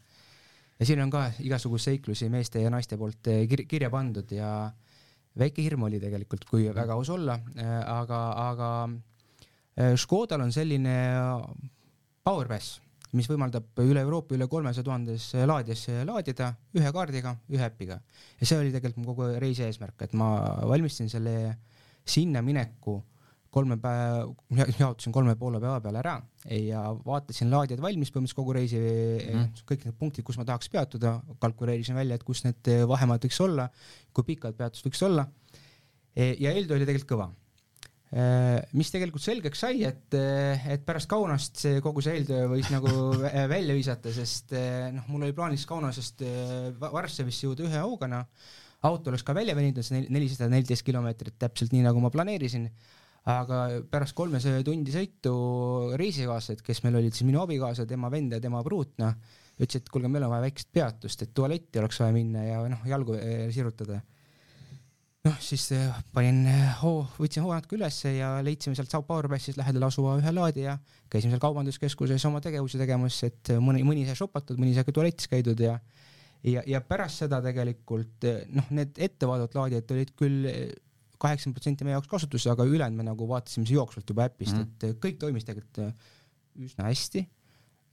ja 0.79 0.85
siin 0.85 1.01
on 1.01 1.09
ka 1.13 1.31
igasuguseid 1.39 1.97
seiklusi 1.97 2.29
meeste 2.29 2.61
ja 2.61 2.69
naiste 2.69 2.97
poolt 2.97 3.27
eh, 3.27 3.47
kir 3.49 3.65
kirja 3.67 3.89
pandud 3.89 4.31
ja 4.31 4.71
väike 5.37 5.63
hirm 5.63 5.87
oli 5.87 5.99
tegelikult, 5.99 6.45
kui 6.45 6.67
väga 6.75 6.93
aus 6.93 7.09
olla, 7.09 7.39
aga, 7.87 8.21
aga 8.51 8.71
Škodal 9.95 10.41
on 10.43 10.51
selline 10.51 10.95
Powerpass 12.27 12.81
mis 13.18 13.28
võimaldab 13.30 13.82
üle 13.84 14.03
Euroopa 14.05 14.36
üle 14.38 14.47
kolmesaja 14.51 14.86
tuhandes 14.88 15.30
laadias 15.47 15.86
laadida 16.07 16.53
ühe 16.78 16.91
kaardiga, 16.95 17.36
ühe 17.51 17.66
äpiga. 17.66 17.99
ja 18.39 18.47
see 18.47 18.59
oli 18.59 18.74
tegelikult 18.74 19.03
mu 19.03 19.14
kogu 19.14 19.30
reisi 19.41 19.66
eesmärk, 19.68 20.07
et 20.07 20.14
ma 20.18 20.32
valmistasin 20.68 21.12
selle 21.12 21.36
sinna 22.07 22.41
mineku 22.45 23.01
kolme 23.51 23.76
päeva, 23.84 24.30
jaotasin 24.80 25.12
kolme 25.12 25.36
poole 25.36 25.59
päeva 25.59 25.82
peale 25.84 25.99
ära 25.99 26.16
ja 26.55 26.86
vaatasin 27.05 27.51
laadijad 27.51 27.84
valmis 27.84 28.14
põhimõtteliselt 28.14 28.39
kogu 28.39 28.55
reisi 28.55 28.80
mm, 28.80 29.49
kõik 29.68 29.84
need 29.88 29.97
punktid, 29.99 30.26
kus 30.28 30.39
ma 30.39 30.47
tahaks 30.47 30.72
peatuda, 30.72 31.18
kalkuleerisin 31.43 31.97
välja, 31.99 32.16
et 32.16 32.24
kus 32.28 32.45
need 32.45 32.72
vahemaad 32.88 33.28
võiks 33.28 33.41
olla, 33.43 33.68
kui 34.16 34.30
pikad 34.32 34.55
peatused 34.55 34.88
võiks 34.88 35.03
olla. 35.07 35.28
ja 36.16 36.55
eeltöö 36.55 36.80
oli 36.80 36.88
tegelikult 36.88 37.12
kõva 37.12 37.28
mis 38.76 38.89
tegelikult 38.91 39.24
selgeks 39.24 39.62
sai, 39.64 39.86
et, 39.88 40.12
äh, 40.20 40.66
et 40.74 40.82
pärast 40.84 41.07
Kaunast 41.12 41.62
see 41.62 41.80
kogu 41.84 42.03
see 42.03 42.18
eeltöö 42.20 42.49
võis 42.51 42.68
nagu 42.74 42.91
välja 43.47 43.76
visata, 43.78 44.12
sest 44.12 44.51
äh, 44.57 44.89
noh, 44.91 45.05
mul 45.07 45.30
oli 45.30 45.36
plaanis 45.38 45.64
Kaunasest 45.70 46.26
Varssavisse 46.82 47.47
jõuda 47.47 47.70
ühe 47.70 47.80
haugana, 47.80 48.26
auto 48.84 49.14
oleks 49.14 49.24
ka 49.24 49.36
välja 49.38 49.55
veninud, 49.55 49.80
see 49.88 50.03
nelisada 50.12 50.51
neliteist 50.51 50.84
kilomeetrit, 50.84 51.38
täpselt 51.39 51.72
nii, 51.72 51.86
nagu 51.88 52.03
ma 52.03 52.12
planeerisin, 52.12 52.68
aga 53.32 53.64
pärast 53.88 54.18
kolmesaja 54.18 54.59
tundi 54.68 54.91
sõitu 54.91 55.36
reisikaaslased, 56.01 56.66
kes 56.68 56.84
meil 56.84 56.99
olid 56.99 57.16
siis 57.16 57.30
minu 57.30 57.45
abikaasa, 57.45 57.88
tema 57.88 58.12
vend 58.12 58.36
ja 58.36 58.43
tema 58.43 58.59
pruut, 58.66 58.97
noh, 58.99 59.16
ütlesid, 59.62 59.86
et 59.86 59.93
kuulge, 59.93 60.12
meil 60.12 60.28
on 60.28 60.34
vaja 60.34 60.49
väikest 60.49 60.74
peatust, 60.74 61.24
et 61.24 61.32
tualetti 61.38 61.80
oleks 61.80 62.01
vaja 62.01 62.12
minna 62.18 62.43
ja 62.43 62.64
noh, 62.68 62.84
jalgu 62.91 63.16
sirutada 63.55 64.01
noh, 65.28 65.38
siis 65.43 65.67
äh, 65.76 65.97
panin 66.15 66.43
äh, 66.49 66.69
hoo, 66.82 67.03
võtsin 67.19 67.45
hoo 67.45 67.53
natuke 67.53 67.78
ülesse 67.78 68.13
ja 68.15 68.34
leidsime 68.45 68.78
sealt 68.78 68.91
Sao 68.93 69.05
Paulo 69.05 69.30
passis 69.32 69.57
lähedal 69.59 69.86
asuva 69.88 70.15
ühe 70.19 70.34
laadija, 70.34 70.78
käisime 71.11 71.36
seal 71.36 71.43
kaubanduskeskuses 71.43 72.26
oma 72.30 72.41
tegevusi 72.43 72.82
tegemas, 72.82 73.19
et 73.28 73.53
äh, 73.53 73.61
mõni, 73.61 73.84
mõni 73.88 74.07
sai 74.07 74.17
šopatud, 74.17 74.59
mõni 74.61 74.74
sai 74.78 74.88
ka 74.88 74.95
tualetis 74.97 75.30
käidud 75.32 75.61
ja 75.61 75.78
ja, 76.47 76.63
ja 76.65 76.82
pärast 76.82 77.22
seda 77.22 77.41
tegelikult 77.45 78.26
noh, 78.55 78.72
need 78.74 78.97
ettevaadatud 78.97 79.59
laadijad 79.59 79.93
olid 79.93 80.15
küll 80.17 80.47
kaheksakümmend 81.22 81.59
protsenti 81.59 81.86
meie 81.86 81.99
jaoks 81.99 82.09
kasutuses, 82.09 82.49
aga 82.49 82.65
ülejäänud 82.65 82.97
me 82.97 83.05
nagu 83.05 83.28
vaatasime 83.30 83.69
jooksvalt 83.69 84.09
juba 84.09 84.26
äpist 84.26 84.57
mm, 84.57 84.72
et 84.89 85.03
kõik 85.03 85.22
toimis 85.22 85.45
tegelikult 85.45 85.84
üsna 86.65 86.88
hästi. 86.89 87.28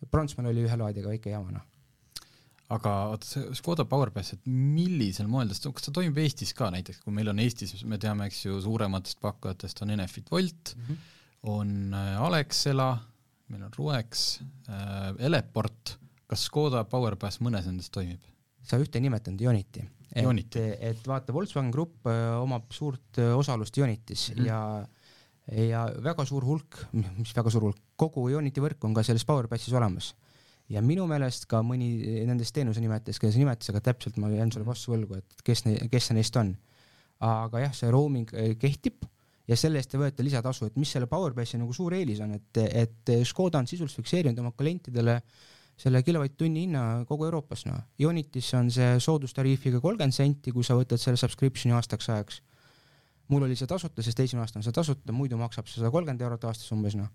Prantsusmaal 0.09 0.49
oli 0.55 0.65
ühe 0.65 0.81
laadijaga 0.81 1.13
väike 1.13 1.35
jama, 1.35 1.53
noh 1.59 1.78
aga 2.75 2.95
oota, 3.15 3.29
see 3.29 3.59
Škoda 3.59 3.87
PowerPass, 3.89 4.35
et 4.37 4.49
millisel 4.49 5.29
moel 5.31 5.53
ta, 5.53 5.71
kas 5.75 5.87
ta 5.87 5.95
toimib 5.97 6.19
Eestis 6.21 6.53
ka 6.57 6.69
näiteks, 6.75 7.01
kui 7.05 7.15
meil 7.17 7.31
on 7.33 7.41
Eestis, 7.41 7.73
me 7.89 8.01
teame, 8.01 8.29
eks 8.29 8.43
ju, 8.45 8.59
suurematest 8.65 9.23
pakkujatest 9.25 9.85
on 9.85 9.95
Enefit 9.97 10.29
Volt 10.31 10.75
mm, 10.77 10.83
-hmm. 10.89 11.15
on 11.55 11.95
äh, 11.95 12.23
Alexela, 12.29 12.91
meil 13.49 13.65
on 13.65 13.73
Ruex 13.77 14.41
äh,, 14.69 15.15
Eleport, 15.19 15.97
kas 16.27 16.45
Škoda 16.51 16.85
PowerPass 16.85 17.41
mõnes 17.41 17.67
nendest 17.67 17.93
toimib? 17.93 18.21
sa 18.69 18.77
ühte 18.77 19.01
nimetanud, 19.01 19.41
Ioniti. 19.41 19.81
et, 20.13 20.57
et 20.91 21.07
vaata, 21.09 21.33
Volkswagen 21.33 21.71
Grupp 21.73 22.07
äh, 22.07 22.37
omab 22.37 22.69
suurt 22.73 23.19
äh, 23.19 23.33
osalust 23.37 23.77
Ionitis 23.79 24.31
mm 24.31 24.43
-hmm. 24.43 24.47
ja 24.47 24.89
ja 25.49 25.87
väga 26.05 26.25
suur 26.25 26.45
hulk, 26.45 26.77
mis 26.93 27.37
väga 27.37 27.51
suur 27.51 27.63
hulk, 27.63 27.79
kogu 27.97 28.29
Ioniti 28.29 28.61
võrk 28.61 28.85
on 28.85 28.95
ka 28.95 29.03
selles 29.03 29.25
PowerPassis 29.25 29.73
olemas 29.73 30.15
ja 30.69 30.83
minu 30.85 31.07
meelest 31.09 31.47
ka 31.51 31.63
mõni 31.65 31.91
nendest 32.29 32.55
teenuse 32.57 32.83
nimetajatest, 32.85 33.23
keda 33.23 33.35
sa 33.35 33.43
nimetasid, 33.43 33.75
aga 33.75 33.85
täpselt 33.91 34.19
ma 34.21 34.31
jään 34.33 34.53
sulle 34.53 34.67
vastu 34.69 34.93
võlgu, 34.93 35.21
et 35.21 35.45
kes, 35.45 35.65
kes 35.91 36.11
see 36.11 36.19
neist 36.19 36.37
on. 36.37 36.57
aga 37.25 37.65
jah, 37.65 37.73
see 37.75 37.91
roaming 37.91 38.31
äh, 38.37 38.53
kehtib 38.61 39.07
ja 39.49 39.57
selle 39.59 39.81
eest 39.81 39.95
ei 39.95 40.03
võeta 40.03 40.25
lisatasu, 40.25 40.69
et 40.69 40.77
mis 40.79 40.91
selle 40.93 41.09
PowerPassi 41.11 41.59
nagu 41.59 41.73
suur 41.75 41.97
eelis 41.97 42.21
on, 42.23 42.37
et, 42.37 42.61
et 42.69 43.15
Škoda 43.27 43.63
on 43.63 43.67
sisuliselt 43.67 44.05
fikseerinud 44.05 44.39
oma 44.43 44.53
klientidele 44.57 45.17
selle 45.79 46.03
kilovatt-tunni 46.03 46.67
hinna 46.67 46.83
kogu 47.09 47.29
Euroopas, 47.29 47.63
noh. 47.69 47.79
Ionitis 48.03 48.51
on 48.59 48.71
see 48.75 48.97
soodustariifiga 49.03 49.81
kolmkümmend 49.81 50.15
senti, 50.15 50.53
kui 50.55 50.67
sa 50.67 50.75
võtad 50.79 51.01
selle 51.01 51.21
subscription'i 51.21 51.77
aastaks 51.79 52.11
ajaks. 52.11 52.43
mul 53.29 53.45
oli 53.45 53.57
see 53.57 53.69
tasuta, 53.69 54.03
sest 54.03 54.21
esimene 54.25 54.47
aasta 54.47 54.59
on 54.59 54.65
see 54.65 54.73
tasuta, 54.75 55.13
muidu 55.13 55.37
maksab 55.37 55.67
see 55.69 55.79
sada 55.79 55.91
kolmkümmend 55.95 56.23
eurot 56.25 56.45
aastas 56.51 56.73
umbes, 56.75 56.97
noh. 56.99 57.09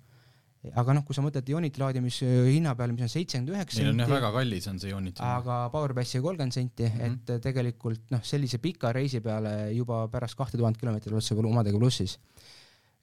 Aga 0.72 0.93
noh, 0.95 1.03
kui 1.03 1.16
sa 1.16 1.24
mõtled 1.26 1.49
Ioniti 1.51 1.82
laadimise 1.82 2.28
hinna 2.47 2.72
peale, 2.80 2.93
mis 2.95 3.03
on 3.03 3.11
seitsekümmend 3.11 3.51
üheksa 3.51 3.82
Neil 3.82 3.89
on 3.91 3.99
jah 3.99 4.07
senti, 4.07 4.16
väga 4.16 4.32
kallis 4.38 4.68
on 4.72 4.80
see 4.80 4.91
Ionit. 4.93 5.20
aga 5.28 5.57
Powerpassiga 5.74 6.24
kolmkümmend 6.24 6.55
senti 6.55 6.86
mm, 6.88 6.93
Mhm. 6.93 7.01
-hmm. 7.03 7.36
et 7.36 7.43
tegelikult 7.43 8.11
noh, 8.16 8.24
sellise 8.24 8.57
pika 8.64 8.93
reisi 8.95 9.20
peale 9.20 9.74
juba 9.76 10.07
pärast 10.07 10.38
kahte 10.39 10.57
tuhat 10.57 10.78
kilomeetrit 10.78 11.11
oled 11.14 11.24
sa 11.24 11.36
omadega 11.36 11.78
plussis. 11.78 12.18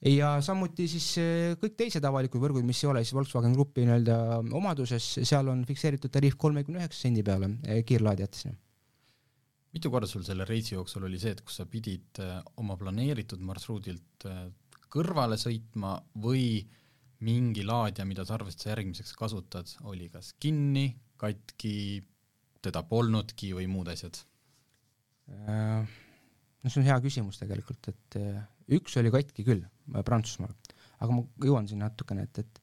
ja 0.01 0.41
samuti 0.41 0.87
siis 0.87 1.17
eh, 1.21 1.53
kõik 1.61 1.75
teised 1.77 2.03
avalikud 2.03 2.41
võrgud, 2.41 2.65
mis 2.65 2.83
ei 2.83 2.89
ole 2.89 3.03
siis 3.03 3.13
Volkswagen 3.13 3.53
Grupi 3.53 3.85
nii-öelda 3.85 4.41
omaduses, 4.57 5.19
seal 5.21 5.47
on 5.47 5.63
fikseeritud 5.65 6.09
tariif 6.09 6.35
kolmekümne 6.37 6.79
üheksa 6.81 7.01
sendi 7.01 7.21
peale 7.23 7.51
eh, 7.67 7.83
kiirlaadijates. 7.85 8.47
mitu 9.73 9.91
korda 9.91 10.07
sul 10.07 10.23
selle 10.23 10.45
reisi 10.45 10.73
jooksul 10.73 11.03
oli 11.03 11.19
see, 11.19 11.31
et 11.31 11.41
kus 11.41 11.55
sa 11.61 11.65
pidid 11.65 12.19
äh, 12.19 12.41
oma 12.57 12.75
planeeritud 12.75 13.39
marsruudilt 13.39 14.25
äh, 14.25 14.49
kõrvale 14.91 15.37
sõitma 15.37 16.01
või 16.17 16.65
mingi 17.25 17.63
laadija, 17.65 18.05
mida 18.09 18.25
sa 18.25 18.35
arvasid 18.37 18.63
sa 18.63 18.71
järgmiseks 18.73 19.13
kasutad, 19.17 19.69
oli 19.89 20.09
kas 20.13 20.33
kinni, 20.41 20.87
katki, 21.21 21.75
teda 22.65 22.83
polnudki 22.87 23.51
või 23.57 23.67
muud 23.69 23.91
asjad? 23.93 24.17
Äh, 25.31 25.85
no 26.61 26.71
see 26.71 26.81
on 26.81 26.89
hea 26.89 26.97
küsimus 27.03 27.39
tegelikult, 27.41 27.91
et 27.93 28.17
eh, 28.19 28.41
üks 28.77 28.97
oli 28.99 29.13
katki 29.13 29.45
küll 29.47 29.63
äh, 29.63 30.01
Prantsusmaal, 30.05 30.53
aga 31.01 31.13
ma 31.13 31.23
jõuan 31.45 31.69
sinna 31.69 31.89
natukene, 31.89 32.25
et, 32.27 32.41
et 32.41 32.61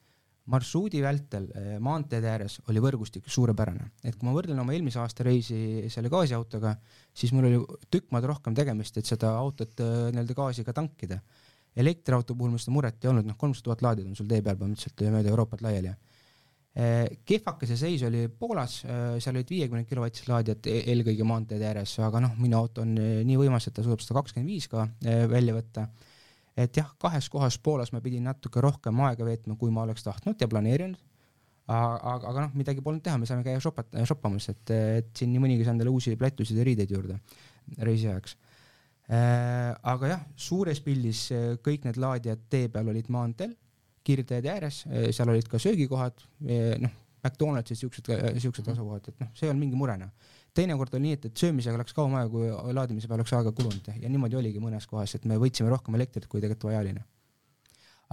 marsruudi 0.48 1.02
vältel 1.04 1.50
maanteede 1.84 2.30
ääres 2.32 2.54
oli 2.72 2.80
võrgustik 2.80 3.26
suurepärane, 3.28 3.90
et 4.00 4.16
kui 4.16 4.24
ma 4.28 4.32
võrdlen 4.32 4.62
oma 4.62 4.72
eelmise 4.72 5.00
aasta 5.02 5.26
reisi 5.26 5.58
selle 5.92 6.08
gaasiautoga, 6.12 6.72
siis 7.12 7.34
mul 7.36 7.50
oli 7.50 7.58
tükk 7.92 8.08
maad 8.14 8.24
rohkem 8.30 8.56
tegemist, 8.56 8.96
et 8.96 9.08
seda 9.08 9.34
autot 9.36 9.76
nii-öelda 9.76 10.36
gaasiga 10.38 10.72
tankida. 10.72 11.20
Elektriauto 11.78 12.34
puhul 12.34 12.52
mul 12.54 12.62
seda 12.62 12.74
muret 12.74 13.04
ei 13.04 13.10
olnud, 13.12 13.26
noh, 13.28 13.38
kolmsada 13.38 13.70
tuhat 13.70 13.84
laadijat 13.86 14.10
on 14.10 14.18
sul 14.18 14.28
tee 14.30 14.42
peal 14.42 14.58
põhimõtteliselt 14.60 15.04
mööda 15.14 15.32
Euroopat 15.32 15.64
laiali. 15.66 15.94
kehvake 17.26 17.66
see 17.66 17.78
seis 17.80 18.02
oli 18.06 18.26
Poolas, 18.28 18.82
seal 18.84 19.34
olid 19.34 19.48
viiekümne 19.50 19.84
kilovatised 19.88 20.28
laadijad 20.30 20.66
e- 20.70 20.84
eelkõige 20.92 21.24
maanteede 21.26 21.66
ääres, 21.66 21.96
aga 22.06 22.20
noh, 22.22 22.36
minu 22.38 22.58
auto 22.58 22.84
on 22.84 22.92
eh, 22.98 23.24
nii 23.26 23.38
võimas, 23.40 23.66
et 23.66 23.74
ta 23.74 23.82
suudab 23.82 24.04
sada 24.04 24.20
kakskümmend 24.20 24.52
viis 24.52 24.68
ka 24.70 24.84
eh, 25.02 25.24
välja 25.30 25.56
võtta 25.56 25.88
et 26.58 26.80
jah, 26.80 26.88
kahes 27.00 27.28
kohas 27.30 27.58
Poolas 27.62 27.92
ma 27.94 28.02
pidin 28.04 28.26
natuke 28.26 28.62
rohkem 28.64 28.98
aega 29.06 29.26
veetma, 29.26 29.56
kui 29.60 29.70
ma 29.74 29.84
oleks 29.86 30.04
tahtnud 30.06 30.40
ja 30.40 30.48
planeerinud. 30.50 30.98
aga, 31.68 32.16
aga 32.30 32.46
noh, 32.46 32.52
midagi 32.56 32.82
polnud 32.84 33.04
teha, 33.04 33.18
me 33.20 33.28
saime 33.28 33.44
käia 33.44 33.60
shopat-, 33.60 33.98
shoppamas, 34.08 34.48
et, 34.54 34.70
et 34.72 35.10
siin 35.16 35.30
nii 35.34 35.42
mõnigi 35.42 35.66
sai 35.66 35.74
endale 35.76 35.92
uusi 35.92 36.14
plätusid 36.16 36.56
ja 36.56 36.64
riideid 36.64 36.94
juurde 36.94 37.18
reisi 37.84 38.08
ajaks. 38.08 38.36
Aga 39.08 40.12
jah, 40.12 40.24
suures 40.36 40.80
pildis 40.84 41.30
eh, 41.32 41.50
kõik 41.64 41.86
need 41.88 41.96
laadijad 42.00 42.42
tee 42.52 42.68
peal 42.72 42.90
olid 42.92 43.08
maanteel, 43.12 43.54
kiirteede 44.04 44.48
ääres, 44.52 44.82
seal 45.12 45.28
olid 45.28 45.48
ka 45.48 45.58
söögikohad, 45.60 46.22
noh, 46.80 46.92
McDonald's 47.24 47.72
ja 47.72 47.76
siuksed, 47.76 48.08
siuksed 48.40 48.70
asukohad, 48.72 49.10
et 49.10 49.22
noh, 49.22 49.30
see 49.36 49.46
ei 49.46 49.52
olnud 49.52 49.64
mingi 49.66 49.78
mure 49.78 49.96
noh. 50.00 50.12
teinekord 50.56 50.94
oli 50.96 51.08
nii, 51.08 51.18
et, 51.18 51.26
et 51.28 51.42
söömisega 51.42 51.78
läks 51.80 51.94
kauem 51.94 52.16
aega, 52.18 52.30
kui 52.32 52.74
laadimise 52.74 53.10
peale 53.10 53.22
oleks 53.22 53.34
aega 53.36 53.52
kulunud 53.54 53.90
ja 53.92 54.10
niimoodi 54.10 54.38
oligi 54.38 54.62
mõnes 54.62 54.86
kohas, 54.90 55.14
et 55.18 55.26
me 55.28 55.36
võtsime 55.38 55.70
rohkem 55.70 55.98
elektrit, 55.98 56.26
kui 56.30 56.40
tegelikult 56.42 56.70
vaja 56.70 56.82
oli 56.84 56.94
noh. 56.96 57.06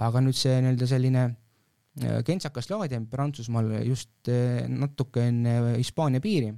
aga 0.04 0.22
nüüd 0.22 0.36
see 0.36 0.58
nii-öelda 0.60 0.88
selline 0.90 1.24
äh, 1.24 2.20
kentsakas 2.26 2.70
laadija 2.70 3.00
Prantsusmaal 3.10 3.72
just 3.86 4.30
äh, 4.30 4.66
natuke 4.68 5.28
enne 5.30 5.76
Hispaania 5.78 6.22
piiri, 6.22 6.52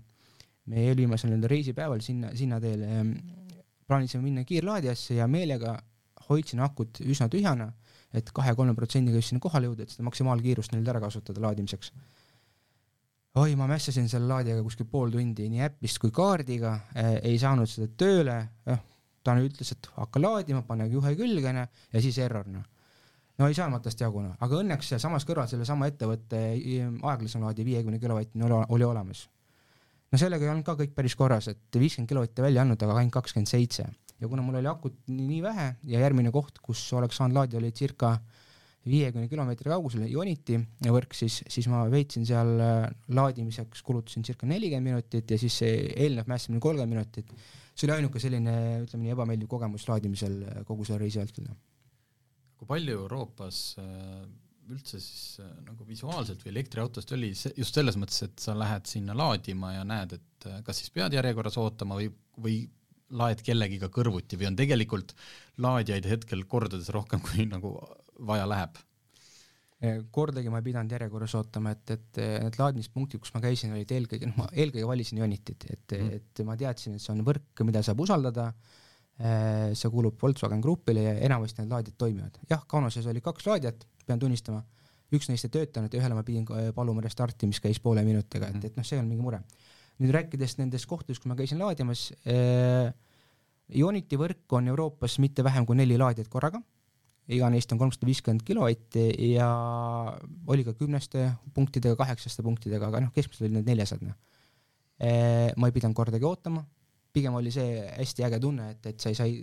me 0.69 0.89
seal 0.91 1.33
nii-öelda 1.33 1.53
reisipäeval 1.53 2.03
sinna, 2.05 2.35
sinna 2.37 2.61
teele, 2.65 3.05
plaanisime 3.89 4.23
minna 4.23 4.45
kiirlaadijasse 4.45 5.19
ja 5.19 5.27
meelega 5.29 5.79
hoidsin 6.29 6.61
akut 6.61 7.01
üsna 7.01 7.29
tühjana, 7.33 7.71
et 8.13 8.31
kahe-kolme 8.37 8.75
protsendiga 8.77 9.21
just 9.21 9.33
sinna 9.33 9.41
kohale 9.41 9.71
jõuda, 9.71 9.85
et 9.85 9.95
seda 9.95 10.07
maksimaalkiirust 10.09 10.73
nii-öelda 10.73 10.95
ära 10.95 11.05
kasutada 11.07 11.45
laadimiseks 11.47 11.93
oi, 13.39 13.57
ma 13.57 13.67
mässasin 13.71 14.09
selle 14.11 14.29
laadijaga 14.31 14.63
kuskil 14.67 14.89
pool 14.91 15.13
tundi 15.13 15.49
nii 15.53 15.65
äpist 15.69 16.01
kui 16.03 16.13
kaardiga 16.15 16.75
äh,, 16.97 17.19
ei 17.31 17.39
saanud 17.41 17.71
seda 17.71 17.89
tööle 18.01 18.39
eh,, 18.67 18.81
ta 19.25 19.37
ütles, 19.43 19.73
et 19.75 19.89
hakka 19.99 20.23
laadima, 20.23 20.63
pane 20.67 20.89
juhe 20.89 21.15
külgene 21.19 21.67
ja 21.93 22.03
siis 22.03 22.19
error 22.25 22.49
noh. 22.49 22.65
no 23.39 23.49
ei 23.49 23.57
saanud 23.57 23.85
tast 23.85 24.01
jagu 24.01 24.23
noh, 24.25 24.37
aga 24.41 24.63
õnneks 24.63 24.95
sealsamas 24.95 25.27
kõrval 25.29 25.51
sellesama 25.51 25.91
ettevõtte 25.91 26.41
eh, 26.55 26.87
aeglasem 26.87 27.45
laadija 27.45 27.69
viiekümne 27.69 28.01
kilovatine 28.03 28.49
oli, 28.49 28.63
oli 28.77 28.89
olemas. 28.89 29.27
No 30.13 30.21
sellega 30.21 30.45
ei 30.45 30.53
olnud 30.53 30.67
ka 30.67 30.77
kõik 30.79 30.95
päris 30.97 31.17
korras, 31.19 31.51
et 31.53 31.81
viiskümmend 31.81 32.11
kilovatti 32.11 32.45
välja 32.45 32.65
andnud, 32.65 32.83
aga 32.83 33.01
ainult 33.01 33.17
kakskümmend 33.19 33.51
seitse 33.51 33.87
ja 34.19 34.29
kuna 34.29 34.43
mul 34.43 34.59
oli 34.61 34.71
akut 34.71 34.99
nii, 35.11 35.27
nii 35.31 35.43
vähe 35.45 35.69
ja 35.93 36.03
järgmine 36.03 36.33
koht, 36.35 36.59
kus 36.65 36.83
oleks 36.99 37.21
saanud 37.21 37.39
laadida, 37.39 37.61
oli 37.61 37.71
circa 37.77 38.17
viiekümne 38.89 39.29
kilomeetri 39.29 39.71
kaugusel 39.71 40.07
Ioniti 40.09 40.59
võrk, 40.87 41.15
siis, 41.17 41.41
siis 41.51 41.69
ma 41.71 41.83
veetsin 41.93 42.25
seal 42.29 42.53
äh, 42.63 42.89
laadimiseks, 43.15 43.83
kulutasin 43.87 44.25
circa 44.27 44.49
nelikümmend 44.49 44.95
minutit 44.95 45.35
ja 45.35 45.39
siis 45.41 45.59
see 45.63 45.89
eelnev 45.93 46.31
mässamine 46.31 46.63
kolmkümmend 46.63 46.97
minutit. 46.97 47.33
see 47.75 47.87
oli 47.87 47.99
ainuke 47.99 48.23
selline, 48.23 48.55
ütleme 48.87 49.05
nii, 49.07 49.15
ebameeldiv 49.15 49.51
kogemus 49.51 49.87
laadimisel 49.91 50.41
äh, 50.47 50.61
kogu 50.67 50.87
selle 50.89 51.03
reisi 51.05 51.21
vältel. 51.21 51.51
kui 52.59 52.71
palju 52.71 53.03
Euroopas 53.05 53.63
äh, 53.83 54.25
üldse 54.75 55.01
siis 55.03 55.39
äh, 55.43 55.51
nagu 55.67 55.87
visuaalselt 55.89 56.43
või 56.45 56.53
elektriautost 56.55 57.13
oli 57.17 57.33
see, 57.39 57.53
just 57.59 57.77
selles 57.77 57.99
mõttes, 58.01 58.21
et 58.27 58.43
sa 58.43 58.57
lähed 58.59 58.89
sinna 58.91 59.17
laadima 59.17 59.75
ja 59.77 59.85
näed, 59.89 60.17
et 60.19 60.49
äh, 60.51 60.59
kas 60.67 60.83
siis 60.83 60.93
pead 60.95 61.17
järjekorras 61.17 61.59
ootama 61.61 61.99
või, 62.01 62.11
või 62.39 62.59
laed 63.19 63.41
kellegiga 63.45 63.89
kõrvuti 63.93 64.39
või 64.41 64.51
on 64.51 64.59
tegelikult 64.59 65.15
laadijaid 65.65 66.09
hetkel 66.11 66.45
kordades 66.51 66.91
rohkem, 66.95 67.23
kui 67.27 67.49
nagu 67.49 67.75
vaja 68.29 68.49
läheb? 68.51 68.85
kordagi 70.11 70.51
ma 70.51 70.59
ei 70.59 70.65
pidanud 70.67 70.91
järjekorras 70.91 71.37
ootama, 71.39 71.71
et, 71.71 71.93
et 71.95 72.19
need 72.19 72.57
laadimispunktid, 72.59 73.21
kus 73.23 73.31
ma 73.31 73.39
käisin, 73.45 73.71
olid 73.77 73.93
eelkõige, 73.95 74.27
noh, 74.27 74.41
ma 74.41 74.49
eelkõige 74.51 74.89
valisin 74.89 75.21
Ionitit, 75.21 75.69
et 75.71 75.95
mm., 75.95 76.17
et 76.17 76.43
ma 76.49 76.57
teadsin, 76.59 76.97
et 76.97 77.05
see 77.05 77.13
on 77.13 77.21
võrk, 77.23 77.63
mida 77.63 77.85
saab 77.87 78.03
usaldada. 78.03 78.49
see 79.19 79.91
kuulub 79.91 80.19
Volkswagen 80.19 80.61
Grupile 80.63 81.05
ja 81.05 81.13
enamasti 81.29 81.63
need 81.63 81.71
laadijad 81.77 81.95
toimivad. 81.99 82.41
jah, 82.51 82.67
Kaunases 82.67 83.07
oli 83.07 83.23
kaks 83.23 83.47
laadijat, 83.47 83.87
pean 84.09 84.21
tunnistama, 84.23 84.63
üks 85.15 85.29
neist 85.31 85.49
ei 85.49 85.53
töötanud 85.55 85.93
ja 85.93 86.01
ühele 86.03 86.17
ma 86.17 86.25
pidin 86.27 86.47
äh, 86.53 86.71
paluma 86.77 87.05
restarti, 87.05 87.49
mis 87.51 87.61
käis 87.65 87.81
poole 87.85 88.05
minutiga, 88.07 88.51
et, 88.53 88.71
et 88.71 88.79
noh, 88.79 88.87
see 88.87 89.01
on 89.01 89.09
mingi 89.09 89.25
mure. 89.25 89.43
nüüd 89.99 90.15
rääkides 90.15 90.59
nendest 90.61 90.87
kohtadest, 90.87 91.23
kus 91.23 91.31
ma 91.31 91.37
käisin 91.39 91.61
laadimas 91.63 92.09
äh,, 92.27 92.91
Ioniti 93.69 94.17
võrk 94.17 94.49
on 94.57 94.71
Euroopas 94.73 95.19
mitte 95.21 95.45
vähem 95.45 95.67
kui 95.69 95.77
neli 95.77 95.99
laadijat 96.01 96.31
korraga 96.33 96.63
iga 97.29 97.51
neist 97.53 97.73
on 97.75 97.81
kolmsada 97.81 98.09
viiskümmend 98.09 98.45
kilovatti 98.47 99.11
ja 99.35 99.49
oli 100.49 100.65
ka 100.65 100.73
kümneste 100.79 101.27
punktidega, 101.55 101.97
kaheksaste 102.01 102.45
punktidega, 102.47 102.89
aga 102.89 103.03
noh, 103.05 103.13
keskmiselt 103.13 103.45
olid 103.45 103.59
need 103.59 103.69
neljasad 103.69 104.05
noh. 104.05 104.17
ma 104.99 105.69
ei 105.69 105.75
pidanud 105.75 105.97
kordagi 105.99 106.25
ootama, 106.25 106.65
pigem 107.19 107.35
oli 107.39 107.53
see 107.55 107.83
hästi 107.87 108.27
äge 108.29 108.41
tunne, 108.43 108.71
et, 108.75 108.87
et 108.93 109.03
sai, 109.03 109.17
sai 109.19 109.35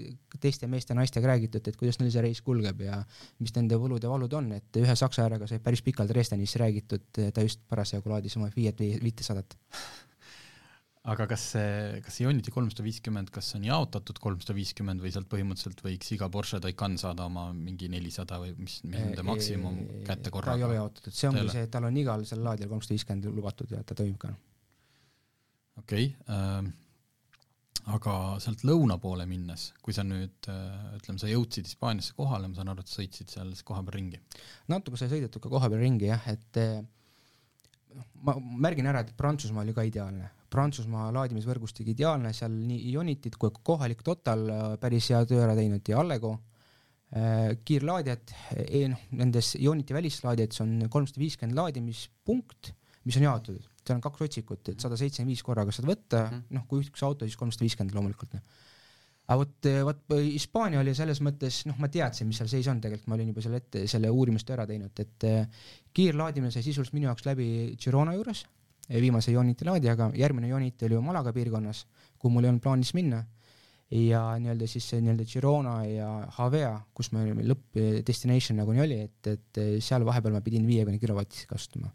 teiste 0.41 0.69
meeste 0.71 0.93
ja 0.93 0.99
naistega 0.99 1.34
räägitud, 1.34 1.67
et 1.67 1.80
kuidas 1.80 1.99
neil 1.99 2.13
see 2.13 2.23
reis 2.26 2.41
kulgeb 2.45 2.86
ja 2.86 3.01
mis 3.43 3.53
nende 3.57 3.80
võlud 3.82 4.03
ja 4.03 4.11
valud 4.11 4.34
on, 4.39 4.53
et 4.57 4.82
ühe 4.82 4.95
saksa 4.97 5.26
härraga 5.26 5.49
sai 5.49 5.61
päris 5.63 5.84
pikalt 5.86 6.11
Dresdenis 6.11 6.55
räägitud, 6.61 7.05
ta 7.13 7.45
just 7.45 7.63
parasjagu 7.69 8.11
laadis 8.11 8.38
oma 8.39 8.51
Fiat 8.53 8.80
viitesadat. 8.80 9.57
aga 11.05 11.28
kas 11.30 11.43
see, 11.53 11.99
kas 12.05 12.15
see 12.17 12.26
Ioniti 12.26 12.53
kolmsada 12.53 12.86
viiskümmend, 12.86 13.30
kas 13.34 13.51
on 13.57 13.67
jaotatud 13.67 14.19
kolmsada 14.21 14.55
viiskümmend 14.57 15.03
või 15.03 15.11
sealt 15.13 15.30
põhimõtteliselt 15.32 15.84
võiks 15.86 16.15
iga 16.15 16.30
Porsche 16.34 16.61
Taycan 16.63 16.97
saada 17.01 17.28
oma 17.30 17.49
mingi 17.53 17.91
nelisada 17.91 18.39
või 18.41 18.55
mis, 18.57 18.80
nende 18.89 19.26
maksimum 19.26 19.84
kätte 20.07 20.32
ta 20.32 20.32
ei 20.32 20.32
ole 20.32 20.38
korraga? 20.39 20.71
jaotatud, 20.80 21.13
see 21.13 21.30
ongi 21.30 21.45
see, 21.53 21.67
et 21.67 21.76
tal 21.76 21.89
on 21.89 22.01
igal 22.01 22.26
sellel 22.26 22.49
laadijal 22.51 22.73
kolmsada 22.73 22.97
viiskümmend 22.97 23.30
lubatud 23.36 23.76
ja 23.76 23.84
ta 23.84 23.97
toimib 23.97 24.17
ka. 24.23 24.34
okei 25.84 26.09
okay, 26.15 26.34
äh,, 26.34 26.73
aga 27.95 28.15
sealt 28.41 28.63
lõuna 28.65 28.97
poole 29.01 29.28
minnes, 29.30 29.69
kui 29.86 29.93
sa 29.93 30.03
nüüd 30.07 30.49
äh, 30.49 30.97
ütleme, 30.97 31.21
sa 31.21 31.30
jõudsid 31.30 31.67
Hispaaniasse 31.69 32.15
kohale, 32.17 32.49
ma 32.49 32.57
saan 32.57 32.71
aru, 32.73 32.86
et 32.86 32.91
sõitsid 32.91 33.34
seal 33.34 33.51
siis 33.53 33.65
kohapeal 33.67 33.99
ringi. 33.99 34.21
natuke 34.71 34.97
sai 34.97 35.11
sõidetud 35.11 35.43
ka 35.43 35.51
kohapeal 35.53 35.84
ringi 35.84 36.09
jah, 36.09 36.26
et 36.32 36.61
noh, 37.95 38.07
ma 38.26 38.36
märgin 38.67 38.89
ära, 38.89 39.03
et 39.03 39.13
Prantsusmaa 39.17 39.63
oli 39.65 39.76
ka 39.76 39.86
ideaalne. 39.88 40.32
Prantsusmaa 40.55 41.09
laadimisvõrgustik 41.15 41.89
ideaalne, 41.91 42.32
seal 42.36 42.53
nii 42.53 42.91
Ionitit 42.93 43.38
kui 43.39 43.53
kohalik 43.65 44.03
Total 44.05 44.45
eh, 44.49 44.65
päris 44.82 45.09
hea 45.11 45.21
töö 45.28 45.43
ära 45.43 45.55
teinud 45.57 45.91
ja 45.91 45.99
Allego 46.01 46.36
eh, 47.11 47.55
kiirlaadijad 47.67 48.36
eh,, 48.55 48.86
noh 48.91 49.05
nendes 49.19 49.55
Ioniti 49.59 49.97
välislaadijates 49.97 50.63
on 50.63 50.78
kolmsada 50.91 51.23
viiskümmend 51.23 51.59
laadimispunkt, 51.59 52.73
mis 53.05 53.19
on 53.19 53.28
jaotatud, 53.28 53.67
seal 53.88 53.99
on 53.99 54.05
kaks 54.05 54.25
otsikut, 54.27 54.73
et 54.73 54.81
sada 54.81 54.97
seitsekümmend 54.99 55.33
viis 55.33 55.43
korraga 55.45 55.73
saad 55.75 55.88
võtta, 55.89 56.23
noh 56.55 56.65
kui 56.69 56.86
üks 56.86 57.03
auto, 57.05 57.27
siis 57.27 57.38
kolmsada 57.39 57.67
viiskümmend 57.67 57.97
loomulikult 57.97 58.38
noh. 58.38 58.45
Aga 59.25 59.39
vot, 59.41 59.67
vot 59.88 60.13
Hispaania 60.21 60.83
oli 60.83 60.91
selles 60.93 61.17
mõttes, 61.25 61.63
noh, 61.65 61.79
ma 61.81 61.88
teadsin, 61.89 62.27
mis 62.29 62.38
seal 62.38 62.49
seis 62.51 62.67
on, 62.69 62.77
tegelikult 62.81 63.09
ma 63.09 63.15
olin 63.17 63.31
juba 63.31 63.41
selle 63.41 63.57
ette, 63.57 63.88
selle 63.89 64.11
uurimistöö 64.13 64.53
ära 64.53 64.67
teinud, 64.69 65.01
et 65.01 65.25
eh, 65.25 65.63
kiirlaadimine 65.97 66.53
sai 66.53 66.61
sisuliselt 66.61 66.93
minu 66.93 67.09
jaoks 67.09 67.25
läbi 67.25 67.47
Girona 67.81 68.13
juures, 68.13 68.43
viimase 68.89 69.33
Ioniti 69.33 69.65
laadijaga, 69.65 70.11
järgmine 70.13 70.51
Ioniti 70.51 70.86
oli 70.86 70.93
ju 70.93 71.01
Malaga 71.01 71.33
piirkonnas, 71.33 71.88
kuhu 72.19 72.36
mul 72.36 72.45
ei 72.45 72.53
olnud 72.53 72.61
plaanis 72.61 72.93
minna. 72.93 73.23
Ja 73.89 74.21
nii-öelda 74.41 74.65
siis 74.69 74.88
nii-öelda 74.93 75.25
Girona 75.29 75.75
ja 75.86 76.07
Havea, 76.38 76.71
kus 76.93 77.11
me 77.13 77.25
lõpp 77.45 77.77
destination 78.05 78.57
nagu 78.61 78.73
nii 78.73 78.81
oli, 78.81 78.97
et, 79.05 79.29
et 79.29 79.59
seal 79.86 80.05
vahepeal 80.05 80.33
ma 80.33 80.41
pidin 80.45 80.65
viiekümne 80.69 81.01
kilovatist 81.01 81.45
kasutama. 81.49 81.91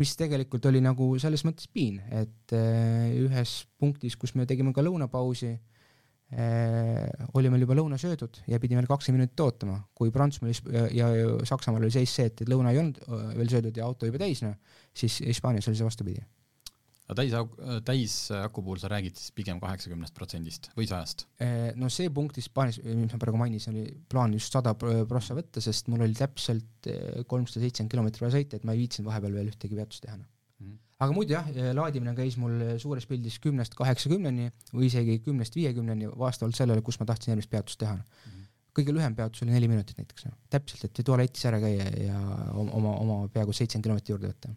Mis 0.00 0.12
tegelikult 0.18 0.66
oli 0.68 0.82
nagu 0.84 1.14
selles 1.20 1.44
mõttes 1.46 1.70
piin, 1.72 2.00
et 2.12 2.54
äh, 2.56 3.16
ühes 3.22 3.62
punktis, 3.80 4.16
kus 4.20 4.34
me 4.36 4.46
tegime 4.48 4.74
ka 4.76 4.84
lõunapausi 4.84 5.52
äh,, 5.52 7.26
oli 7.38 7.52
meil 7.52 7.64
juba 7.64 7.78
lõuna 7.78 7.98
söödud 8.00 8.42
ja 8.50 8.60
pidime 8.62 8.82
veel 8.82 8.90
kakskümmend 8.90 9.24
minutit 9.24 9.44
ootama, 9.44 9.80
kui 9.96 10.12
Prantsusmaal 10.14 10.90
ja, 10.94 11.10
Saksamaal 11.48 11.86
oli 11.86 11.94
seis 11.94 12.12
see, 12.12 12.28
et, 12.28 12.44
et 12.44 12.52
lõuna 12.52 12.74
ei 12.74 12.82
olnud 12.82 13.00
äh, 13.06 13.28
veel 13.40 13.52
söödud 13.56 13.80
ja 13.80 13.88
auto 13.88 14.08
juba 14.08 14.20
täis, 14.22 14.44
noh, 14.44 14.58
siis 14.96 15.22
Hispaanias 15.24 15.68
oli 15.70 15.80
see 15.80 15.88
vastupidi 15.88 16.24
aga 17.06 17.16
täis, 17.20 17.34
täisaku 17.86 18.62
puhul 18.66 18.80
sa 18.82 18.90
räägid 18.90 19.18
siis 19.18 19.32
pigem 19.34 19.60
kaheksakümnest 19.62 20.14
protsendist 20.16 20.70
või 20.76 20.88
sajast? 20.90 21.26
Eh, 21.42 21.70
no 21.78 21.90
see 21.92 22.10
punkt 22.14 22.38
Hispaanias, 22.40 22.80
mis 22.82 23.12
ma 23.14 23.20
praegu 23.22 23.38
mainisin, 23.38 23.76
oli 23.76 23.92
plaan 24.10 24.34
just 24.34 24.54
sada 24.54 24.72
prossa 24.76 25.36
võtta, 25.38 25.62
sest 25.62 25.90
mul 25.92 26.02
oli 26.06 26.16
täpselt 26.18 26.88
eh, 26.90 27.20
kolmsada 27.30 27.62
seitsekümmend 27.62 27.92
kilomeetrit 27.94 28.24
vaja 28.24 28.34
sõita, 28.38 28.58
et 28.58 28.66
ma 28.66 28.74
ei 28.74 28.82
viitsinud 28.82 29.10
vahepeal 29.10 29.38
veel 29.38 29.52
ühtegi 29.52 29.78
peatust 29.78 30.02
teha 30.06 30.16
mm. 30.18 30.72
aga 31.06 31.16
muidu 31.18 31.36
jah, 31.36 31.52
eh, 31.54 31.70
laadimine 31.78 32.16
käis 32.18 32.38
mul 32.42 32.58
suures 32.82 33.06
pildis 33.06 33.38
kümnest 33.44 33.78
kaheksakümneni 33.78 34.50
või 34.72 34.90
isegi 34.90 35.20
kümnest 35.28 35.54
viiekümneni, 35.58 36.10
vastavalt 36.18 36.58
sellele, 36.58 36.82
kus 36.82 36.98
ma 36.98 37.06
tahtsin 37.12 37.36
järgmist 37.36 37.52
peatust 37.54 37.82
teha 37.84 37.94
mm. 37.94 38.50
kõige 38.80 38.96
lühem 38.98 39.14
peatus 39.14 39.46
oli 39.46 39.54
neli 39.54 39.70
minutit 39.70 40.02
näiteks, 40.02 40.26
noh, 40.26 40.34
täpselt, 40.50 40.90
et 40.90 41.06
tualetis 41.06 41.46
ära 41.46 41.62
käia 41.62 41.86
ja 42.02 42.18
oma, 42.66 42.98
oma 42.98 43.22
peaaegu 43.30 43.54
seitsekümmend 43.54 43.86
kilomeetrit 43.86 44.14
juurde 44.16 44.34
võtta 44.34 44.54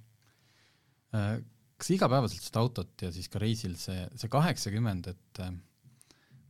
äh, 1.14 1.40
kas 1.80 1.94
igapäevaselt 1.96 2.44
seda 2.44 2.62
autot 2.64 3.06
ja 3.06 3.12
siis 3.16 3.30
ka 3.32 3.40
reisil 3.42 3.76
see, 3.80 4.04
see 4.20 4.32
kaheksakümmend, 4.32 5.12
et 5.14 5.42
äh, 5.44 5.52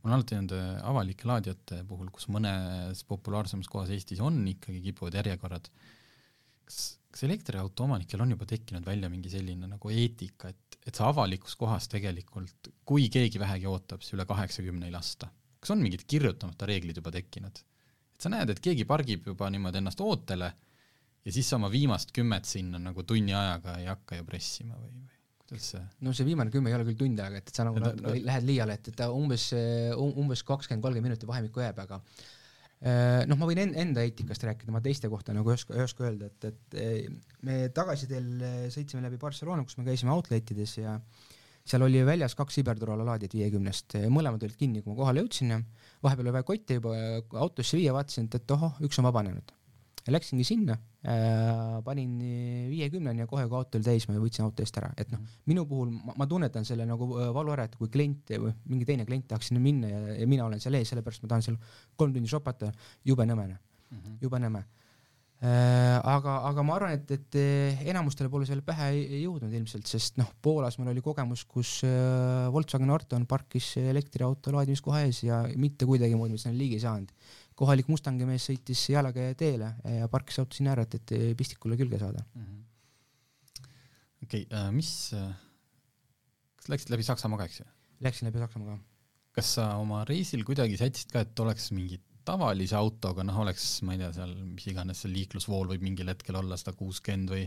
mul 0.00 0.10
on 0.10 0.16
alati 0.16 0.38
nende 0.38 0.60
avalike 0.86 1.28
laadijate 1.28 1.82
puhul, 1.88 2.08
kus 2.14 2.26
mõnes 2.32 3.04
populaarsemas 3.08 3.68
kohas 3.70 3.92
Eestis 3.94 4.22
on 4.24 4.40
ikkagi 4.50 4.80
kipuvad 4.88 5.18
järjekorrad, 5.20 5.68
kas, 6.66 6.80
kas 7.12 7.26
elektriauto 7.28 7.86
omanikel 7.86 8.24
on 8.24 8.34
juba 8.34 8.48
tekkinud 8.48 8.86
välja 8.86 9.10
mingi 9.12 9.32
selline 9.32 9.68
nagu 9.70 9.92
eetika, 9.92 10.50
et, 10.50 10.80
et 10.86 10.96
sa 10.96 11.10
avalikus 11.12 11.54
kohas 11.60 11.86
tegelikult, 11.92 12.72
kui 12.88 13.06
keegi 13.12 13.42
vähegi 13.42 13.70
ootab, 13.70 14.02
siis 14.02 14.16
üle 14.18 14.26
kaheksakümne 14.28 14.90
ei 14.90 14.96
lasta? 14.96 15.30
kas 15.60 15.74
on 15.74 15.82
mingid 15.84 16.06
kirjutamata 16.08 16.64
reeglid 16.66 16.96
juba 16.96 17.12
tekkinud? 17.12 17.62
et 18.16 18.24
sa 18.24 18.32
näed, 18.32 18.50
et 18.50 18.64
keegi 18.64 18.88
pargib 18.88 19.28
juba 19.28 19.50
niimoodi 19.52 19.78
ennast 19.82 20.00
ootele 20.00 20.50
ja 21.24 21.32
siis 21.32 21.48
sa 21.52 21.60
oma 21.60 21.68
viimast 21.70 22.14
kümmet 22.16 22.48
sinna 22.48 22.80
nagu 22.80 23.04
tunni 23.04 23.36
ajaga 23.36 23.76
ei 23.80 23.90
hakka 23.90 24.18
ju 24.18 24.26
pressima 24.28 24.78
või, 24.80 24.94
või? 24.96 25.19
Üldse? 25.54 25.80
no 26.04 26.12
see 26.16 26.26
viimane 26.28 26.52
kümme 26.52 26.70
ei 26.70 26.76
ole 26.76 26.86
küll 26.88 26.98
tund 27.02 27.22
aega, 27.22 27.40
et, 27.40 27.48
et 27.50 27.56
sa 27.56 27.66
nagu 27.66 27.80
no, 27.82 27.92
no, 27.96 28.12
lähed 28.26 28.46
liiale, 28.48 28.76
et, 28.78 28.90
et 28.92 28.98
ta 28.98 29.10
umbes, 29.14 29.50
umbes 29.96 30.44
kakskümmend, 30.46 30.84
kolmkümmend 30.84 31.10
minutit 31.10 31.28
vahemikku 31.30 31.62
jääb, 31.64 31.80
aga 31.84 32.00
eh, 32.00 33.26
noh, 33.30 33.40
ma 33.40 33.48
võin 33.50 33.62
enda 33.64 34.04
eetikast 34.06 34.46
rääkida, 34.48 34.74
ma 34.74 34.82
teiste 34.84 35.10
kohta 35.12 35.34
nagu 35.36 35.52
ei 35.52 35.58
oska, 35.60 35.76
ei 35.76 35.84
oska 35.86 36.06
öelda, 36.08 36.30
et, 36.30 36.48
et 36.50 36.80
eh, 36.80 37.36
me 37.46 37.60
tagasiteel 37.76 38.30
eh, 38.38 38.64
sõitsime 38.72 39.04
läbi 39.06 39.20
Barcelona, 39.20 39.66
kus 39.66 39.78
me 39.80 39.86
käisime 39.88 40.14
outletides 40.14 40.78
ja 40.80 40.96
seal 41.70 41.84
oli 41.86 42.02
väljas 42.06 42.34
kaks 42.38 42.62
Iberturala 42.62 43.04
laadijat 43.06 43.36
viiekümnest, 43.36 43.98
mõlemad 44.10 44.42
olid 44.46 44.58
kinni, 44.58 44.82
kui 44.82 44.94
ma 44.94 45.02
kohale 45.02 45.22
jõudsin 45.22 45.54
ja 45.54 45.62
vahepeal 46.02 46.26
oli 46.26 46.38
vaja 46.38 46.48
kotte 46.48 46.80
juba 46.80 46.96
autosse 47.44 47.78
viia, 47.78 47.94
vaatasin, 47.94 48.30
et, 48.30 48.40
et 48.40 48.56
ohoh, 48.56 48.80
üks 48.86 48.98
on 48.98 49.06
vabanenud 49.10 49.59
Läksingi 50.08 50.44
sinna 50.46 50.76
äh,, 51.04 51.80
panin 51.84 52.16
viiekümneni 52.70 53.24
ja 53.24 53.28
kohe, 53.28 53.44
auto 53.44 53.78
oli 53.78 53.84
täis, 53.84 54.06
ma 54.08 54.16
võtsin 54.20 54.46
auto 54.46 54.64
eest 54.64 54.78
ära, 54.80 54.90
et 55.00 55.12
noh, 55.12 55.20
minu 55.50 55.66
puhul 55.68 55.92
ma, 55.92 56.16
ma 56.22 56.28
tunnetan 56.30 56.66
selle 56.68 56.86
nagu 56.88 57.08
äh, 57.18 57.30
valu 57.36 57.52
ära, 57.54 57.68
et 57.68 57.76
kui 57.76 57.90
klient 57.92 58.32
või 58.32 58.52
mingi 58.72 58.88
teine 58.88 59.06
klient 59.08 59.28
tahaks 59.30 59.50
sinna 59.50 59.62
minna 59.64 59.90
ja, 59.90 60.02
ja 60.22 60.28
mina 60.30 60.46
olen 60.48 60.62
seal 60.62 60.78
ees, 60.78 60.92
sellepärast 60.92 61.24
ma 61.24 61.34
tahan 61.34 61.46
seal 61.46 61.58
kolm 62.00 62.14
tundi 62.16 62.30
shopata, 62.30 62.72
jube 63.04 63.26
nõmene 63.28 63.58
mm, 63.58 63.98
-hmm. 63.98 64.20
jube 64.24 64.40
nõme 64.40 64.62
äh,. 65.44 65.98
aga, 66.14 66.38
aga 66.48 66.64
ma 66.64 66.78
arvan, 66.78 66.96
et, 66.96 67.12
et 67.18 67.40
äh, 67.40 67.84
enamustele 67.92 68.32
pole 68.32 68.48
selle 68.48 68.64
pähe 68.64 68.92
jõudnud 69.20 69.52
ilmselt, 69.52 69.86
sest 69.90 70.16
noh, 70.20 70.32
Poolas 70.40 70.78
mul 70.80 70.94
oli 70.94 71.04
kogemus, 71.04 71.44
kus 71.44 71.82
äh, 71.84 72.48
Volkswagen 72.52 72.96
Arton 72.96 73.28
parkis 73.28 73.74
elektriauto 73.82 74.56
laadimiskoha 74.56 75.04
ees 75.04 75.24
ja 75.28 75.44
mitte 75.56 75.88
kuidagimoodi 75.88 76.38
ma 76.38 76.44
sinna 76.44 76.56
ligi 76.56 76.80
ei 76.80 76.86
saanud 76.88 77.12
kohalik 77.60 77.90
Mustangi 77.92 78.28
mees 78.28 78.46
sõitis 78.48 78.86
jalaga 78.92 79.30
teele 79.38 79.70
ja 79.98 80.08
parkis 80.12 80.40
auto 80.42 80.56
sinna 80.56 80.74
ära, 80.74 80.86
et, 80.88 80.96
et 81.00 81.36
pistikule 81.38 81.78
külge 81.80 82.00
saada 82.00 82.24
-hmm.. 82.24 82.60
okei 84.26 84.46
äh,, 84.48 84.70
mis 84.74 84.92
äh,, 85.16 85.32
kas 86.60 86.70
läksid 86.74 86.94
läbi 86.94 87.08
Saksamaa 87.08 87.42
ka, 87.42 87.50
eks 87.50 87.60
ju? 87.62 87.66
Läksin 88.06 88.30
läbi 88.30 88.42
Saksamaa 88.42 88.76
ka. 88.76 88.78
kas 89.40 89.56
sa 89.58 89.74
oma 89.80 90.04
reisil 90.08 90.44
kuidagi 90.44 90.80
sättisid 90.80 91.12
ka, 91.12 91.26
et 91.26 91.44
oleks 91.44 91.70
mingi 91.76 92.00
tavalise 92.24 92.76
autoga, 92.76 93.24
noh, 93.24 93.42
oleks, 93.44 93.66
ma 93.86 93.94
ei 93.94 94.02
tea, 94.02 94.10
seal 94.14 94.34
mis 94.38 94.66
iganes 94.70 95.02
see 95.02 95.12
liiklusvool 95.12 95.70
võib 95.72 95.84
mingil 95.84 96.10
hetkel 96.12 96.36
olla 96.40 96.58
sada 96.60 96.74
kuuskümmend 96.76 97.32
või 97.32 97.46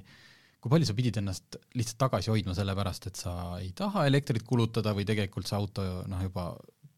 kui 0.63 0.71
palju 0.71 0.87
sa 0.87 0.95
pidid 0.97 1.19
ennast 1.19 1.57
lihtsalt 1.77 1.99
tagasi 2.05 2.31
hoidma 2.31 2.55
sellepärast, 2.57 3.07
et 3.09 3.19
sa 3.19 3.33
ei 3.59 3.73
taha 3.75 4.05
elektrit 4.09 4.45
kulutada 4.47 4.93
või 4.95 5.05
tegelikult 5.07 5.49
see 5.49 5.59
auto 5.59 5.85
noh, 6.09 6.21
juba 6.23 6.51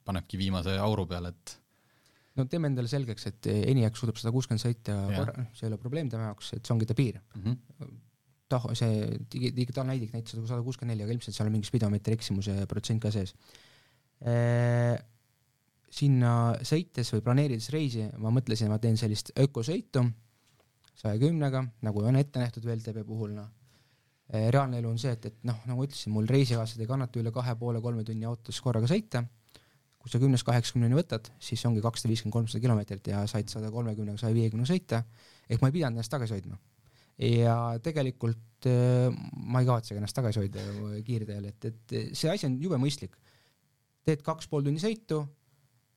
panebki 0.06 0.38
viimase 0.38 0.76
auru 0.78 1.08
peale, 1.10 1.34
et 1.34 1.56
no 2.36 2.46
teeme 2.52 2.70
endale 2.72 2.92
selgeks, 2.92 3.30
et 3.32 3.50
ENIAC 3.52 4.00
suudab 4.00 4.20
sada 4.20 4.34
kuuskümmend 4.36 4.64
sõita 4.64 4.96
korra, 5.14 5.46
see 5.56 5.68
ei 5.68 5.72
ole 5.72 5.80
probleem 5.82 6.12
tema 6.12 6.30
jaoks, 6.30 6.54
et 6.58 6.66
see 6.66 6.76
ongi 6.76 6.88
ta 6.90 6.98
piir 6.98 7.20
mm. 7.22 7.42
-hmm. 7.42 7.96
taho, 8.52 8.76
see 8.78 9.20
digi-, 9.32 9.54
digitaalne 9.56 9.96
näidik 9.96 10.14
näitas 10.16 10.36
sada 10.36 10.62
kuuskümmend 10.66 10.96
neli, 10.96 11.06
aga 11.08 11.16
ilmselt 11.16 11.38
seal 11.38 11.50
on 11.50 11.56
mingi 11.56 11.70
spidomeetri 11.70 12.18
eksimuse 12.20 12.58
protsent 12.72 13.04
ka 13.04 13.12
sees 13.16 13.36
e,. 14.22 14.98
sinna 15.96 16.32
sõites 16.68 17.14
või 17.14 17.22
planeerides 17.24 17.70
reisi 17.72 18.10
ma 18.20 18.32
mõtlesin, 18.36 18.68
ma 18.68 18.80
teen 18.84 18.98
sellist 19.00 19.32
ökosõitu 19.40 20.04
saja 20.96 21.20
kümnega, 21.20 21.62
nagu 21.84 22.04
on 22.04 22.16
ette 22.20 22.40
nähtud 22.40 22.66
VLTB 22.68 23.06
puhul, 23.08 23.32
noh 23.38 23.48
e,. 24.28 24.52
reaalne 24.52 24.84
elu 24.84 24.92
on 24.92 25.00
see, 25.00 25.16
et, 25.16 25.32
et 25.32 25.40
noh, 25.48 25.64
nagu 25.70 25.80
ma 25.80 25.88
ütlesin, 25.88 26.12
mul 26.12 26.28
reisikaaslased 26.28 26.84
ei 26.84 26.92
kannata 26.92 27.20
üle 27.22 27.32
kahe 27.32 27.56
poole 27.56 27.82
kolme 27.82 28.04
tunni 28.04 28.28
autos 28.28 28.60
korraga 28.60 28.92
sõita 28.92 29.24
kui 30.06 30.14
sa 30.14 30.20
kümnest 30.22 30.46
kaheksakümneni 30.46 30.94
võtad, 30.94 31.32
siis 31.42 31.64
ongi 31.66 31.82
kakssada 31.82 32.12
viiskümmend, 32.12 32.36
kolmsada 32.36 32.62
kilomeetrit 32.62 33.08
ja 33.10 33.24
said 33.26 33.50
sada 33.50 33.72
kolmekümnega, 33.74 34.20
saja 34.22 34.36
viiekümne 34.36 34.68
sõita, 34.70 35.00
ehk 35.50 35.64
ma 35.64 35.72
ei 35.72 35.74
pidanud 35.80 35.98
ennast 35.98 36.14
tagasi 36.14 36.36
hoidma. 36.36 36.60
ja 37.26 37.56
tegelikult 37.82 38.68
äh, 38.70 39.08
ma 39.34 39.64
ei 39.64 39.66
kavatsegi 39.66 39.98
ennast 39.98 40.14
tagasi 40.14 40.44
hoida 40.44 40.62
kiirteel, 41.08 41.48
et, 41.50 41.66
et 41.72 41.96
see 42.14 42.30
asi 42.30 42.46
on 42.46 42.60
jube 42.62 42.78
mõistlik. 42.78 43.18
teed 44.06 44.22
kaks 44.22 44.46
pool 44.52 44.62
tunni 44.68 44.78
sõitu, 44.84 45.24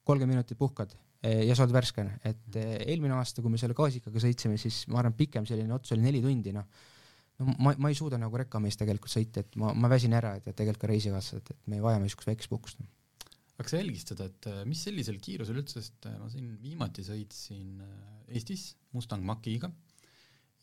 kolmkümmend 0.08 0.38
minutit 0.38 0.56
puhkad 0.56 0.94
äh, 0.96 1.44
ja 1.44 1.52
sa 1.52 1.66
oled 1.66 1.76
värske, 1.76 2.06
et 2.24 2.56
äh, 2.56 2.78
eelmine 2.88 3.12
aasta, 3.18 3.44
kui 3.44 3.52
me 3.52 3.60
selle 3.60 3.76
gaasikaga 3.76 4.24
sõitsime, 4.24 4.56
siis 4.56 4.86
ma 4.88 5.02
arvan, 5.02 5.18
pikem 5.20 5.44
selline 5.44 5.76
ots 5.76 5.92
oli 5.92 6.06
neli 6.06 6.24
tundi, 6.24 6.56
noh 6.56 6.64
no 7.42 7.52
ma, 7.60 7.76
ma 7.76 7.92
ei 7.92 7.98
suuda 7.98 8.16
nagu 8.16 8.40
rekkamees 8.40 8.80
tegelikult 8.80 9.12
sõita, 9.12 9.44
et 9.44 9.60
ma, 9.60 9.76
ma 9.76 9.92
väsin 9.92 10.16
ära, 10.16 10.38
et, 10.40 10.48
et 10.48 10.56
tegelikult 10.56 10.86
ka 10.86 10.94
reisikaaslased, 10.94 11.52
et 11.52 11.68
me 11.68 11.82
vajame 11.84 12.08
niisugust 12.08 12.32
väikest 12.32 12.56
puhkust 12.56 12.80
no 12.80 12.88
jälgisid 13.66 14.12
seda, 14.12 14.28
et 14.30 14.48
äh, 14.50 14.62
mis 14.68 14.82
sellisel 14.86 15.18
kiirusel 15.22 15.58
üldse, 15.58 15.82
sest 15.82 16.06
äh, 16.06 16.16
ma 16.20 16.28
siin 16.30 16.52
viimati 16.62 17.04
sõitsin 17.06 17.80
äh, 17.82 18.34
Eestis 18.38 18.70
Mustang 18.94 19.24
Mach-iga 19.26 19.70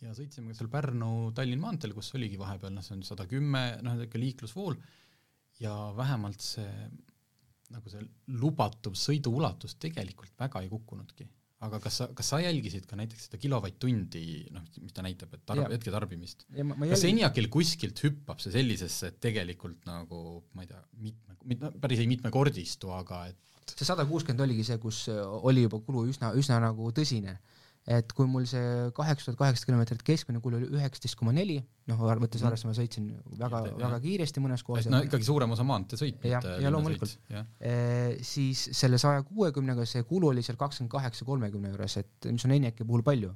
ja 0.04 0.14
sõitsime 0.16 0.56
seal 0.56 0.70
Pärnu-Tallinn 0.72 1.62
maanteel, 1.62 1.96
kus 1.96 2.14
oligi 2.16 2.40
vahepeal 2.40 2.74
noh, 2.76 2.86
see 2.86 2.96
on 2.98 3.04
sada 3.08 3.28
kümme, 3.30 3.66
noh, 3.84 3.98
niisugune 3.98 4.24
liiklusvool 4.24 4.80
ja 5.64 5.74
vähemalt 5.98 6.44
see 6.44 6.72
nagu 7.74 7.90
see 7.90 8.04
lubatav 8.38 8.96
sõiduulatus 9.00 9.76
tegelikult 9.82 10.36
väga 10.40 10.62
ei 10.62 10.70
kukkunudki 10.70 11.26
aga 11.64 11.80
kas 11.84 12.00
sa, 12.02 12.08
kas 12.16 12.30
sa 12.34 12.42
jälgisid 12.44 12.86
ka 12.90 12.98
näiteks 13.00 13.30
seda 13.30 13.40
kilovatt-tundi, 13.40 14.26
noh, 14.54 14.66
mis 14.84 14.96
ta 14.96 15.06
näitab, 15.06 15.34
et 15.38 15.46
tarb-, 15.48 15.72
hetketarbimist? 15.72 16.46
kas 16.52 17.06
ENIAC-il 17.08 17.48
kuskilt 17.54 18.02
hüppab 18.04 18.44
see 18.44 18.54
sellisesse, 18.54 19.14
et 19.14 19.20
tegelikult 19.24 19.88
nagu 19.88 20.22
ma 20.58 20.66
ei 20.66 20.72
tea, 20.72 20.82
mitme, 21.08 21.38
mit-, 21.48 21.66
päris 21.82 22.04
ei 22.04 22.10
mitmekordistu, 22.12 22.92
aga 22.96 23.26
et 23.32 23.76
see 23.76 23.88
sada 23.88 24.06
kuuskümmend 24.10 24.44
oligi 24.46 24.68
see, 24.68 24.80
kus 24.84 25.06
oli 25.16 25.66
juba 25.66 25.80
kulu 25.86 26.06
üsna, 26.12 26.34
üsna 26.38 26.60
nagu 26.64 26.92
tõsine 26.96 27.40
et 27.86 28.14
kui 28.18 28.26
mul 28.30 28.48
see 28.50 28.90
kaheksa 28.98 29.28
tuhat 29.30 29.38
kaheksasada 29.44 29.70
kilomeetrit 29.70 30.02
keskmine 30.06 30.40
kulu 30.42 30.58
oli 30.58 30.70
üheksateist 30.74 31.18
koma 31.20 31.34
neli, 31.36 31.60
noh 31.90 32.00
võttes 32.02 32.42
mm. 32.42 32.48
arvesse, 32.50 32.66
ma 32.66 32.74
sõitsin 32.74 33.12
väga, 33.38 33.62
väga 33.78 34.00
kiiresti 34.02 34.42
mõnes 34.42 34.64
kohas. 34.66 34.90
no 34.90 35.04
ikkagi 35.06 35.28
suurem 35.28 35.54
osa 35.54 35.66
maanteesõit. 35.70 36.26
jah, 36.26 36.48
ja 36.64 36.72
loomulikult. 36.74 37.14
E, 37.30 37.76
siis 38.26 38.64
selle 38.74 38.98
saja 39.02 39.22
kuuekümnega 39.28 39.86
see 39.90 40.02
kulu 40.10 40.34
oli 40.34 40.46
seal 40.46 40.58
kakskümmend 40.58 40.96
kaheksa 40.96 41.30
kolmekümne 41.30 41.76
juures, 41.76 42.00
et 42.02 42.32
mis 42.32 42.48
on 42.50 42.56
ENIAC-i 42.58 42.90
puhul 42.90 43.06
palju. 43.06 43.36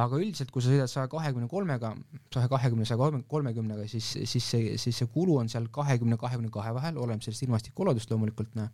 aga 0.00 0.22
üldiselt, 0.22 0.52
kui 0.54 0.62
sa 0.62 0.70
sõidad 0.70 0.90
saja 0.92 1.10
kahekümne 1.10 1.50
kolmega, 1.50 1.96
saja 2.30 2.46
kahekümne, 2.46 2.86
saja 2.86 3.10
kolmekümnega, 3.26 3.88
siis, 3.90 4.12
siis 4.22 4.50
see, 4.54 4.76
siis 4.78 5.02
see 5.02 5.10
kulu 5.10 5.40
on 5.42 5.50
seal 5.50 5.66
kahekümne, 5.74 6.14
kahekümne 6.14 6.54
kahe 6.54 6.70
vahel, 6.76 7.00
oleneb 7.02 7.26
sellest 7.26 7.42
ilmastikuoludest 7.48 8.14
loomulikult, 8.14 8.54
noh 8.54 8.70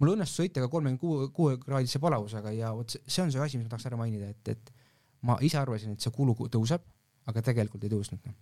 mul 0.00 0.14
õnnestus 0.14 0.42
sõita 0.42 0.64
ka 0.64 0.70
kolmekümne 0.72 1.00
kuue, 1.00 1.28
kuue 1.34 1.58
kraadise 1.62 2.00
palavusega 2.02 2.52
ja 2.54 2.72
vot 2.76 2.96
see 2.96 3.22
on 3.24 3.32
see 3.32 3.42
asi, 3.42 3.60
mis 3.60 3.68
ma 3.68 3.74
tahaks 3.74 3.86
ära 3.90 3.98
mainida, 4.00 4.30
et, 4.34 4.54
et 4.54 4.72
ma 5.26 5.38
ise 5.44 5.60
arvasin, 5.60 5.94
et 5.94 6.04
see 6.04 6.12
kulu 6.14 6.34
tõuseb, 6.52 6.82
aga 7.30 7.44
tegelikult 7.44 7.86
ei 7.86 7.92
tõusnud, 7.92 8.26
noh. 8.28 8.34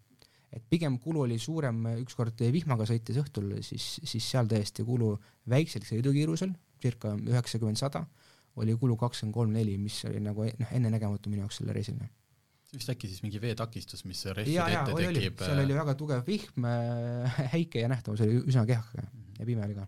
et 0.52 0.64
pigem 0.70 0.98
kulu 1.02 1.26
oli 1.26 1.38
suurem 1.42 1.84
ükskord 2.00 2.40
vihmaga 2.54 2.88
sõites 2.88 3.20
õhtul, 3.22 3.54
siis, 3.66 3.94
siis 4.02 4.32
seal 4.34 4.50
tõesti 4.50 4.86
kulu 4.86 5.12
väiksel 5.52 5.86
sõidukiirusel, 5.86 6.56
circa 6.82 7.14
üheksakümmend, 7.14 7.78
sada, 7.78 8.06
oli 8.60 8.74
kulu 8.76 8.96
kakskümmend 9.00 9.36
kolm, 9.36 9.54
neli, 9.54 9.78
mis 9.80 10.02
oli 10.08 10.20
nagu 10.20 10.44
noh, 10.44 10.74
ennenägematu 10.74 11.30
minu 11.32 11.46
jaoks 11.46 11.62
selle 11.62 11.76
reisil 11.76 12.00
vist 12.72 12.88
äkki 12.88 13.08
siis 13.10 13.20
mingi 13.20 13.40
veetakistus, 13.40 14.04
mis 14.08 14.22
rehvide 14.32 14.64
ette 14.64 14.94
tekib? 14.96 15.42
seal 15.44 15.60
oli 15.60 15.74
väga 15.76 15.94
tugev 15.98 16.22
vihm, 16.24 16.64
häike 17.52 17.82
ja 17.84 17.90
nähtavus 17.92 18.22
oli 18.24 18.38
üsna 18.40 18.64
-hmm. 18.64 19.10
ja 19.38 19.46
pime 19.46 19.64
oli 19.66 19.76
ka. 19.76 19.86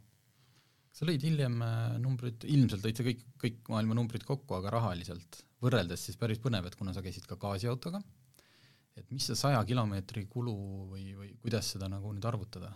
Sa 0.94 1.08
lõid 1.08 1.24
hiljem 1.26 1.58
äh, 1.64 1.96
numbrid, 2.02 2.46
ilmselt 2.46 2.86
lõid 2.86 3.00
sa 3.00 3.06
kõik, 3.06 3.24
kõik 3.40 3.72
maailma 3.72 3.98
numbrid 3.98 4.26
kokku, 4.26 4.58
aga 4.58 4.76
rahaliselt 4.76 5.42
võrreldes 5.64 6.06
siis 6.06 6.18
päris 6.20 6.40
põnev, 6.42 6.68
et 6.68 6.78
kuna 6.78 6.94
sa 6.94 7.02
käisid 7.04 7.26
ka 7.28 7.38
gaasiautoga, 7.40 8.00
et 8.94 9.06
mis 9.10 9.26
see 9.26 9.38
saja 9.38 9.62
kilomeetri 9.66 10.26
kulu 10.30 10.54
või, 10.92 11.08
või 11.18 11.32
kuidas 11.42 11.72
seda 11.74 11.88
nagu 11.90 12.12
nüüd 12.14 12.26
arvutada? 12.28 12.70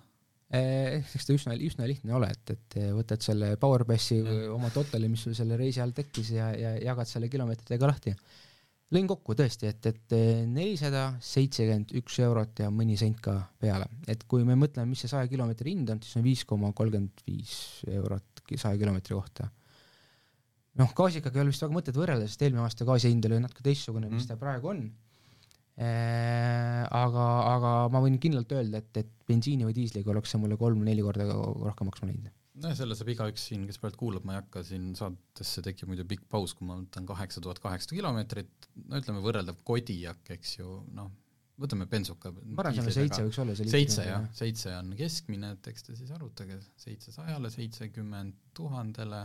Eh, 0.48 1.04
eks 1.04 1.28
ta 1.28 1.34
üsna, 1.36 1.54
üsna 1.60 1.86
lihtne 1.86 2.14
ole, 2.16 2.30
et, 2.32 2.54
et 2.54 2.78
võtad 2.96 3.20
selle 3.20 3.52
Powerpassi 3.60 4.22
oma 4.48 4.70
totali, 4.72 5.10
mis 5.12 5.26
sul 5.26 5.36
selle 5.36 5.58
reisi 5.60 5.82
ajal 5.82 5.92
tekkis 5.98 6.32
ja, 6.32 6.48
ja 6.56 6.72
jagad 6.80 7.10
selle 7.10 7.28
kilomeetritega 7.28 7.90
lahti 7.90 8.14
lõin 8.94 9.08
kokku 9.10 9.36
tõesti, 9.36 9.68
et, 9.68 9.88
et 9.90 10.14
nelisada 10.48 11.10
seitsekümmend 11.24 11.92
üks 12.00 12.18
eurot 12.24 12.62
ja 12.64 12.70
mõni 12.72 12.96
sent 13.00 13.20
ka 13.24 13.34
peale, 13.60 13.88
et 14.08 14.24
kui 14.30 14.46
me 14.48 14.56
mõtleme, 14.58 14.88
mis 14.92 15.04
see 15.04 15.12
saja 15.12 15.28
kilomeetri 15.30 15.74
hind 15.74 15.92
on, 15.92 16.00
siis 16.04 16.16
on 16.20 16.24
viis 16.24 16.44
koma 16.48 16.72
kolmkümmend 16.76 17.24
viis 17.28 17.52
eurot 17.92 18.44
saja 18.54 18.78
kilomeetri 18.80 19.16
kohta. 19.16 19.50
noh, 20.80 20.94
gaasiga 20.96 21.32
ei 21.34 21.42
ole 21.42 21.52
vist 21.52 21.66
väga 21.66 21.74
mõtet 21.74 22.00
võrrelda, 22.00 22.30
sest 22.30 22.46
eelmine 22.46 22.64
aasta 22.64 22.86
gaasi 22.88 23.12
hind 23.12 23.28
oli 23.28 23.42
natuke 23.44 23.66
teistsugune 23.66 24.08
mm., 24.08 24.14
mis 24.14 24.24
mhm. 24.24 24.32
ta 24.32 24.40
praegu 24.40 24.72
on 24.72 24.82
eee, 25.76 26.82
aga, 27.02 27.28
aga 27.52 27.76
ma 27.92 28.02
võin 28.04 28.18
kindlalt 28.22 28.56
öelda, 28.56 28.80
et, 28.80 29.04
et 29.04 29.14
bensiini 29.28 29.68
või 29.68 29.76
diisliga 29.76 30.14
oleks 30.14 30.32
see 30.32 30.40
mulle 30.40 30.56
kolm-neli 30.60 31.04
korda 31.04 31.28
rohkem 31.28 31.90
maksma 31.90 32.08
läinud 32.08 32.32
nojah, 32.62 32.76
selle 32.78 32.96
saab 32.98 33.10
igaüks 33.12 33.46
siin, 33.50 33.64
kes 33.68 33.78
praegu 33.82 34.00
kuulab, 34.00 34.26
ma 34.26 34.34
ei 34.34 34.40
hakka 34.42 34.62
siin 34.66 34.90
saatesse, 34.98 35.62
tekib 35.66 35.90
muidu 35.90 36.04
pikk 36.08 36.26
paus, 36.32 36.54
kui 36.56 36.68
ma 36.68 36.78
võtan 36.80 37.06
kaheksa 37.08 37.42
tuhat 37.44 37.60
kaheksasada 37.62 37.98
kilomeetrit, 37.98 38.68
no 38.84 39.00
ütleme 39.00 39.22
võrreldav 39.24 39.58
Kodiak, 39.68 40.22
eks 40.34 40.56
ju, 40.58 40.78
noh, 40.96 41.10
võtame 41.58 41.88
bensuka. 41.90 42.32
ma 42.32 42.64
arvan, 42.64 42.78
seal 42.78 42.94
seitse 42.94 43.24
võiks 43.26 43.40
olla. 43.42 43.56
seitse 43.58 44.06
jah, 44.06 44.26
seitse 44.40 44.74
on 44.78 44.92
keskmine, 44.98 45.52
et 45.56 45.70
eks 45.72 45.88
te 45.88 45.96
siis 45.98 46.12
arvutage, 46.14 46.58
seitse 46.80 47.14
sajale, 47.14 47.50
seitsekümmend 47.54 48.38
tuhandele, 48.58 49.24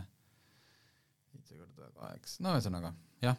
seitse 1.33 1.59
korda 1.59 1.91
kaheksa, 1.99 2.45
no 2.45 2.55
ühesõnaga 2.57 2.93
jah, 3.25 3.37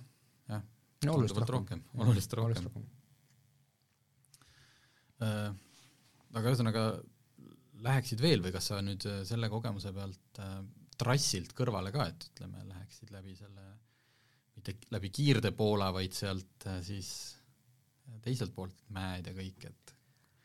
jah 0.50 0.62
no,. 1.06 1.16
oluliselt 1.16 1.42
rohkem, 1.42 1.82
rohkem., 1.82 2.06
oluliselt 2.06 2.38
rohkem. 2.40 2.86
Äh, 5.24 5.50
aga 6.34 6.50
ühesõnaga 6.50 6.86
läheksid 7.84 8.22
veel 8.24 8.42
või 8.44 8.54
kas 8.54 8.70
sa 8.70 8.80
nüüd 8.84 9.04
äh, 9.08 9.22
selle 9.28 9.50
kogemuse 9.52 9.92
pealt 9.94 10.42
äh, 10.42 10.58
trassilt 11.00 11.54
kõrvale 11.56 11.92
ka, 11.94 12.08
et 12.10 12.28
ütleme, 12.30 12.64
läheksid 12.70 13.12
läbi 13.14 13.34
selle, 13.38 13.64
mitte 14.56 14.76
läbi 14.94 15.10
Kiirde-Poola, 15.14 15.90
vaid 15.94 16.14
sealt 16.16 16.68
äh, 16.70 16.78
siis 16.86 17.10
äh, 18.08 18.20
teiselt 18.24 18.54
poolt 18.56 18.76
mäed 18.94 19.26
ja 19.30 19.34
kõik, 19.36 19.66
et 19.70 19.96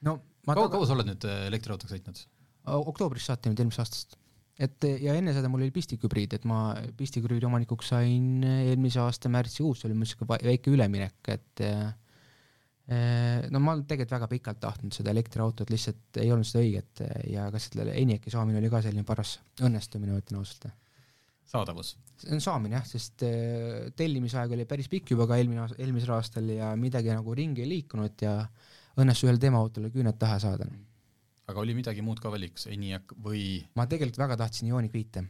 no 0.08 0.20
kaua, 0.48 0.70
kaua 0.72 0.88
sa 0.88 0.98
oled 0.98 1.12
nüüd 1.12 1.30
äh, 1.30 1.46
elektriautoga 1.52 1.96
sõitnud? 1.96 2.26
oktoobris 2.70 3.30
saati 3.30 3.50
nüüd 3.50 3.62
eelmisest 3.64 3.82
aastast. 3.82 4.18
et 4.60 4.86
ja 5.02 5.16
enne 5.18 5.32
seda 5.34 5.50
mul 5.50 5.64
oli 5.64 5.74
pistikhübriid, 5.74 6.36
et 6.38 6.44
ma 6.50 6.76
pistikhübriidi 7.00 7.48
omanikuks 7.48 7.94
sain 7.96 8.44
eelmise 8.44 9.00
aasta 9.02 9.32
märtsikuus, 9.32 9.80
see 9.80 9.90
oli 9.90 9.98
mul 9.98 10.10
siuke 10.10 10.28
väike 10.30 10.74
üleminek, 10.76 11.18
et 11.34 11.64
Äh, 11.64 11.94
no 13.54 13.62
ma 13.62 13.76
olen 13.76 13.86
tegelikult 13.86 14.16
väga 14.16 14.28
pikalt 14.32 14.60
tahtnud 14.64 14.96
seda 14.96 15.14
elektriautot, 15.14 15.70
lihtsalt 15.70 16.20
ei 16.24 16.32
olnud 16.34 16.48
seda 16.48 16.64
õiget 16.66 17.02
äh, 17.06 17.16
ja 17.36 17.48
ka 17.54 17.62
selle 17.62 17.94
ENIAC-i 17.94 18.34
saamine 18.34 18.62
oli 18.62 18.72
ka 18.74 18.82
selline 18.86 19.06
paras 19.06 19.36
õnnestumine, 19.62 20.16
ma 20.16 20.24
ütlen 20.24 20.42
ausalt. 20.42 20.70
saadavus? 21.50 21.96
saamine 22.20 22.80
jah, 22.80 22.88
sest 22.90 23.26
äh, 23.28 23.90
tellimisaeg 23.98 24.58
oli 24.58 24.66
päris 24.70 24.90
pikk 24.92 25.14
juba 25.14 25.30
ka 25.30 25.38
eelmine, 25.38 25.70
eelmisel 25.78 26.16
aastal 26.18 26.50
ja 26.50 26.74
midagi 26.80 27.14
nagu 27.14 27.36
ringi 27.38 27.66
ei 27.66 27.74
liikunud 27.76 28.26
ja 28.26 28.36
õnnestus 29.00 29.28
ühele 29.28 29.42
demoautole 29.42 29.94
küüned 29.94 30.18
taha 30.20 30.40
saada. 30.42 30.70
aga 31.50 31.62
oli 31.62 31.78
midagi 31.78 32.02
muud 32.06 32.22
ka 32.24 32.34
valikus, 32.34 32.66
ENIAC 32.74 33.14
või? 33.22 33.44
ma 33.78 33.86
tegelikult 33.86 34.26
väga 34.26 34.42
tahtsin 34.46 34.74
Ioniq 34.74 34.98
viite 34.98 35.28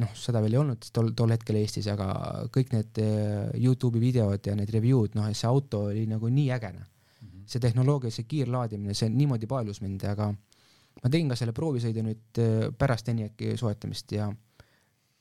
noh, 0.00 0.12
seda 0.16 0.40
veel 0.44 0.56
ei 0.56 0.60
olnud 0.60 0.88
tol, 0.94 1.10
tol 1.16 1.32
hetkel 1.34 1.58
Eestis, 1.60 1.88
aga 1.92 2.08
kõik 2.52 2.72
need 2.74 3.00
eh, 3.02 3.50
Youtube'i 3.62 4.02
videod 4.02 4.46
ja 4.46 4.54
need 4.58 4.72
review'd, 4.72 5.16
noh, 5.18 5.28
see 5.34 5.48
auto 5.48 5.86
oli 5.90 6.06
nagu 6.10 6.30
nii 6.32 6.50
äge, 6.56 6.72
noh. 6.76 6.88
-hmm.. 7.20 7.44
see 7.46 7.62
tehnoloogia, 7.62 8.10
see 8.14 8.28
kiirlaadimine, 8.28 8.94
see 8.94 9.10
niimoodi 9.12 9.48
paelus 9.50 9.82
mind, 9.84 10.04
aga 10.10 10.30
ma 10.32 11.12
tegin 11.12 11.28
ka 11.28 11.36
selle 11.36 11.54
proovisõidu 11.56 12.04
nüüd 12.06 12.42
eh, 12.42 12.66
pärast 12.78 13.08
ENIAC-i 13.12 13.56
soetamist 13.60 14.12
ja 14.12 14.30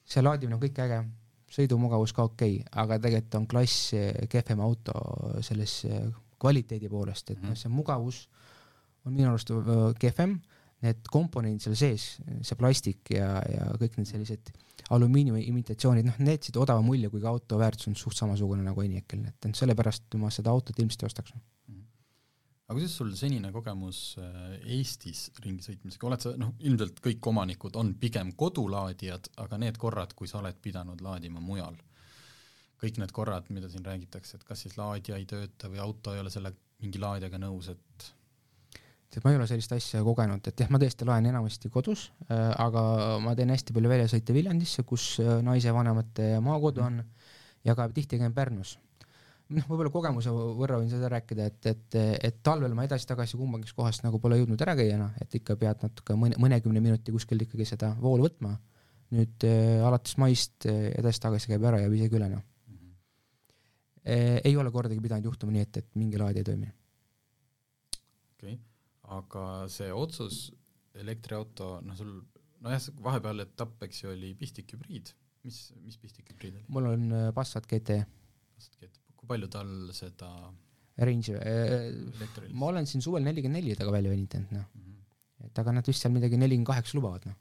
see 0.06 0.24
laadimine 0.24 0.56
on 0.56 0.64
kõik 0.64 0.82
äge, 0.86 1.04
sõidumugavus 1.56 2.14
ka 2.14 2.26
okei 2.30 2.60
okay,, 2.60 2.74
aga 2.84 3.00
tegelikult 3.00 3.40
on 3.42 3.48
klass 3.48 3.94
kehvem 4.30 4.62
auto 4.62 4.94
selles 5.46 5.84
kvaliteedi 6.40 6.90
poolest, 6.90 7.32
et 7.32 7.42
noh, 7.42 7.54
mhm. 7.54 7.60
see 7.60 7.72
mugavus 7.72 8.28
on 9.06 9.14
minu 9.14 9.32
arust 9.32 9.52
kehvem 10.02 10.40
need 10.84 11.08
komponendid 11.12 11.64
seal 11.64 11.78
sees, 11.80 12.06
see 12.46 12.60
plastik 12.60 13.14
ja, 13.16 13.30
ja 13.50 13.72
kõik 13.80 14.00
need 14.00 14.10
sellised 14.10 14.52
alumiiniumi 14.94 15.46
imitatsioonid, 15.50 16.06
noh, 16.06 16.18
need 16.22 16.40
jätsid 16.40 16.60
odava 16.62 16.84
mulje, 16.86 17.10
kuigi 17.10 17.28
auto 17.30 17.58
väärtus 17.62 17.90
on 17.90 17.98
suht 17.98 18.18
samasugune 18.20 18.66
nagu 18.66 18.84
ENIAC-il, 18.84 19.24
et 19.32 19.48
sellepärast 19.58 20.18
ma 20.22 20.32
seda 20.34 20.54
autot 20.54 20.78
ilmselt 20.82 21.08
ostaks. 21.08 21.34
Mhm. 21.68 21.82
aga 22.68 22.78
kuidas 22.78 22.98
sul 22.98 23.12
senine 23.18 23.52
kogemus 23.54 24.18
äh, 24.22 24.60
Eestis 24.78 25.30
ringi 25.44 25.66
sõitmisega, 25.66 26.08
oled 26.10 26.26
sa, 26.26 26.36
noh, 26.42 26.54
ilmselt 26.60 27.02
kõik 27.08 27.32
omanikud 27.32 27.78
on 27.82 27.94
pigem 28.02 28.34
kodulaadijad, 28.38 29.32
aga 29.42 29.62
need 29.62 29.78
korrad, 29.82 30.14
kui 30.14 30.30
sa 30.30 30.40
oled 30.42 30.60
pidanud 30.62 31.02
laadima 31.06 31.42
mujal, 31.42 31.78
kõik 32.82 33.00
need 33.02 33.14
korrad, 33.16 33.50
mida 33.54 33.70
siin 33.72 33.86
räägitakse, 33.86 34.38
et 34.38 34.46
kas 34.46 34.66
siis 34.66 34.78
laadija 34.78 35.18
ei 35.18 35.26
tööta 35.30 35.72
või 35.72 35.82
auto 35.82 36.14
ei 36.14 36.22
ole 36.22 36.34
selle 36.34 36.54
mingi 36.84 37.02
laadijaga 37.02 37.40
nõus, 37.42 37.72
et 37.74 38.10
et 39.18 39.24
ma 39.26 39.32
ei 39.32 39.38
ole 39.40 39.48
sellist 39.50 39.72
asja 39.76 40.02
kogenud, 40.06 40.48
et 40.50 40.64
jah, 40.64 40.72
ma 40.74 40.80
tõesti 40.82 41.08
loen 41.08 41.28
enamasti 41.30 41.72
kodus 41.74 42.10
äh,, 42.28 42.52
aga 42.62 42.82
ma 43.24 43.36
teen 43.38 43.54
hästi 43.54 43.76
palju 43.76 43.92
väljasõite 43.92 44.36
Viljandisse, 44.36 44.84
kus 44.88 45.16
äh, 45.24 45.38
naise 45.46 45.72
vanemate 45.76 46.36
maakodu 46.44 46.84
on 46.86 47.00
ja 47.66 47.76
ka 47.78 47.88
tihti 47.94 48.20
käin 48.22 48.36
Pärnus. 48.36 48.76
noh, 49.56 49.66
võib-olla 49.70 49.92
kogemuse 49.94 50.32
võrra 50.34 50.80
võin 50.82 50.90
seda 50.90 51.10
rääkida, 51.14 51.48
et, 51.52 51.68
et, 51.70 51.98
et 52.30 52.38
talvel 52.44 52.74
ma 52.78 52.88
edasi-tagasi 52.88 53.38
kumbagist 53.38 53.76
kohast 53.78 54.02
nagu 54.06 54.20
pole 54.22 54.40
jõudnud 54.40 54.62
ära 54.66 54.74
käia, 54.78 54.98
noh, 54.98 55.14
et 55.22 55.38
ikka 55.38 55.58
pead 55.62 55.86
natuke 55.86 56.18
mõne, 56.18 56.40
mõnekümne 56.42 56.82
minuti 56.82 57.14
kuskilt 57.14 57.46
ikkagi 57.46 57.68
seda 57.76 57.94
voolu 58.02 58.28
võtma. 58.28 58.56
nüüd 59.16 59.46
äh, 59.46 59.86
alates 59.86 60.18
maist 60.18 60.66
äh, 60.66 60.90
edasi-tagasi 60.98 61.54
käib 61.54 61.66
ära, 61.70 61.80
jääb 61.84 61.94
isegi 61.94 62.18
üle, 62.18 62.30
noh 62.30 62.42
mm 62.42 62.78
-hmm. 62.78 62.94
e,. 64.04 64.42
ei 64.44 64.58
ole 64.58 64.72
kordagi 64.72 65.00
pidanud 65.02 65.26
juhtuma 65.30 65.54
nii, 65.54 65.62
et, 65.62 65.78
et 65.78 65.90
mingi 65.96 66.18
laad 66.18 66.38
ei 66.38 66.44
toimi. 66.44 66.72
okei 68.34 68.54
okay 68.54 68.75
aga 69.14 69.44
see 69.72 69.92
otsus 69.94 70.48
elektriauto, 70.96 71.80
noh 71.86 71.98
sul 72.00 72.14
nojah, 72.66 72.90
vahepeal 73.06 73.46
etapp, 73.46 73.82
eks 73.88 74.04
ju, 74.04 74.12
oli 74.14 74.34
pistikhübriid, 74.40 75.12
mis, 75.46 75.62
mis 75.86 75.98
pistikhübriid 76.02 76.60
oli? 76.60 76.68
mul 76.74 76.92
on 76.94 77.08
äh, 77.14 77.32
Passat 77.36 77.68
GT. 77.70 78.00
Passat 78.56 78.78
GT, 78.82 79.02
kui 79.20 79.30
palju 79.30 79.50
tal 79.52 79.72
seda 79.96 80.32
range'i 81.06 81.36
äh,, 81.36 81.90
ma 82.56 82.70
olen 82.72 82.88
siin 82.88 83.04
suvel 83.04 83.26
nelikümmend 83.28 83.60
neli 83.60 83.76
taga 83.78 83.92
välja 83.96 84.14
venitanud, 84.14 84.54
noh 84.56 84.68
mm 84.72 84.84
-hmm.. 84.84 85.48
et 85.50 85.60
aga 85.60 85.74
nad 85.76 85.88
vist 85.88 86.06
seal 86.06 86.14
midagi 86.16 86.40
nelikümmend 86.40 86.72
kaheksa 86.72 86.98
lubavad, 86.98 87.28
noh. 87.28 87.36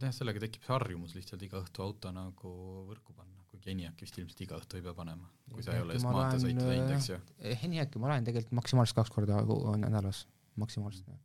jah, 0.00 0.14
sellega 0.14 0.44
tekib 0.46 0.62
see 0.62 0.74
harjumus 0.76 1.16
lihtsalt 1.18 1.42
iga 1.42 1.58
õhtu 1.64 1.82
auto 1.82 2.12
nagu 2.14 2.52
võrku 2.90 3.16
panna, 3.16 3.41
vist 3.66 4.18
ilmselt 4.18 4.40
iga 4.44 4.58
õhtu 4.58 4.78
ei 4.78 4.84
pea 4.84 4.94
panema, 4.96 5.28
kui 5.52 5.64
sa 5.64 5.76
ei 5.76 5.82
ole 5.84 5.96
just 5.96 6.06
maanteesõitu 6.06 6.66
teinud, 6.66 6.92
eks 6.96 7.08
ju. 7.10 7.18
ENIAC-i 7.52 8.02
ma 8.02 8.12
lähen 8.12 8.28
tegelikult 8.28 8.56
maksimaalselt 8.60 8.98
kaks 9.00 9.12
korda 9.14 9.42
nädalas, 9.82 10.24
maksimaalselt 10.60 11.08
mm. 11.08 11.20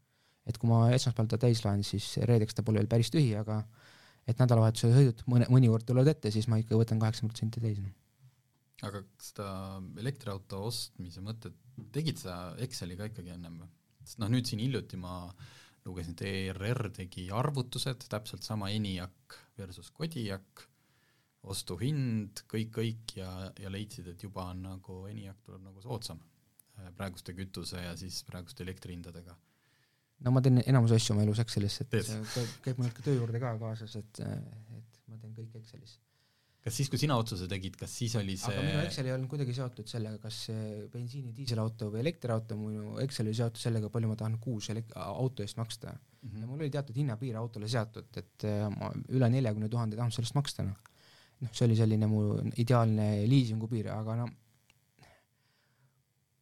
et 0.52 0.60
kui 0.62 0.72
ma 0.72 0.82
esmaspäeval 0.96 1.32
ta 1.34 1.40
täis 1.48 1.64
laen, 1.66 1.86
siis 1.88 2.10
reedeks 2.30 2.58
ta 2.58 2.66
pole 2.68 2.82
veel 2.82 2.92
päris 2.92 3.12
tühi, 3.14 3.34
aga 3.40 3.62
et 4.28 4.40
nädalavahetuse 4.42 4.92
sõidud 4.94 5.24
mõne, 5.32 5.48
mõnikord 5.54 5.88
tulevad 5.88 6.14
ette, 6.14 6.32
siis 6.36 6.50
ma 6.52 6.60
ikka 6.62 6.80
võtan 6.80 7.02
kaheksakümmend 7.02 7.34
protsenti 7.34 7.64
täis. 7.64 7.82
Noh. 7.84 7.96
aga 8.88 9.02
seda 9.24 9.50
elektriauto 10.04 10.62
ostmise 10.68 11.24
mõtet, 11.26 11.56
tegid 11.96 12.20
sa 12.22 12.56
Exceli 12.64 13.00
ka 13.00 13.10
ikkagi 13.10 13.34
ennem 13.36 13.62
või? 13.64 13.72
sest 14.04 14.22
noh, 14.22 14.32
nüüd 14.32 14.48
siin 14.48 14.62
hiljuti 14.64 15.00
ma 15.00 15.20
lugesin, 15.88 16.16
et 16.16 16.24
ERR 16.28 16.92
tegi 16.96 17.28
arvutused, 17.34 18.08
täpselt 18.12 18.46
sama 18.46 18.70
ENIAC 18.76 19.38
versus 19.58 19.90
Kodiaq 19.96 20.68
ostuhind, 21.54 22.44
kõik, 22.52 22.72
kõik 22.78 23.18
ja, 23.20 23.30
ja 23.60 23.72
leidsid, 23.74 24.08
et 24.12 24.24
juba 24.24 24.50
on 24.54 24.64
nagu 24.68 25.04
ENIAC 25.10 25.44
tuleb 25.46 25.68
nagu 25.68 25.84
soodsam 25.84 26.20
äh, 26.22 26.90
praeguste 26.98 27.36
kütuse 27.38 27.84
ja 27.84 27.94
siis 28.00 28.24
praeguste 28.28 28.66
elektrihindadega. 28.66 29.38
no 30.26 30.34
ma 30.34 30.44
teen 30.44 30.62
enamus 30.66 30.96
asju 30.98 31.16
oma 31.16 31.24
elus 31.28 31.44
Excelis, 31.44 31.80
et 31.84 31.94
Teed. 31.94 32.12
käib 32.66 32.82
mul 32.82 32.92
ka 32.96 33.06
töö 33.06 33.22
juurde 33.22 33.42
ka 33.44 33.56
kaasas, 33.62 33.96
et, 34.02 34.22
et 34.26 35.02
ma 35.08 35.22
teen 35.22 35.34
kõik 35.38 35.56
Excelis. 35.62 35.98
kas 36.68 36.76
siis, 36.82 36.90
kui 36.92 37.00
sina 37.00 37.16
otsuse 37.22 37.48
tegid, 37.48 37.78
kas 37.80 37.94
siis 38.02 38.18
oli 38.20 38.36
see 38.40 38.52
aga 38.52 38.66
minu 38.66 38.84
Excel 38.84 39.08
ei 39.08 39.16
olnud 39.16 39.32
kuidagi 39.32 39.56
seotud 39.56 39.88
sellega, 39.88 40.20
kas 40.26 40.42
see 40.50 40.90
bensiini, 40.94 41.32
diiselauto 41.38 41.92
või 41.94 42.04
elektriauto, 42.04 42.60
minu 42.60 42.98
Excel 43.06 43.30
oli 43.30 43.40
seotud 43.40 43.62
sellega, 43.62 43.94
palju 43.94 44.12
ma 44.12 44.20
tahan 44.20 44.36
kuus 44.44 44.72
elek-, 44.74 44.94
auto 45.06 45.46
eest 45.46 45.62
maksta 45.62 45.94
mm. 45.94 46.04
-hmm. 46.28 46.42
ja 46.42 46.52
mul 46.52 46.66
oli 46.66 46.74
teatud 46.74 47.00
hinnapiir 47.00 47.40
autole 47.40 47.72
seatud, 47.72 48.12
et 48.20 48.50
äh, 48.50 48.68
ma 48.76 48.92
üle 49.08 49.32
neljakümne 49.38 49.70
tuhande 49.72 49.96
ei 49.96 50.04
tahtnud 50.04 50.20
sellest 50.20 50.40
maksta, 50.40 50.68
noh. 50.68 50.94
Noh, 51.44 51.54
see 51.54 51.68
oli 51.68 51.78
selline 51.78 52.10
mu 52.10 52.24
ideaalne 52.58 53.26
liisingu 53.30 53.70
piir, 53.72 53.92
aga 53.94 54.18
no 54.22 54.28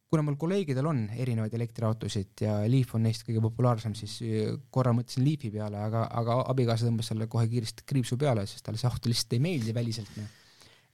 kuna 0.06 0.22
mul 0.22 0.36
kolleegidel 0.38 0.86
on 0.86 1.02
erinevaid 1.18 1.54
elektriautosid 1.58 2.44
ja 2.46 2.56
Leaf 2.70 2.94
on 2.96 3.02
neist 3.04 3.26
kõige 3.26 3.42
populaarsem, 3.42 3.94
siis 3.98 4.14
korra 4.72 4.94
mõtlesin 4.96 5.26
Leafi 5.26 5.50
peale, 5.52 5.80
aga, 5.82 6.06
aga 6.20 6.38
abikaasa 6.52 6.86
tõmbas 6.86 7.10
selle 7.10 7.26
kohe 7.30 7.48
kiiresti 7.50 7.84
kriipsu 7.90 8.18
peale, 8.20 8.46
sest 8.48 8.64
talle 8.64 8.80
see 8.80 8.88
auto 8.88 9.10
lihtsalt 9.10 9.34
ei 9.36 9.42
meeldi 9.48 9.74
väliselt. 9.76 10.12
Noh. 10.16 10.30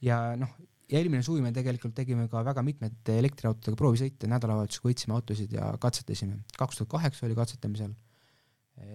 ja 0.03 0.19
noh, 0.39 0.55
ja 0.89 0.99
eelmine 0.99 1.23
suvi 1.25 1.43
me 1.45 1.53
tegelikult 1.55 1.95
tegime 1.97 2.25
ka 2.31 2.41
väga 2.45 2.63
mitmete 2.65 3.19
elektriautodega 3.21 3.79
proovisõite, 3.79 4.29
nädalavahetusel 4.31 4.89
võtsime 4.89 5.15
autosid 5.17 5.53
ja 5.55 5.69
katsetasime. 5.81 6.41
kaks 6.57 6.81
tuhat 6.81 6.91
kaheksa 6.97 7.27
oli 7.29 7.37
katsetamisel 7.37 7.93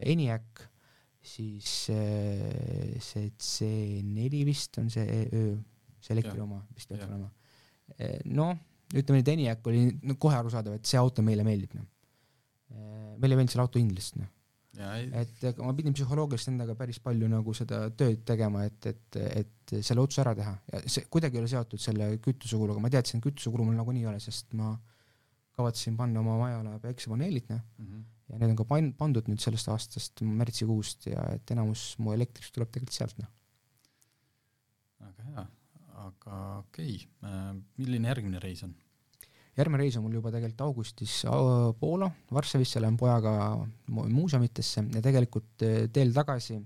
ENIAC, 0.02 0.66
siis 1.28 1.72
äh, 1.92 2.96
see 3.04 3.32
C4 3.36 4.44
vist 4.48 4.80
on 4.80 4.88
see 4.92 5.20
öö, 5.28 5.52
see 6.00 6.16
elektri 6.16 6.40
oma 6.40 6.62
vist 6.74 6.88
peaks 6.90 7.06
olema. 7.06 7.30
Äh, 7.98 8.18
noh 8.32 8.56
ütleme 8.96 9.20
et 9.20 9.30
ENIAC 9.34 9.68
oli 9.68 9.84
no, 10.00 10.16
kohe 10.20 10.36
arusaadav, 10.38 10.78
et 10.78 10.88
see 10.88 10.98
auto 11.00 11.24
meile 11.24 11.44
meeldib, 11.46 11.76
noh. 11.76 11.86
meile 13.20 13.34
ei 13.34 13.40
meeldinud 13.40 13.52
selle 13.52 13.66
auto 13.66 13.80
hind 13.80 13.94
lihtsalt, 13.96 14.22
noh. 14.22 14.30
et 15.20 15.60
ma 15.60 15.74
pidin 15.76 15.96
psühholoogiliselt 15.96 16.54
endaga 16.54 16.76
päris 16.78 17.00
palju 17.04 17.28
nagu 17.30 17.54
seda 17.56 17.82
tööd 17.98 18.22
tegema, 18.28 18.64
et, 18.68 18.88
et, 18.88 19.18
et 19.42 19.74
selle 19.84 20.04
otsuse 20.04 20.22
ära 20.24 20.36
teha 20.38 20.54
ja 20.72 20.82
see 20.86 21.08
kuidagi 21.10 21.38
ei 21.38 21.44
ole 21.44 21.50
seotud 21.52 21.82
selle 21.82 22.10
kütusekuluga, 22.24 22.80
ma 22.84 22.92
teadsin, 22.92 23.20
et 23.20 23.28
kütusekulu 23.28 23.66
mul 23.68 23.76
nagunii 23.80 24.06
ei 24.06 24.12
ole, 24.12 24.22
sest 24.24 24.54
ma 24.58 24.72
kavatsesin 25.58 25.98
panna 25.98 26.22
oma 26.22 26.38
majale 26.40 26.78
päikesepaneelid, 26.84 27.50
noh 27.52 27.60
mm 27.60 27.90
-hmm. 27.90 28.06
Ja 28.28 28.40
need 28.40 28.52
on 28.52 28.58
ka 28.60 28.68
pan-, 28.68 28.92
pandud 28.98 29.28
nüüd 29.30 29.42
sellest 29.42 29.70
aastast 29.72 30.24
märtsikuust 30.24 31.10
ja 31.10 31.24
et 31.36 31.54
enamus 31.54 31.90
mu 32.02 32.14
elektrist 32.16 32.54
tuleb 32.56 32.72
tegelikult 32.72 32.98
sealt, 32.98 33.22
noh. 33.22 33.30
väga 35.04 35.30
hea 35.30 35.48
aga 36.06 36.40
okei 36.62 36.94
okay., 36.98 37.60
milline 37.80 38.10
järgmine 38.12 38.40
reis 38.42 38.62
on? 38.66 38.74
järgmine 39.58 39.82
reis 39.82 39.98
on 39.98 40.04
mul 40.06 40.18
juba 40.18 40.32
tegelikult 40.34 40.66
augustis 40.68 41.20
Poola, 41.80 42.10
Varssavisse 42.34 42.82
lähen 42.82 42.98
pojaga 43.00 43.32
muuseumitesse 43.90 44.84
ja 44.94 45.04
tegelikult 45.04 45.64
äh, 45.66 45.78
teel 45.94 46.12
tagasi, 46.14 46.58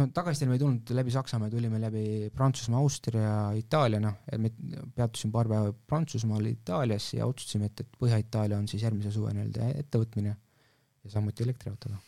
no 0.00 0.08
tagasi 0.14 0.42
teel 0.42 0.50
me 0.50 0.58
ei 0.58 0.64
tulnud 0.64 0.94
läbi 0.98 1.14
Saksamaa, 1.14 1.50
tulime 1.52 1.78
läbi 1.82 2.06
Prantsusmaa, 2.34 2.82
Austria, 2.82 3.36
Itaalia, 3.58 4.02
noh, 4.02 4.18
me 4.42 4.50
peatusime 4.96 5.34
paar 5.36 5.52
päeva 5.52 5.70
Prantsusmaal, 5.92 6.50
Itaalias 6.50 7.12
ja 7.14 7.28
otsustasime, 7.30 7.70
et, 7.70 7.84
et 7.84 8.00
Põhja-Itaalia 8.00 8.58
on 8.58 8.66
siis 8.70 8.82
järgmise 8.82 9.14
suve 9.14 9.36
nii-öelda 9.36 9.70
ettevõtmine 9.84 10.34
ja 11.06 11.14
samuti 11.14 11.46
elektriautoga 11.46 11.98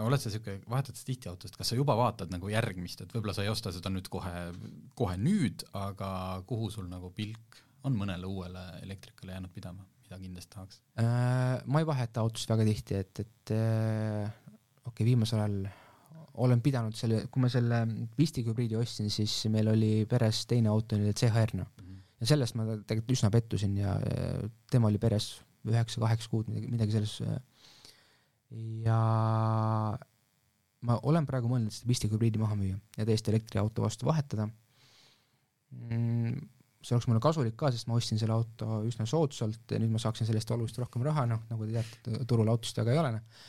aga 0.00 0.08
oled 0.08 0.22
sa 0.22 0.30
niisugune, 0.30 0.62
vahetad 0.70 0.98
sa 0.98 1.06
tihti 1.06 1.30
autost, 1.30 1.56
kas 1.58 1.72
sa 1.72 1.78
juba 1.78 1.96
vaatad 1.98 2.32
nagu 2.32 2.50
järgmist, 2.50 3.02
et 3.04 3.12
võib-olla 3.14 3.34
sa 3.36 3.44
ei 3.44 3.52
osta 3.52 3.72
seda 3.74 3.92
nüüd 3.92 4.08
kohe, 4.12 4.34
kohe 4.98 5.16
nüüd, 5.20 5.64
aga 5.76 6.10
kuhu 6.48 6.70
sul 6.72 6.88
nagu 6.90 7.12
pilk 7.16 7.60
on 7.86 7.96
mõnele 7.96 8.28
uuele 8.28 8.62
elektrikale 8.84 9.36
jäänud 9.36 9.52
pidama, 9.54 9.84
mida 10.04 10.20
kindlasti 10.20 10.56
tahaks 10.56 10.80
äh,? 11.00 11.60
Ma 11.66 11.82
ei 11.82 11.88
vaheta 11.88 12.24
autost 12.24 12.50
väga 12.52 12.66
tihti, 12.68 13.00
et, 13.00 13.22
et 13.24 13.54
äh, 13.56 14.32
okei 14.84 14.92
okay,, 14.92 15.08
viimasel 15.12 15.42
ajal 15.42 15.60
olen 16.40 16.62
pidanud 16.64 16.96
selle, 16.96 17.24
kui 17.32 17.42
ma 17.42 17.50
selle 17.52 17.82
Visti 18.16 18.44
hübriidi 18.46 18.78
ostsin, 18.78 19.10
siis 19.12 19.34
meil 19.52 19.68
oli 19.72 20.06
peres 20.08 20.44
teine 20.48 20.70
auto, 20.72 20.96
oli 20.96 21.12
CHR 21.12 21.56
noh 21.58 21.68
mm 21.68 21.86
-hmm. 21.86 22.02
ja 22.22 22.32
sellest 22.32 22.56
ma 22.56 22.66
tegelikult 22.78 23.16
üsna 23.18 23.30
pettusin 23.34 23.76
ja 23.76 23.96
äh, 23.98 24.50
tema 24.70 24.88
oli 24.88 24.98
peres 24.98 25.40
üheksa-kaheksa 25.68 26.30
kuud, 26.30 26.48
midagi, 26.48 26.70
midagi 26.72 26.92
selles 26.96 27.20
äh, 27.20 27.36
ja 28.84 29.00
ma 30.86 30.96
olen 31.06 31.26
praegu 31.28 31.50
mõelnud 31.50 31.74
seda 31.74 31.90
Visti 31.90 32.08
hübriidi 32.10 32.40
maha 32.40 32.56
müüa 32.58 32.78
ja 32.96 33.06
täiesti 33.06 33.32
elektriauto 33.32 33.84
vastu 33.84 34.08
vahetada 34.08 34.48
mm,. 35.70 36.40
see 36.80 36.96
oleks 36.96 37.08
mulle 37.10 37.22
kasulik 37.22 37.56
ka, 37.60 37.70
sest 37.74 37.88
ma 37.90 37.98
ostsin 37.98 38.20
selle 38.20 38.34
auto 38.34 38.80
üsna 38.88 39.06
soodsalt 39.08 39.74
ja 39.74 39.80
nüüd 39.82 39.92
ma 39.92 40.02
saaksin 40.02 40.28
selle 40.28 40.40
eest 40.40 40.50
oluliselt 40.54 40.82
rohkem 40.86 41.04
raha, 41.06 41.26
noh, 41.28 41.42
nagu 41.50 41.68
te 41.68 41.76
teate, 41.76 42.22
turul 42.28 42.48
autost 42.48 42.80
väga 42.80 42.94
ei 42.94 43.02
ole, 43.02 43.12
noh. 43.18 43.44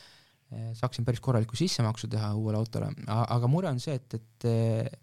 saaksin 0.77 1.07
päris 1.07 1.23
korraliku 1.23 1.55
sissemaksu 1.55 2.11
teha 2.11 2.33
uuele 2.35 2.59
autole, 2.59 2.91
aga 3.07 3.49
mure 3.51 3.71
on 3.71 3.79
see, 3.79 3.95
et, 3.95 4.19
et 4.19 4.99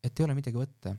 et 0.00 0.20
ei 0.20 0.24
ole 0.26 0.34
midagi 0.34 0.56
võtta. 0.56 0.96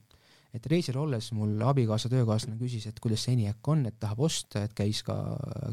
et 0.56 0.66
reisil 0.68 0.98
olles 1.00 1.32
mul 1.36 1.62
abikaasa 1.64 2.10
töökaaslane 2.12 2.58
küsis, 2.60 2.88
et 2.88 3.00
kuidas 3.00 3.24
see 3.24 3.36
ENIAC 3.38 3.68
on, 3.72 3.86
et 3.88 4.00
tahab 4.00 4.20
osta, 4.28 4.64
et 4.64 4.74
käis 4.76 5.00
ka 5.04 5.16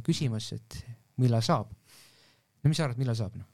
küsimas, 0.06 0.52
et 0.54 0.76
millal 1.18 1.42
saab 1.42 1.77
no 2.62 2.72
mis 2.72 2.80
sa 2.80 2.88
arvad, 2.88 3.00
millal 3.00 3.16
saab 3.18 3.38
noh? 3.38 3.48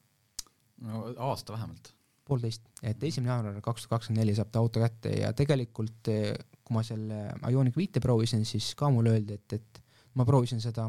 no 0.84 1.04
aasta 1.30 1.54
vähemalt. 1.54 1.92
poolteist, 2.24 2.68
et 2.82 3.02
esimene 3.04 3.32
jaanuar 3.32 3.60
kaks 3.64 3.84
tuhat 3.84 3.98
kakskümmend 3.98 4.22
neli 4.22 4.36
saab 4.36 4.52
ta 4.52 4.62
auto 4.64 4.80
kätte 4.80 5.12
ja 5.20 5.32
tegelikult 5.36 6.08
eh, 6.12 6.32
kui 6.64 6.76
ma 6.76 6.82
selle 6.86 7.26
Ioniq 7.50 7.76
viite 7.76 8.00
proovisin, 8.00 8.46
siis 8.48 8.72
ka 8.78 8.88
mulle 8.92 9.12
öeldi, 9.12 9.36
et, 9.36 9.58
et 9.58 9.82
ma 10.16 10.24
proovisin 10.24 10.62
seda 10.64 10.88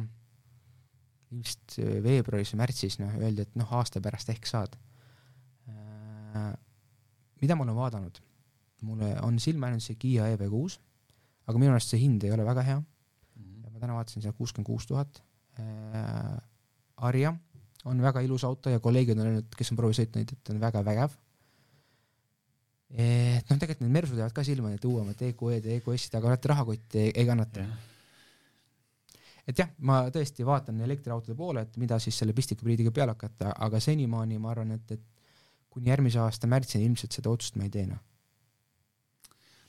vist 1.36 1.78
eh, 1.82 2.00
veebruaris 2.04 2.54
või 2.54 2.62
märtsis, 2.64 3.00
noh, 3.02 3.18
öeldi, 3.20 3.46
et 3.46 3.60
noh, 3.60 3.74
aasta 3.76 4.02
pärast 4.04 4.32
ehk 4.32 4.48
saad. 4.48 4.78
Äh, 5.68 6.54
mida 7.42 7.58
ma 7.58 7.68
olen 7.68 7.78
vaadanud? 7.82 8.24
mulle 8.86 9.08
on 9.26 9.40
silma 9.42 9.72
jäänud 9.72 9.82
see 9.82 9.96
Kiia 9.98 10.28
EV6, 10.36 10.76
aga 11.50 11.58
minu 11.58 11.72
arust 11.74 11.90
see 11.90 11.98
hind 11.98 12.22
ei 12.24 12.30
ole 12.36 12.44
väga 12.46 12.62
hea. 12.62 12.76
-hmm. 12.78 13.72
ma 13.72 13.80
täna 13.80 13.96
vaatasin 13.96 14.22
seal 14.22 14.36
kuuskümmend 14.38 14.68
kuus 14.68 14.86
tuhat. 14.86 15.24
Äh, 15.60 16.38
Arja 16.98 17.34
on 17.86 18.02
väga 18.02 18.24
ilus 18.26 18.44
auto 18.48 18.74
ja 18.74 18.82
kolleegid 18.84 19.20
on 19.20 19.28
öelnud, 19.30 19.56
kes 19.58 19.72
on 19.72 19.80
proovisõitnud, 19.80 20.32
et 20.36 20.54
on 20.54 20.62
väga 20.62 20.84
vägev. 20.86 21.18
et 22.96 23.50
noh, 23.50 23.60
tegelikult 23.60 23.84
need 23.84 23.94
Mersud 23.94 24.22
jäävad 24.22 24.36
ka 24.36 24.44
silma, 24.46 24.72
need 24.72 24.86
uuemad 24.88 25.22
EQE-d 25.28 25.70
ja 25.70 25.80
EQS-id, 25.80 26.16
aga 26.18 26.32
alati 26.32 26.52
rahakott 26.54 26.98
ei, 27.02 27.12
ei 27.12 27.26
kannata. 27.28 27.66
et 29.46 29.60
jah, 29.60 29.70
ma 29.78 30.06
tõesti 30.14 30.46
vaatan 30.48 30.82
elektriautode 30.82 31.38
poole, 31.38 31.66
et 31.68 31.78
mida 31.78 32.00
siis 32.00 32.18
selle 32.18 32.34
pistikupriidiga 32.34 32.92
peale 32.92 33.18
hakata, 33.18 33.54
aga 33.68 33.80
senimaani 33.80 34.40
ma 34.40 34.54
arvan, 34.54 34.72
et, 34.80 34.92
et 34.92 35.06
kuni 35.70 35.92
järgmise 35.92 36.22
aasta 36.24 36.48
märtsini 36.48 36.88
ilmselt 36.88 37.18
seda 37.18 37.30
otsust 37.30 37.60
ma 37.60 37.68
ei 37.68 37.74
tee, 37.74 37.86
noh 37.90 38.15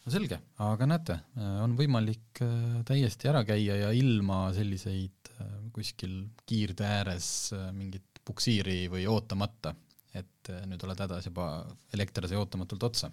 no 0.06 0.12
selge, 0.14 0.38
aga 0.62 0.86
näete, 0.86 1.16
on 1.64 1.74
võimalik 1.78 2.40
äh, 2.44 2.78
täiesti 2.86 3.30
ära 3.30 3.42
käia 3.46 3.80
ja 3.80 3.90
ilma 3.94 4.46
selliseid 4.54 5.32
äh, 5.34 5.50
kuskil 5.74 6.20
kiirtee 6.46 6.92
ääres 7.00 7.28
äh, 7.56 7.72
mingit 7.74 8.22
puksiiri 8.26 8.86
või 8.90 9.04
ootamata, 9.10 9.74
et 10.14 10.50
nüüd 10.66 10.82
oled 10.86 11.02
hädas 11.02 11.26
juba 11.28 11.48
elekter 11.94 12.26
sai 12.26 12.38
ootamatult 12.38 12.86
otsa. 12.88 13.10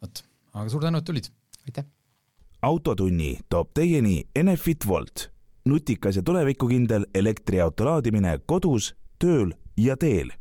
vot, 0.00 0.22
aga 0.52 0.68
suur 0.72 0.84
tänu, 0.84 1.00
et 1.00 1.08
tulid! 1.08 1.28
aitäh! 1.64 1.88
autotunni 2.64 3.38
toob 3.48 3.72
teieni 3.76 4.22
Enefit 4.36 4.86
Volt, 4.88 5.28
nutikas 5.68 6.20
ja 6.20 6.22
tulevikukindel 6.24 7.08
elektriauto 7.14 7.88
laadimine 7.88 8.38
kodus, 8.46 8.92
tööl 9.20 9.52
ja 9.76 9.96
teel 10.00 10.32